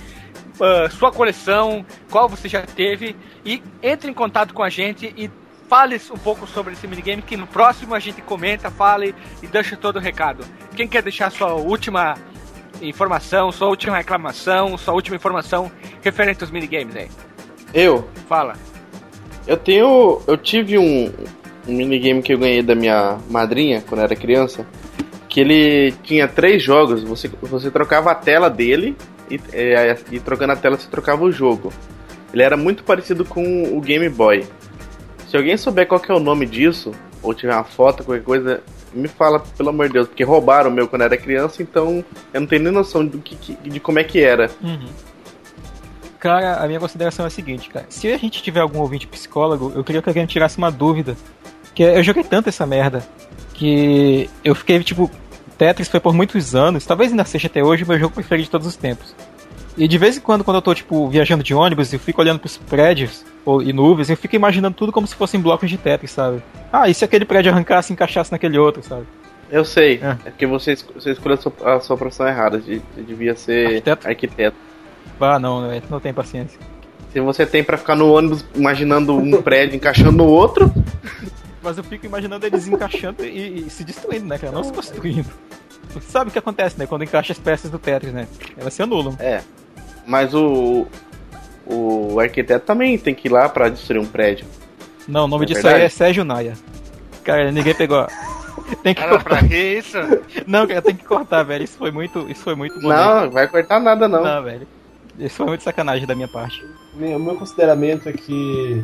[0.60, 5.30] ah, sua coleção, qual você já teve, e entre em contato com a gente e
[5.68, 9.76] fale um pouco sobre esse minigame, que no próximo a gente comenta, fale e deixa
[9.76, 10.44] todo o recado.
[10.76, 12.16] Quem quer deixar sua última
[12.82, 15.70] informação, sua última reclamação, sua última informação
[16.02, 17.08] referente aos minigames aí?
[17.72, 18.54] Eu, Fala.
[19.46, 20.20] eu tenho.
[20.26, 21.12] Eu tive um,
[21.66, 24.66] um minigame que eu ganhei da minha madrinha quando era criança.
[25.28, 27.02] Que ele tinha três jogos.
[27.02, 28.96] Você, você trocava a tela dele
[29.30, 31.72] e, é, e trocando a tela você trocava o jogo.
[32.32, 34.44] Ele era muito parecido com o Game Boy.
[35.28, 36.92] Se alguém souber qual é o nome disso,
[37.22, 40.72] ou tiver uma foto, qualquer coisa, me fala, pelo amor de Deus, porque roubaram o
[40.72, 43.98] meu quando eu era criança, então eu não tenho nem noção do que, de como
[43.98, 44.50] é que era.
[46.18, 47.86] Cara, a minha consideração é a seguinte, cara.
[47.88, 51.16] Se a gente tiver algum ouvinte psicólogo, eu queria que alguém tirasse uma dúvida.
[51.74, 53.06] Que eu joguei tanto essa merda
[53.54, 55.10] que eu fiquei, tipo,
[55.58, 58.50] Tetris foi por muitos anos, talvez ainda seja até hoje o meu jogo preferido de
[58.50, 59.14] todos os tempos.
[59.76, 62.38] E de vez em quando, quando eu tô, tipo, viajando de ônibus, eu fico olhando
[62.38, 66.12] pros prédios ou, e nuvens, eu fico imaginando tudo como se fossem blocos de Tetris,
[66.12, 66.42] sabe?
[66.72, 69.04] Ah, e se aquele prédio arrancasse e encaixasse naquele outro, sabe?
[69.50, 70.10] Eu sei, É.
[70.26, 72.58] é, porque você, você escolheu a sua, a sua profissão errada.
[72.58, 74.08] de- de- devia ser Arquiteto?
[74.08, 74.56] arquiteto.
[75.20, 76.58] Ah, não, velho, não tem paciência.
[77.12, 80.72] Se você tem pra ficar no ônibus imaginando um prédio encaixando no outro,
[81.64, 84.52] Mas eu fico imaginando eles encaixando e, e se destruindo, né, cara?
[84.52, 85.26] Não se construindo.
[85.90, 86.86] Você sabe o que acontece, né?
[86.86, 88.28] Quando encaixa as peças do Tetris, né?
[88.56, 89.16] Elas se anulam.
[89.18, 89.40] é.
[90.06, 90.86] Mas o.
[91.66, 94.46] O arquiteto também tem que ir lá pra destruir um prédio.
[95.08, 95.80] Não, o nome É disso verdade?
[95.80, 96.52] aí é Sérgio Naia.
[97.24, 98.06] Cara, ninguém pegou.
[98.82, 99.38] Tem que Cara, cortar.
[99.40, 99.96] pra que isso?
[100.46, 101.64] Não, cara, tem que cortar, velho.
[101.64, 102.26] Isso foi muito.
[102.30, 102.88] Isso foi muito bonito.
[102.96, 104.22] Não, vai cortar nada não.
[104.22, 104.66] Não, velho.
[105.18, 106.62] Isso foi muito sacanagem da minha parte.
[106.94, 108.82] Meu, meu consideramento é que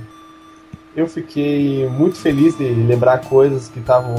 [0.96, 4.14] eu fiquei muito feliz de lembrar coisas que estavam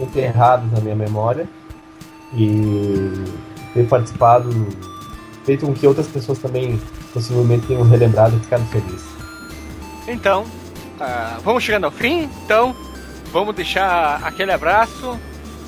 [0.00, 1.46] enterradas na minha memória
[2.32, 3.12] e
[3.72, 4.50] ter participado,
[5.44, 6.80] feito com que outras pessoas também
[7.12, 9.04] possivelmente tenham relembrado e ficado felizes.
[10.08, 10.44] Então,
[11.00, 12.28] ah, vamos chegando ao fim.
[12.44, 12.74] Então,
[13.32, 15.18] vamos deixar aquele abraço,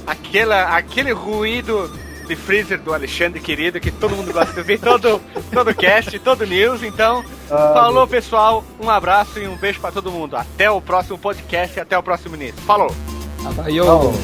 [0.06, 1.90] aquela, aquele ruído
[2.26, 5.20] de freezer do Alexandre querido que todo mundo gosta de ver todo
[5.52, 6.82] todo cast, todo news.
[6.82, 10.36] Então, Ah, falou pessoal, um abraço e um beijo pra todo mundo.
[10.36, 12.60] Até o próximo podcast e até o próximo início.
[12.62, 12.94] Falou.
[13.64, 13.84] Aí eu.
[13.86, 14.14] Falou.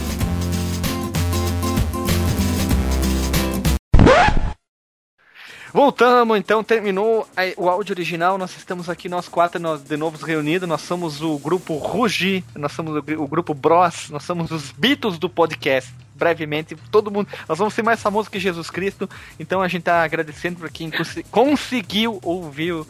[5.73, 8.37] Voltamos, então, terminou aí o áudio original.
[8.37, 10.69] Nós estamos aqui, nós quatro, nós de novo reunidos.
[10.69, 15.31] Nós somos o grupo Rugi, nós somos o grupo Bros, nós somos os Beatles do
[15.31, 15.91] podcast.
[16.14, 17.28] Brevemente, todo mundo.
[17.48, 19.09] Nós vamos ser mais famosos que Jesus Cristo.
[19.40, 22.86] Então a gente tá agradecendo por quem consi- conseguiu ouvir o,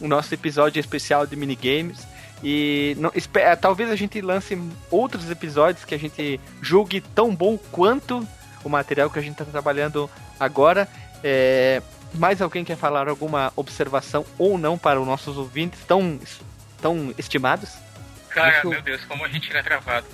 [0.00, 2.06] nosso episódio especial de minigames.
[2.44, 7.34] E não, espe- eh, talvez a gente lance outros episódios que a gente julgue tão
[7.34, 8.26] bom quanto
[8.62, 10.08] o material que a gente está trabalhando
[10.38, 10.86] agora.
[11.24, 11.82] É,
[12.12, 16.20] mais alguém quer falar alguma observação ou não para os nossos ouvintes tão,
[16.80, 17.70] tão estimados?
[18.28, 20.06] Cara, Isso- meu Deus, como a gente era travado.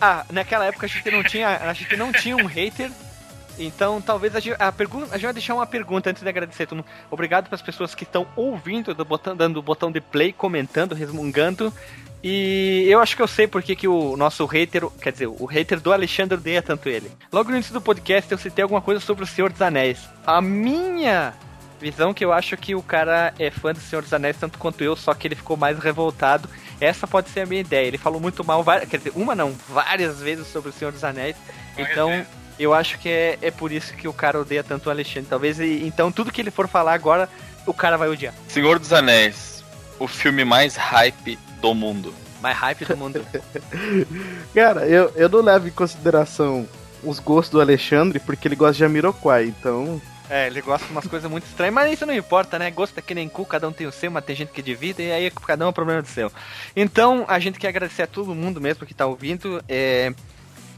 [0.00, 2.90] Ah, naquela época a gente não tinha, a gente não tinha um hater.
[3.58, 6.68] Então, talvez a gente, a pergunta, a gente vai deixar uma pergunta antes de agradecer
[6.70, 6.84] mundo.
[7.10, 10.94] Obrigado para as pessoas que estão ouvindo, do botão, dando o botão de play, comentando,
[10.94, 11.72] resmungando.
[12.22, 15.80] E eu acho que eu sei porque que o nosso hater, quer dizer, o hater
[15.80, 17.10] do Alexandre odeia tanto ele.
[17.32, 20.08] Logo no início do podcast eu citei alguma coisa sobre o Senhor dos Anéis.
[20.26, 21.34] A minha
[21.80, 24.82] visão que eu acho que o cara é fã do Senhor dos Anéis tanto quanto
[24.82, 26.48] eu, só que ele ficou mais revoltado.
[26.80, 27.86] Essa pode ser a minha ideia.
[27.86, 31.04] Ele falou muito mal, várias- quer dizer, uma não, várias vezes sobre o Senhor dos
[31.04, 31.36] Anéis.
[31.78, 32.26] Então, vezes.
[32.58, 35.28] eu acho que é, é por isso que o cara odeia tanto o Alexandre.
[35.28, 37.28] Talvez, e- então, tudo que ele for falar agora,
[37.66, 38.34] o cara vai odiar.
[38.48, 39.64] Senhor dos Anéis,
[39.98, 42.14] o filme mais hype do mundo.
[42.42, 43.24] Mais hype do mundo.
[44.54, 46.68] Cara, eu, eu não levo em consideração
[47.02, 50.00] os gostos do Alexandre porque ele gosta de Jamiroquai, então.
[50.28, 52.70] É, ele gosta de umas coisas muito estranhas, mas isso não importa, né?
[52.70, 55.02] Gosto é que nem cu, cada um tem o seu, mas tem gente que divide,
[55.02, 56.32] e aí cada um é problema do seu.
[56.74, 59.62] Então, a gente quer agradecer a todo mundo mesmo que tá ouvindo.
[59.68, 60.12] É,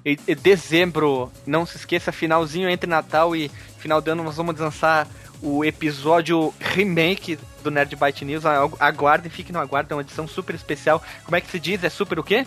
[0.05, 4.59] em- em dezembro, não se esqueça, finalzinho entre Natal e final de ano, nós vamos
[4.61, 5.09] lançar
[5.41, 8.45] o episódio remake do Nerd Byte News.
[8.45, 11.03] Agu- Aguardem, fiquem no aguardo, é uma edição super especial.
[11.25, 11.83] Como é que se diz?
[11.83, 12.47] É super o quê?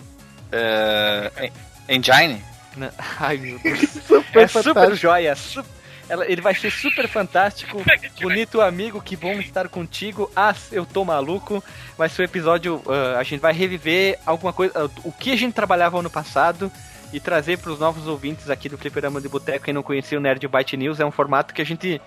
[0.52, 1.50] É,
[1.88, 2.42] Engine?
[3.18, 3.80] Ai, meu Deus.
[4.06, 4.96] Super é super fantástico.
[4.96, 5.34] joia.
[5.34, 5.64] su-
[6.08, 7.82] ela- ele vai ser super fantástico.
[8.20, 10.30] Bonito amigo, que bom estar contigo.
[10.36, 11.62] Ah, eu tô maluco.
[11.96, 12.82] Vai ser o episódio.
[12.86, 14.72] ah, a gente vai reviver alguma coisa.
[14.76, 16.70] ah, o que a gente trabalhava ano passado.
[17.12, 20.20] E trazer para os novos ouvintes aqui do Fliperama de Boteco, quem não conhecia o
[20.20, 22.00] Nerd Byte News, é um formato que a gente.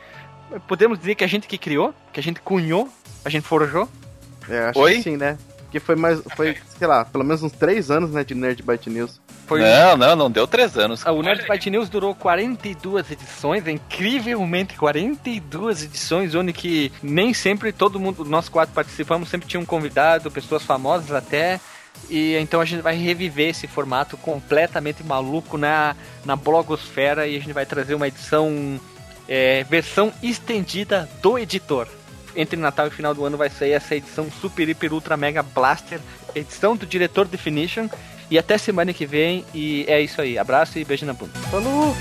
[0.68, 2.90] Podemos dizer que a gente que criou, que a gente cunhou,
[3.24, 3.88] a gente forjou.
[4.50, 4.96] É, acho Oi?
[4.96, 5.38] que sim, né?
[5.60, 6.22] Porque foi mais.
[6.36, 9.22] Foi, sei lá, pelo menos uns três anos, né, de Nerd Byte News.
[9.46, 11.04] Foi Não, não, não deu três anos.
[11.06, 17.72] O Nerd Byte News durou 42 edições, é incrivelmente 42 edições, onde que nem sempre
[17.72, 21.60] todo mundo, nós quatro participamos, sempre tinha um convidado, pessoas famosas até.
[22.10, 25.96] E então a gente vai reviver esse formato completamente maluco na,
[26.26, 28.80] na blogosfera e a gente vai trazer uma edição,
[29.28, 31.88] é, versão estendida do editor.
[32.36, 36.00] Entre Natal e final do ano vai sair essa edição Super Hiper Ultra Mega Blaster,
[36.36, 37.88] edição do diretor Definition.
[38.30, 39.46] E até semana que vem.
[39.54, 40.38] E é isso aí.
[40.38, 41.38] Abraço e beijo na bunda.
[41.52, 41.96] Falou!